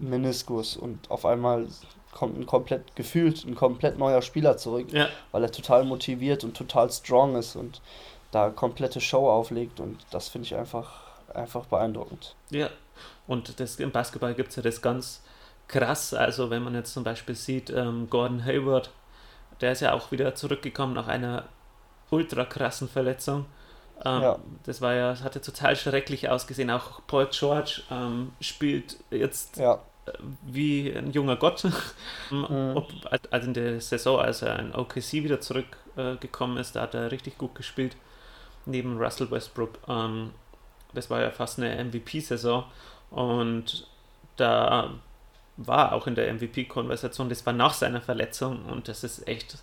Meniskus 0.00 0.76
und 0.76 1.10
auf 1.10 1.24
einmal 1.24 1.68
kommt 2.18 2.36
ein 2.36 2.46
komplett 2.46 2.96
gefühlt 2.96 3.44
ein 3.44 3.54
komplett 3.54 3.96
neuer 3.96 4.22
Spieler 4.22 4.56
zurück, 4.56 4.88
ja. 4.90 5.08
weil 5.30 5.44
er 5.44 5.52
total 5.52 5.84
motiviert 5.84 6.42
und 6.42 6.56
total 6.56 6.90
strong 6.90 7.36
ist 7.36 7.54
und 7.54 7.80
da 8.32 8.50
komplette 8.50 9.00
Show 9.00 9.30
auflegt 9.30 9.78
und 9.78 9.98
das 10.10 10.28
finde 10.28 10.46
ich 10.46 10.56
einfach, 10.56 10.90
einfach 11.32 11.66
beeindruckend. 11.66 12.34
Ja, 12.50 12.70
und 13.28 13.60
das, 13.60 13.76
im 13.76 13.92
Basketball 13.92 14.34
gibt 14.34 14.50
es 14.50 14.56
ja 14.56 14.62
das 14.62 14.82
ganz 14.82 15.22
krass, 15.68 16.12
also 16.12 16.50
wenn 16.50 16.64
man 16.64 16.74
jetzt 16.74 16.92
zum 16.92 17.04
Beispiel 17.04 17.36
sieht, 17.36 17.70
ähm, 17.70 18.10
Gordon 18.10 18.44
Hayward, 18.44 18.90
der 19.60 19.70
ist 19.70 19.80
ja 19.80 19.92
auch 19.92 20.10
wieder 20.10 20.34
zurückgekommen 20.34 20.94
nach 20.94 21.06
einer 21.06 21.44
ultra 22.10 22.44
krassen 22.44 22.88
Verletzung. 22.88 23.46
Ähm, 24.04 24.22
ja. 24.22 24.38
Das 24.64 24.80
war 24.80 24.94
ja, 24.94 25.10
das 25.10 25.22
hatte 25.22 25.40
total 25.40 25.76
schrecklich 25.76 26.28
ausgesehen. 26.28 26.70
Auch 26.70 27.00
Paul 27.06 27.28
George 27.30 27.82
ähm, 27.92 28.32
spielt 28.40 28.96
jetzt 29.10 29.56
ja 29.56 29.78
wie 30.46 30.92
ein 30.94 31.12
junger 31.12 31.36
Gott. 31.36 31.64
Mhm. 32.30 32.76
Ob, 32.76 32.92
also 33.30 33.46
in 33.46 33.54
der 33.54 33.80
Saison, 33.80 34.20
als 34.20 34.42
er 34.42 34.58
in 34.58 34.74
OKC 34.74 35.24
wieder 35.24 35.40
zurückgekommen 35.40 36.58
äh, 36.58 36.60
ist, 36.60 36.76
da 36.76 36.82
hat 36.82 36.92
er 36.92 37.10
richtig 37.10 37.38
gut 37.38 37.54
gespielt. 37.54 37.96
Neben 38.66 38.98
Russell 38.98 39.30
Westbrook. 39.30 39.78
Ähm, 39.88 40.32
das 40.92 41.08
war 41.08 41.22
ja 41.22 41.30
fast 41.30 41.58
eine 41.58 41.82
MVP-Saison. 41.82 42.64
Und 43.10 43.86
da 44.36 44.90
war 45.56 45.92
auch 45.92 46.06
in 46.06 46.14
der 46.14 46.32
MVP-Konversation, 46.32 47.28
das 47.28 47.44
war 47.44 47.52
nach 47.52 47.74
seiner 47.74 48.00
Verletzung 48.00 48.64
und 48.66 48.88
das 48.88 49.02
ist 49.02 49.26
echt, 49.26 49.58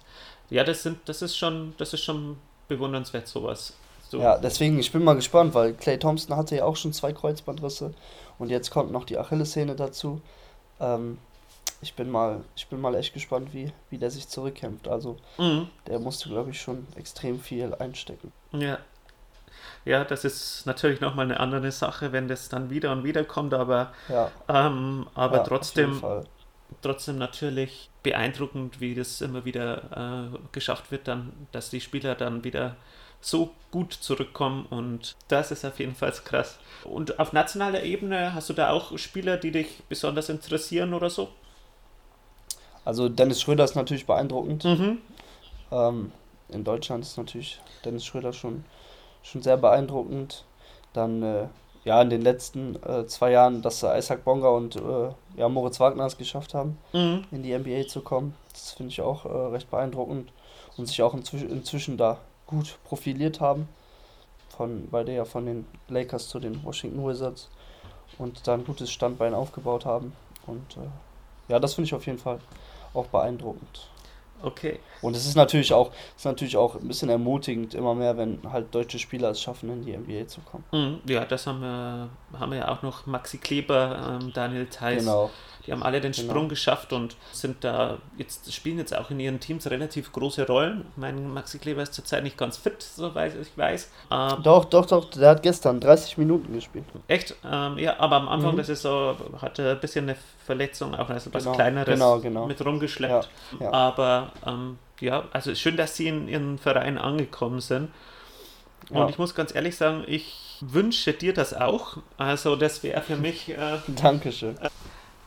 ja, 0.50 0.64
das 0.64 0.84
sind, 0.84 1.00
das 1.06 1.22
ist 1.22 1.38
schon, 1.38 1.74
das 1.78 1.94
ist 1.94 2.04
schon 2.04 2.38
bewundernswert, 2.68 3.28
sowas. 3.28 3.74
So. 4.10 4.20
Ja, 4.20 4.38
deswegen, 4.38 4.78
ich 4.78 4.92
bin 4.92 5.04
mal 5.04 5.16
gespannt, 5.16 5.54
weil 5.54 5.74
Clay 5.74 5.98
Thompson 5.98 6.36
hatte 6.36 6.58
ja 6.58 6.66
auch 6.66 6.76
schon 6.76 6.94
zwei 6.94 7.12
Kreuzbandrisse 7.14 7.94
und 8.40 8.50
jetzt 8.50 8.72
kommt 8.72 8.92
noch 8.92 9.06
die 9.06 9.18
Achillessehne 9.18 9.76
dazu. 9.76 10.22
Ähm, 10.80 11.18
ich 11.82 11.94
bin 11.94 12.10
mal, 12.10 12.44
ich 12.56 12.68
bin 12.68 12.82
mal 12.82 12.96
echt 12.96 13.14
gespannt, 13.14 13.54
wie, 13.54 13.72
wie 13.90 13.98
der 13.98 14.10
sich 14.10 14.28
zurückkämpft. 14.28 14.88
Also 14.88 15.18
mhm. 15.38 15.68
der 15.88 16.00
musste, 16.00 16.30
glaube 16.30 16.52
ich, 16.52 16.60
schon 16.60 16.88
extrem 16.96 17.40
viel 17.40 17.74
einstecken. 17.76 18.32
Ja. 18.52 18.80
Ja, 19.84 20.04
das 20.04 20.26
ist 20.26 20.66
natürlich 20.66 21.00
nochmal 21.00 21.26
eine 21.26 21.40
andere 21.40 21.72
Sache, 21.72 22.12
wenn 22.12 22.28
das 22.28 22.50
dann 22.50 22.72
wieder 22.72 22.92
und 22.92 23.04
wieder 23.04 23.24
kommt, 23.24 23.54
aber, 23.54 23.94
ja. 24.10 24.32
ähm, 24.50 25.06
aber 25.14 25.38
ja, 25.38 25.44
trotzdem, 25.44 26.02
trotzdem 26.82 27.20
natürlich 27.20 27.92
beeindruckend, 28.02 28.82
wie 28.82 28.96
das 28.96 29.22
immer 29.22 29.46
wieder 29.46 30.32
äh, 30.34 30.38
geschafft 30.52 30.92
wird, 30.92 31.08
dann, 31.08 31.34
dass 31.52 31.70
die 31.70 31.82
Spieler 31.82 32.16
dann 32.16 32.44
wieder 32.44 32.76
so 33.26 33.50
gut 33.72 33.92
zurückkommen 33.94 34.68
und 34.70 35.16
das 35.28 35.52
ist 35.52 35.66
auf 35.66 35.80
jeden 35.80 35.96
Fall 35.96 36.12
krass. 36.12 36.60
Und 36.84 37.20
auf 37.20 37.34
nationaler 37.34 37.82
Ebene 37.82 38.36
hast 38.36 38.50
du 38.50 38.54
da 38.54 38.70
auch 38.70 38.96
Spieler, 39.00 39.38
die 39.38 39.52
dich 39.52 39.84
besonders 39.90 40.30
interessieren 40.30 40.94
oder 40.94 41.10
so? 41.10 41.30
Also 42.86 43.10
Dennis 43.10 43.42
Schröder 43.42 43.64
ist 43.64 43.76
natürlich 43.76 44.06
beeindruckend. 44.06 44.64
Mhm. 44.64 45.00
Ähm, 45.72 46.12
in 46.50 46.64
Deutschland 46.64 47.04
ist 47.04 47.18
natürlich 47.18 47.60
Dennis 47.84 48.06
Schröder 48.06 48.32
schon, 48.32 48.64
schon 49.24 49.42
sehr 49.42 49.58
beeindruckend. 49.58 50.46
Dann 50.94 51.24
äh, 51.24 51.48
ja 51.84 52.00
in 52.04 52.12
den 52.12 52.22
letzten 52.22 52.76
äh, 52.84 53.08
zwei 53.08 53.32
Jahren, 53.32 53.64
dass 53.64 53.82
Isaac 53.82 54.24
Bonga 54.24 54.50
und 54.50 54.76
äh, 54.76 55.10
ja, 55.36 55.50
Moritz 55.50 55.80
Wagner 55.80 56.06
es 56.06 56.18
geschafft 56.18 56.54
haben, 56.54 56.78
mhm. 56.94 57.24
in 57.32 57.42
die 57.42 57.58
NBA 57.58 57.88
zu 57.88 58.02
kommen. 58.02 58.36
Das 58.54 58.74
finde 58.74 58.92
ich 58.92 59.02
auch 59.02 59.26
äh, 59.26 59.30
recht 59.30 59.72
beeindruckend 59.72 60.32
und 60.78 60.86
sich 60.86 61.02
auch 61.02 61.16
inzwischen, 61.16 61.50
inzwischen 61.50 61.98
da 61.98 62.20
gut 62.48 62.78
profiliert 62.84 63.42
haben. 63.42 63.68
Von, 64.50 64.88
weil 64.92 65.04
der 65.04 65.16
ja 65.16 65.26
von 65.26 65.46
den 65.46 65.66
Lakers 65.90 66.30
zu 66.30 66.40
den 66.40 66.64
Washington 66.64 67.06
Wizards 67.06 67.50
und 68.18 68.48
da 68.48 68.54
ein 68.54 68.66
gutes 68.66 68.90
Standbein 68.90 69.34
aufgebaut 69.34 69.86
haben. 69.86 70.14
Und 70.48 70.78
äh, 70.78 71.52
ja, 71.52 71.60
das 71.60 71.74
finde 71.74 71.88
ich 71.88 71.94
auf 71.94 72.06
jeden 72.06 72.20
Fall 72.20 72.40
auch 72.94 73.08
beeindruckend. 73.08 73.90
Okay. 74.42 74.80
Und 75.02 75.16
es 75.16 75.26
ist 75.26 75.36
natürlich 75.36 75.74
auch, 75.74 75.92
ist 76.16 76.26
natürlich 76.26 76.58
auch 76.58 76.76
ein 76.76 76.88
bisschen 76.88 77.10
ermutigend, 77.10 77.74
immer 77.74 77.96
mehr, 77.96 78.18
wenn 78.18 78.40
halt 78.52 78.74
deutsche 78.76 79.00
Spieler 79.00 79.30
es 79.32 79.42
schaffen, 79.42 79.70
in 79.70 79.86
die 79.86 79.98
NBA 79.98 80.28
zu 80.28 80.42
kommen. 80.42 80.64
Mhm, 80.72 81.00
ja, 81.12 81.26
das 81.26 81.48
haben 81.48 81.62
wir, 81.62 82.10
haben 82.38 82.52
wir 82.52 82.60
ja 82.60 82.68
auch 82.70 82.82
noch 82.82 83.06
Maxi 83.06 83.38
Kleber, 83.38 84.20
ähm, 84.22 84.34
Daniel 84.34 84.68
Theiss. 84.68 85.04
Genau. 85.04 85.32
Die 85.66 85.72
haben 85.72 85.84
alle 85.84 86.02
den 86.02 86.12
genau. 86.12 86.30
Sprung 86.32 86.50
geschafft 86.50 86.94
und 86.94 87.16
sind 87.32 87.64
da 87.64 87.98
jetzt, 88.18 88.54
spielen 88.54 88.78
jetzt 88.78 88.96
auch 88.96 89.10
in 89.12 89.20
ihren 89.20 89.40
Teams 89.40 89.70
relativ 89.70 90.12
große 90.12 90.46
Rollen. 90.48 90.86
Mein 90.96 91.34
Maxi 91.34 91.58
Kleber 91.58 91.82
ist 91.82 91.94
zurzeit 91.94 92.24
nicht 92.24 92.38
ganz 92.38 92.58
fit, 92.58 92.82
soweit 92.82 93.34
ich 93.40 93.58
weiß. 93.58 93.90
Ähm, 94.12 94.44
doch, 94.44 94.66
doch, 94.66 94.86
doch, 94.86 95.10
der 95.10 95.30
hat 95.30 95.44
gestern 95.44 95.80
30 95.80 96.18
Minuten 96.18 96.54
gespielt. 96.54 96.86
Echt? 97.08 97.36
Ähm, 97.44 97.78
ja, 97.78 98.00
aber 98.00 98.18
am 98.18 98.28
Anfang 98.28 98.52
mhm. 98.52 98.58
der 98.58 98.66
Saison 98.66 99.16
hatte 99.42 99.64
er 99.64 99.72
ein 99.72 99.80
bisschen 99.80 100.06
eine 100.06 100.18
Verletzung, 100.46 100.94
auch 100.94 101.10
also 101.10 101.34
was 101.34 101.44
genau, 101.44 101.56
Kleineres 101.56 101.94
genau, 101.94 102.20
genau. 102.20 102.46
mit 102.46 102.64
rumgeschleppt. 102.64 103.30
Ja, 103.60 103.66
ja. 103.66 103.74
Aber 103.74 104.32
ähm, 104.46 104.78
ja, 105.00 105.26
also 105.32 105.54
schön, 105.56 105.78
dass 105.78 105.96
sie 105.96 106.08
in 106.08 106.28
ihren 106.28 106.58
Verein 106.58 106.98
angekommen 106.98 107.62
sind. 107.62 107.90
Und 108.90 108.98
ja. 108.98 109.10
ich 109.10 109.18
muss 109.18 109.34
ganz 109.34 109.54
ehrlich 109.54 109.76
sagen, 109.76 110.04
ich 110.08 110.58
wünsche 110.62 111.14
dir 111.14 111.34
das 111.34 111.54
auch. 111.54 111.98
Also 112.18 112.56
das 112.56 112.84
wäre 112.84 113.02
für 113.02 113.18
mich. 113.18 113.50
Äh, 113.50 113.80
Dankeschön. 114.02 114.58
Äh, 114.58 114.70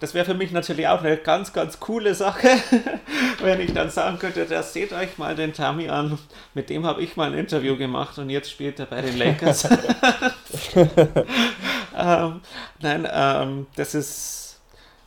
das 0.01 0.15
wäre 0.15 0.25
für 0.25 0.35
mich 0.35 0.53
natürlich 0.53 0.87
auch 0.87 1.03
eine 1.03 1.17
ganz, 1.17 1.53
ganz 1.53 1.81
coole 1.81 2.15
Sache, 2.15 2.49
wenn 3.43 3.61
ich 3.61 3.73
dann 3.73 3.91
sagen 3.91 4.19
könnte, 4.19 4.47
das 4.47 4.73
seht 4.73 4.93
euch 4.93 5.19
mal 5.19 5.35
den 5.35 5.53
Tami 5.53 5.89
an. 5.89 6.19
Mit 6.55 6.71
dem 6.71 6.87
habe 6.87 7.03
ich 7.03 7.17
mal 7.17 7.33
ein 7.33 7.39
Interview 7.39 7.77
gemacht 7.77 8.19
und 8.19 8.31
jetzt 8.31 8.51
spielt 8.51 8.79
er 8.79 8.87
bei 8.87 9.03
den 9.03 9.19
Lakers. 9.19 9.65
ähm, 11.97 12.41
nein, 12.81 13.09
ähm, 13.11 13.67
das 13.77 13.95
ist 13.95 14.49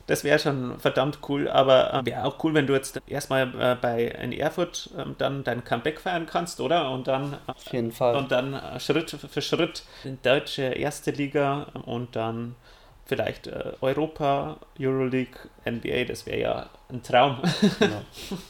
das 0.06 0.24
wäre 0.24 0.38
schon 0.38 0.78
verdammt 0.80 1.20
cool, 1.28 1.48
aber 1.48 1.94
äh, 1.94 2.06
wäre 2.06 2.24
auch 2.24 2.42
cool, 2.44 2.54
wenn 2.54 2.66
du 2.66 2.74
jetzt 2.74 3.00
erstmal 3.06 3.42
äh, 3.58 3.76
bei 3.80 4.04
in 4.04 4.32
Erfurt 4.32 4.90
äh, 4.96 5.04
dann 5.16 5.44
dein 5.44 5.64
Comeback 5.64 6.00
feiern 6.00 6.26
kannst, 6.26 6.60
oder? 6.60 6.90
Und 6.90 7.06
dann 7.06 7.38
auf 7.46 7.72
jeden 7.72 7.92
Fall. 7.92 8.16
Und 8.16 8.32
dann 8.32 8.54
äh, 8.54 8.80
Schritt 8.80 9.10
für 9.10 9.42
Schritt 9.42 9.84
in 10.04 10.18
deutsche 10.22 10.62
erste 10.64 11.12
Liga 11.12 11.68
und 11.84 12.16
dann 12.16 12.56
vielleicht 13.04 13.46
äh, 13.46 13.72
Europa, 13.80 14.56
Euroleague, 14.78 15.38
NBA, 15.66 16.04
das 16.04 16.26
wäre 16.26 16.40
ja 16.40 16.70
ein 16.88 17.02
Traum. 17.02 17.38
Genau. 17.78 18.02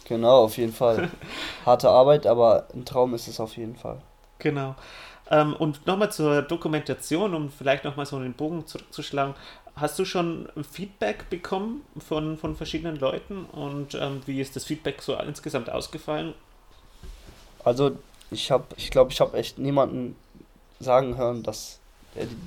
genau, 0.04 0.44
auf 0.44 0.56
jeden 0.56 0.72
Fall. 0.72 1.10
Harte 1.66 1.88
Arbeit, 1.88 2.26
aber 2.26 2.68
ein 2.74 2.84
Traum 2.84 3.14
ist 3.14 3.28
es 3.28 3.40
auf 3.40 3.56
jeden 3.56 3.76
Fall. 3.76 4.00
Genau. 4.38 4.74
Ähm, 5.30 5.54
und 5.54 5.86
nochmal 5.86 6.12
zur 6.12 6.42
Dokumentation, 6.42 7.34
um 7.34 7.50
vielleicht 7.50 7.84
nochmal 7.84 8.06
so 8.06 8.18
den 8.20 8.34
Bogen 8.34 8.66
zurückzuschlagen. 8.66 9.34
Hast 9.74 9.98
du 9.98 10.04
schon 10.04 10.48
Feedback 10.70 11.30
bekommen 11.30 11.82
von, 11.98 12.36
von 12.36 12.54
verschiedenen 12.56 12.96
Leuten 12.96 13.46
und 13.46 13.94
ähm, 13.94 14.20
wie 14.26 14.40
ist 14.40 14.54
das 14.54 14.66
Feedback 14.66 15.00
so 15.00 15.14
insgesamt 15.14 15.70
ausgefallen? 15.70 16.34
Also 17.64 17.96
ich 18.30 18.50
habe, 18.50 18.64
ich 18.76 18.90
glaube, 18.90 19.12
ich 19.12 19.20
habe 19.20 19.36
echt 19.38 19.58
niemanden 19.58 20.16
sagen 20.78 21.16
hören, 21.16 21.42
dass, 21.42 21.78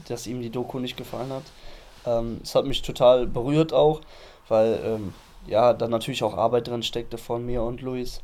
dass 0.07 0.27
ihm 0.27 0.41
die 0.41 0.51
Doku 0.51 0.77
nicht 0.79 0.97
gefallen 0.97 1.31
hat. 1.31 1.43
Ähm, 2.05 2.39
es 2.43 2.55
hat 2.55 2.65
mich 2.65 2.81
total 2.81 3.27
berührt 3.27 3.73
auch, 3.73 4.01
weil 4.47 4.79
ähm, 4.83 5.13
ja, 5.47 5.73
da 5.73 5.87
natürlich 5.87 6.23
auch 6.23 6.35
Arbeit 6.35 6.67
drin 6.67 6.83
steckte 6.83 7.17
von 7.17 7.45
mir 7.45 7.63
und 7.63 7.81
Luis. 7.81 8.21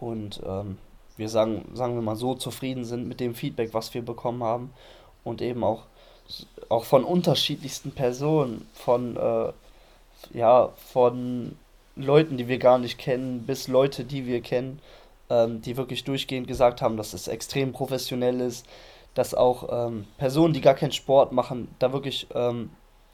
Und 0.00 0.40
ähm, 0.46 0.78
wir 1.16 1.28
sagen, 1.28 1.70
sagen 1.74 1.94
wir 1.94 2.02
mal 2.02 2.16
so 2.16 2.34
zufrieden 2.34 2.84
sind 2.84 3.06
mit 3.06 3.20
dem 3.20 3.34
Feedback, 3.34 3.74
was 3.74 3.94
wir 3.94 4.02
bekommen 4.02 4.42
haben. 4.42 4.72
Und 5.24 5.40
eben 5.40 5.62
auch, 5.62 5.84
auch 6.68 6.84
von 6.84 7.04
unterschiedlichsten 7.04 7.92
Personen, 7.92 8.66
von 8.72 9.16
äh, 9.16 9.52
ja, 10.32 10.70
von 10.92 11.56
Leuten, 11.96 12.36
die 12.36 12.48
wir 12.48 12.58
gar 12.58 12.78
nicht 12.78 12.98
kennen, 12.98 13.44
bis 13.46 13.68
Leute, 13.68 14.04
die 14.04 14.26
wir 14.26 14.40
kennen, 14.40 14.80
ähm, 15.30 15.62
die 15.62 15.76
wirklich 15.76 16.04
durchgehend 16.04 16.46
gesagt 16.46 16.82
haben, 16.82 16.96
dass 16.96 17.12
es 17.12 17.28
extrem 17.28 17.72
professionell 17.72 18.40
ist, 18.40 18.66
dass 19.14 19.34
auch 19.34 19.68
ähm, 19.70 20.06
Personen, 20.16 20.54
die 20.54 20.60
gar 20.60 20.74
keinen 20.74 20.92
Sport 20.92 21.32
machen, 21.32 21.68
da 21.78 21.92
wirklich 21.92 22.26
ähm, 22.34 22.70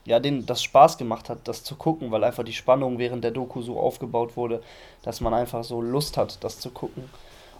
ja, 0.08 0.20
denen 0.20 0.46
das 0.46 0.62
Spaß 0.62 0.96
gemacht 0.96 1.28
hat, 1.28 1.46
das 1.46 1.62
zu 1.64 1.76
gucken, 1.76 2.10
weil 2.10 2.24
einfach 2.24 2.42
die 2.42 2.54
Spannung 2.54 2.98
während 2.98 3.22
der 3.24 3.30
Doku 3.30 3.60
so 3.60 3.78
aufgebaut 3.78 4.38
wurde, 4.38 4.62
dass 5.02 5.20
man 5.20 5.34
einfach 5.34 5.64
so 5.64 5.82
Lust 5.82 6.16
hat, 6.16 6.42
das 6.42 6.60
zu 6.60 6.70
gucken, 6.70 7.04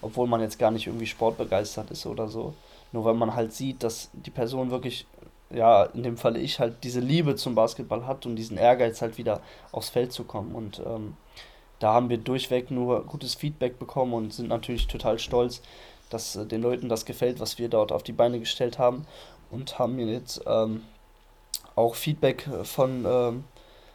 obwohl 0.00 0.26
man 0.26 0.40
jetzt 0.40 0.58
gar 0.58 0.70
nicht 0.70 0.86
irgendwie 0.86 1.06
sportbegeistert 1.06 1.90
ist 1.90 2.06
oder 2.06 2.26
so. 2.28 2.54
Nur 2.90 3.04
weil 3.04 3.14
man 3.14 3.34
halt 3.34 3.52
sieht, 3.52 3.82
dass 3.82 4.08
die 4.14 4.30
Person 4.30 4.70
wirklich, 4.70 5.06
ja, 5.50 5.84
in 5.84 6.02
dem 6.02 6.16
Falle 6.16 6.38
ich 6.38 6.58
halt 6.58 6.84
diese 6.84 7.00
Liebe 7.00 7.36
zum 7.36 7.54
Basketball 7.54 8.06
hat 8.06 8.24
und 8.24 8.36
diesen 8.36 8.56
Ehrgeiz 8.56 9.02
halt 9.02 9.18
wieder 9.18 9.42
aufs 9.70 9.90
Feld 9.90 10.12
zu 10.12 10.24
kommen. 10.24 10.54
Und 10.54 10.80
ähm, 10.86 11.18
da 11.80 11.92
haben 11.92 12.08
wir 12.08 12.16
durchweg 12.16 12.70
nur 12.70 13.04
gutes 13.04 13.34
Feedback 13.34 13.78
bekommen 13.78 14.14
und 14.14 14.32
sind 14.32 14.48
natürlich 14.48 14.86
total 14.86 15.18
stolz, 15.18 15.60
dass 16.08 16.34
äh, 16.34 16.46
den 16.46 16.62
Leuten 16.62 16.88
das 16.88 17.04
gefällt, 17.04 17.40
was 17.40 17.58
wir 17.58 17.68
dort 17.68 17.92
auf 17.92 18.02
die 18.02 18.12
Beine 18.12 18.38
gestellt 18.38 18.78
haben 18.78 19.04
und 19.50 19.78
haben 19.78 19.96
mir 19.96 20.06
jetzt 20.06 20.40
ähm, 20.46 20.80
auch 21.78 21.94
Feedback 21.94 22.46
äh, 22.46 22.64
von, 22.64 23.04
ähm, 23.06 23.44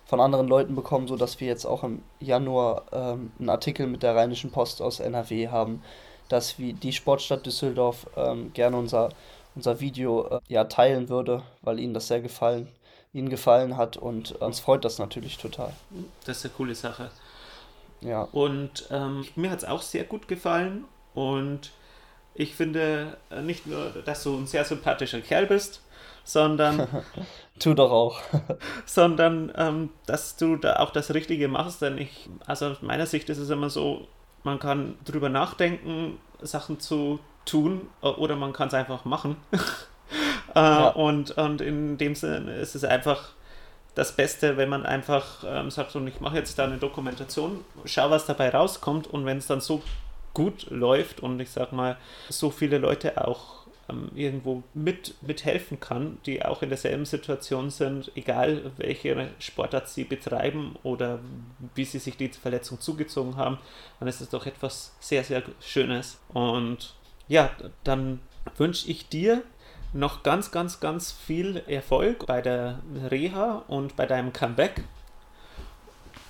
von 0.05 0.19
anderen 0.19 0.47
Leuten 0.47 0.75
bekommen, 0.75 1.07
sodass 1.07 1.39
wir 1.39 1.47
jetzt 1.47 1.65
auch 1.65 1.83
im 1.83 2.01
Januar 2.19 2.83
ähm, 2.91 3.31
einen 3.39 3.49
Artikel 3.49 3.87
mit 3.87 4.03
der 4.03 4.15
Rheinischen 4.15 4.51
Post 4.51 4.81
aus 4.81 4.99
NRW 4.99 5.49
haben, 5.49 5.83
dass 6.29 6.57
wie 6.57 6.73
die 6.73 6.93
Sportstadt 6.93 7.45
Düsseldorf 7.45 8.07
ähm, 8.15 8.51
gerne 8.53 8.77
unser, 8.77 9.09
unser 9.55 9.79
Video 9.79 10.27
äh, 10.27 10.39
ja, 10.47 10.63
teilen 10.63 11.09
würde, 11.09 11.43
weil 11.61 11.79
ihnen 11.79 11.93
das 11.93 12.07
sehr 12.07 12.21
gefallen, 12.21 12.67
ihnen 13.13 13.29
gefallen 13.29 13.77
hat 13.77 13.97
und 13.97 14.31
äh, 14.31 14.43
uns 14.43 14.59
freut 14.59 14.85
das 14.85 14.97
natürlich 14.97 15.37
total. 15.37 15.73
Das 16.25 16.37
ist 16.37 16.45
eine 16.45 16.53
coole 16.55 16.75
Sache. 16.75 17.11
Ja. 18.01 18.27
Und 18.31 18.87
ähm, 18.91 19.25
mir 19.35 19.51
hat 19.51 19.59
es 19.59 19.65
auch 19.65 19.81
sehr 19.81 20.03
gut 20.03 20.27
gefallen 20.27 20.85
und 21.13 21.71
ich 22.35 22.55
finde 22.55 23.17
äh, 23.29 23.41
nicht 23.41 23.67
nur, 23.67 23.91
dass 24.05 24.23
du 24.23 24.35
ein 24.35 24.47
sehr 24.47 24.65
sympathischer 24.65 25.21
Kerl 25.21 25.45
bist, 25.45 25.81
sondern. 26.23 26.87
tu 27.59 27.73
doch 27.73 27.91
auch. 27.91 28.19
sondern, 28.85 29.51
ähm, 29.55 29.89
dass 30.05 30.35
du 30.37 30.55
da 30.55 30.77
auch 30.77 30.91
das 30.91 31.13
Richtige 31.13 31.47
machst, 31.47 31.81
denn 31.81 31.97
ich, 31.97 32.29
also 32.45 32.67
aus 32.67 32.81
meiner 32.81 33.05
Sicht 33.05 33.29
ist 33.29 33.37
es 33.37 33.49
immer 33.49 33.69
so, 33.69 34.07
man 34.43 34.59
kann 34.59 34.95
drüber 35.05 35.29
nachdenken, 35.29 36.17
Sachen 36.41 36.79
zu 36.79 37.19
tun 37.45 37.87
oder 38.01 38.35
man 38.35 38.53
kann 38.53 38.67
es 38.67 38.73
einfach 38.73 39.05
machen. 39.05 39.37
äh, 40.55 40.59
ja. 40.59 40.87
und, 40.89 41.31
und 41.37 41.61
in 41.61 41.97
dem 41.97 42.15
Sinne 42.15 42.55
ist 42.55 42.75
es 42.75 42.83
einfach 42.83 43.29
das 43.95 44.15
Beste, 44.15 44.57
wenn 44.57 44.69
man 44.69 44.85
einfach 44.85 45.43
ähm, 45.45 45.69
sagt, 45.69 45.95
und 45.95 46.07
ich 46.07 46.19
mache 46.19 46.37
jetzt 46.37 46.57
da 46.57 46.63
eine 46.63 46.77
Dokumentation, 46.77 47.63
schau, 47.85 48.09
was 48.09 48.25
dabei 48.25 48.49
rauskommt 48.49 49.07
und 49.07 49.25
wenn 49.25 49.37
es 49.37 49.47
dann 49.47 49.61
so 49.61 49.83
gut 50.33 50.67
läuft 50.71 51.19
und 51.19 51.39
ich 51.39 51.51
sag 51.51 51.73
mal, 51.73 51.97
so 52.29 52.49
viele 52.49 52.79
Leute 52.79 53.25
auch 53.25 53.62
ähm, 53.89 54.09
irgendwo 54.15 54.63
mit, 54.73 55.15
mithelfen 55.21 55.79
kann, 55.79 56.17
die 56.25 56.43
auch 56.43 56.61
in 56.61 56.69
derselben 56.69 57.05
Situation 57.05 57.69
sind, 57.69 58.11
egal 58.15 58.71
welche 58.77 59.29
Sportart 59.39 59.89
sie 59.89 60.03
betreiben 60.03 60.75
oder 60.83 61.19
wie 61.75 61.85
sie 61.85 61.99
sich 61.99 62.15
die 62.15 62.29
Verletzung 62.29 62.79
zugezogen 62.79 63.35
haben, 63.35 63.57
dann 63.99 64.07
ist 64.07 64.21
es 64.21 64.29
doch 64.29 64.45
etwas 64.45 64.95
sehr, 64.99 65.23
sehr 65.23 65.43
Schönes. 65.59 66.19
Und 66.33 66.95
ja, 67.27 67.49
dann 67.83 68.19
wünsche 68.57 68.89
ich 68.89 69.09
dir 69.09 69.43
noch 69.93 70.23
ganz, 70.23 70.51
ganz, 70.51 70.79
ganz 70.79 71.11
viel 71.11 71.61
Erfolg 71.67 72.25
bei 72.25 72.41
der 72.41 72.79
Reha 73.09 73.63
und 73.67 73.95
bei 73.95 74.05
deinem 74.05 74.33
Comeback. 74.33 74.83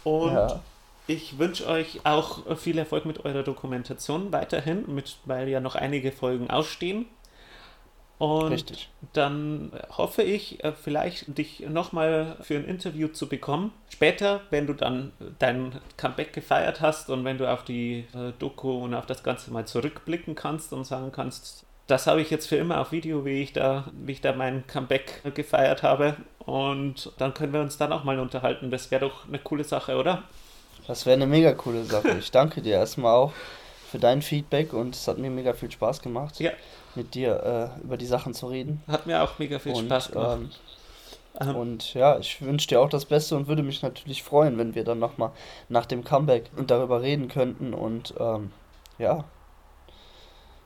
Und 0.04 0.34
ja. 0.34 0.60
ich 1.08 1.39
wünsche 1.39 1.68
euch 1.68 2.01
auch 2.04 2.58
viel 2.58 2.78
Erfolg 2.78 3.06
mit 3.06 3.24
eurer 3.26 3.43
Dokumentation 3.43 4.32
weiterhin, 4.32 4.93
mit, 4.93 5.18
weil 5.26 5.47
ja 5.47 5.60
noch 5.60 5.76
einige 5.76 6.12
Folgen 6.12 6.49
ausstehen. 6.49 7.06
Und 8.20 8.51
Richtig. 8.51 8.89
dann 9.14 9.72
hoffe 9.97 10.22
ich, 10.22 10.64
äh, 10.64 10.72
vielleicht 10.72 11.38
dich 11.38 11.61
nochmal 11.68 12.38
für 12.41 12.55
ein 12.55 12.66
Interview 12.66 13.07
zu 13.07 13.28
bekommen. 13.28 13.74
Später, 13.89 14.41
wenn 14.49 14.68
du 14.68 14.74
dann 14.74 15.11
dein 15.39 15.80
Comeback 15.97 16.32
gefeiert 16.32 16.80
hast 16.80 17.09
und 17.09 17.26
wenn 17.26 17.38
du 17.38 17.51
auf 17.51 17.64
die 17.64 18.05
äh, 18.14 18.32
Doku 18.39 18.84
und 18.84 18.93
auf 18.93 19.05
das 19.05 19.24
Ganze 19.24 19.51
mal 19.51 19.66
zurückblicken 19.66 20.36
kannst 20.36 20.74
und 20.74 20.86
sagen 20.86 21.11
kannst, 21.11 21.66
das 21.88 22.07
habe 22.07 22.22
ich 22.22 22.30
jetzt 22.30 22.47
für 22.47 22.55
immer 22.55 22.80
auf 22.80 22.91
Video, 22.91 23.26
wie 23.26 23.41
ich 23.41 23.51
da, 23.51 23.86
wie 23.91 24.14
ich 24.14 24.22
da 24.22 24.32
mein 24.34 24.66
Comeback 24.68 25.22
gefeiert 25.36 25.84
habe. 25.84 26.16
Und 26.39 27.11
dann 27.18 27.34
können 27.34 27.51
wir 27.51 27.61
uns 27.61 27.78
dann 27.78 27.91
auch 27.91 28.03
mal 28.03 28.20
unterhalten. 28.20 28.72
Das 28.72 28.89
wäre 28.89 29.01
doch 29.01 29.28
eine 29.28 29.39
coole 29.39 29.64
Sache, 29.64 29.97
oder? 29.97 30.24
Das 30.88 31.05
wäre 31.05 31.16
eine 31.16 31.28
mega 31.28 31.53
coole 31.53 31.84
Sache. 31.84 32.18
Ich 32.20 32.32
danke 32.32 32.61
dir 32.61 32.76
erstmal 32.76 33.14
auch 33.14 33.34
für 33.94 34.00
dein 34.00 34.24
Feedback 34.24 34.74
und 34.74 34.96
es 34.96 35.08
hat 35.08 35.20
mir 35.20 35.30
mega 35.30 35.54
viel 35.54 35.70
Spaß 35.70 36.02
gemacht, 36.02 36.39
ja. 36.39 36.50
mit 36.96 37.14
dir 37.14 37.76
äh, 37.80 37.84
über 37.84 37.96
die 37.96 38.08
Sachen 38.08 38.34
zu 38.34 38.48
reden. 38.48 38.82
Hat 38.88 39.06
mir 39.06 39.22
auch 39.22 39.38
mega 39.38 39.60
viel 39.60 39.74
und, 39.74 39.86
Spaß 39.86 40.10
gemacht. 40.14 40.39
Ähm, 41.39 41.48
ähm, 41.48 41.56
und 41.56 41.94
ja, 41.94 42.18
ich 42.18 42.41
wünsche 42.41 42.68
dir 42.70 42.82
auch 42.82 42.89
das 42.89 43.06
Beste 43.06 43.36
und 43.36 43.48
würde 43.48 43.62
mich 43.62 43.84
natürlich 43.84 44.24
freuen, 44.24 44.58
wenn 44.58 44.74
wir 44.74 44.84
dann 44.84 44.98
nochmal 44.98 45.30
nach 45.70 45.86
dem 45.86 46.04
Comeback 46.04 46.50
darüber 46.66 47.04
reden 47.04 47.28
könnten. 47.28 47.76
Und 47.76 48.16
ähm, 48.20 48.52
ja, 48.98 49.26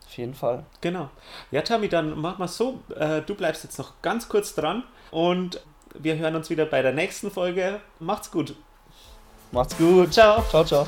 auf 0.06 0.18
jeden 0.18 0.34
Fall. 0.34 0.64
Genau. 0.80 1.10
Ja, 1.52 1.64
Tommy, 1.64 1.90
dann 1.90 2.18
mach 2.18 2.38
mal 2.38 2.48
so. 2.48 2.80
Äh, 2.96 3.24
du 3.24 3.36
bleibst 3.36 3.66
jetzt 3.66 3.78
noch 3.78 4.02
ganz 4.02 4.30
kurz 4.30 4.56
dran 4.56 4.84
und 5.12 5.60
wir 6.00 6.16
hören 6.16 6.38
uns 6.38 6.50
wieder 6.50 6.66
bei 6.66 6.82
der 6.82 6.94
nächsten 6.94 7.30
Folge. 7.30 7.82
Macht's 8.00 8.32
gut. 8.32 8.56
Macht's 9.52 9.78
gut. 9.78 10.14
Ciao. 10.14 10.42
Ciao, 10.44 10.64
ciao. 10.64 10.88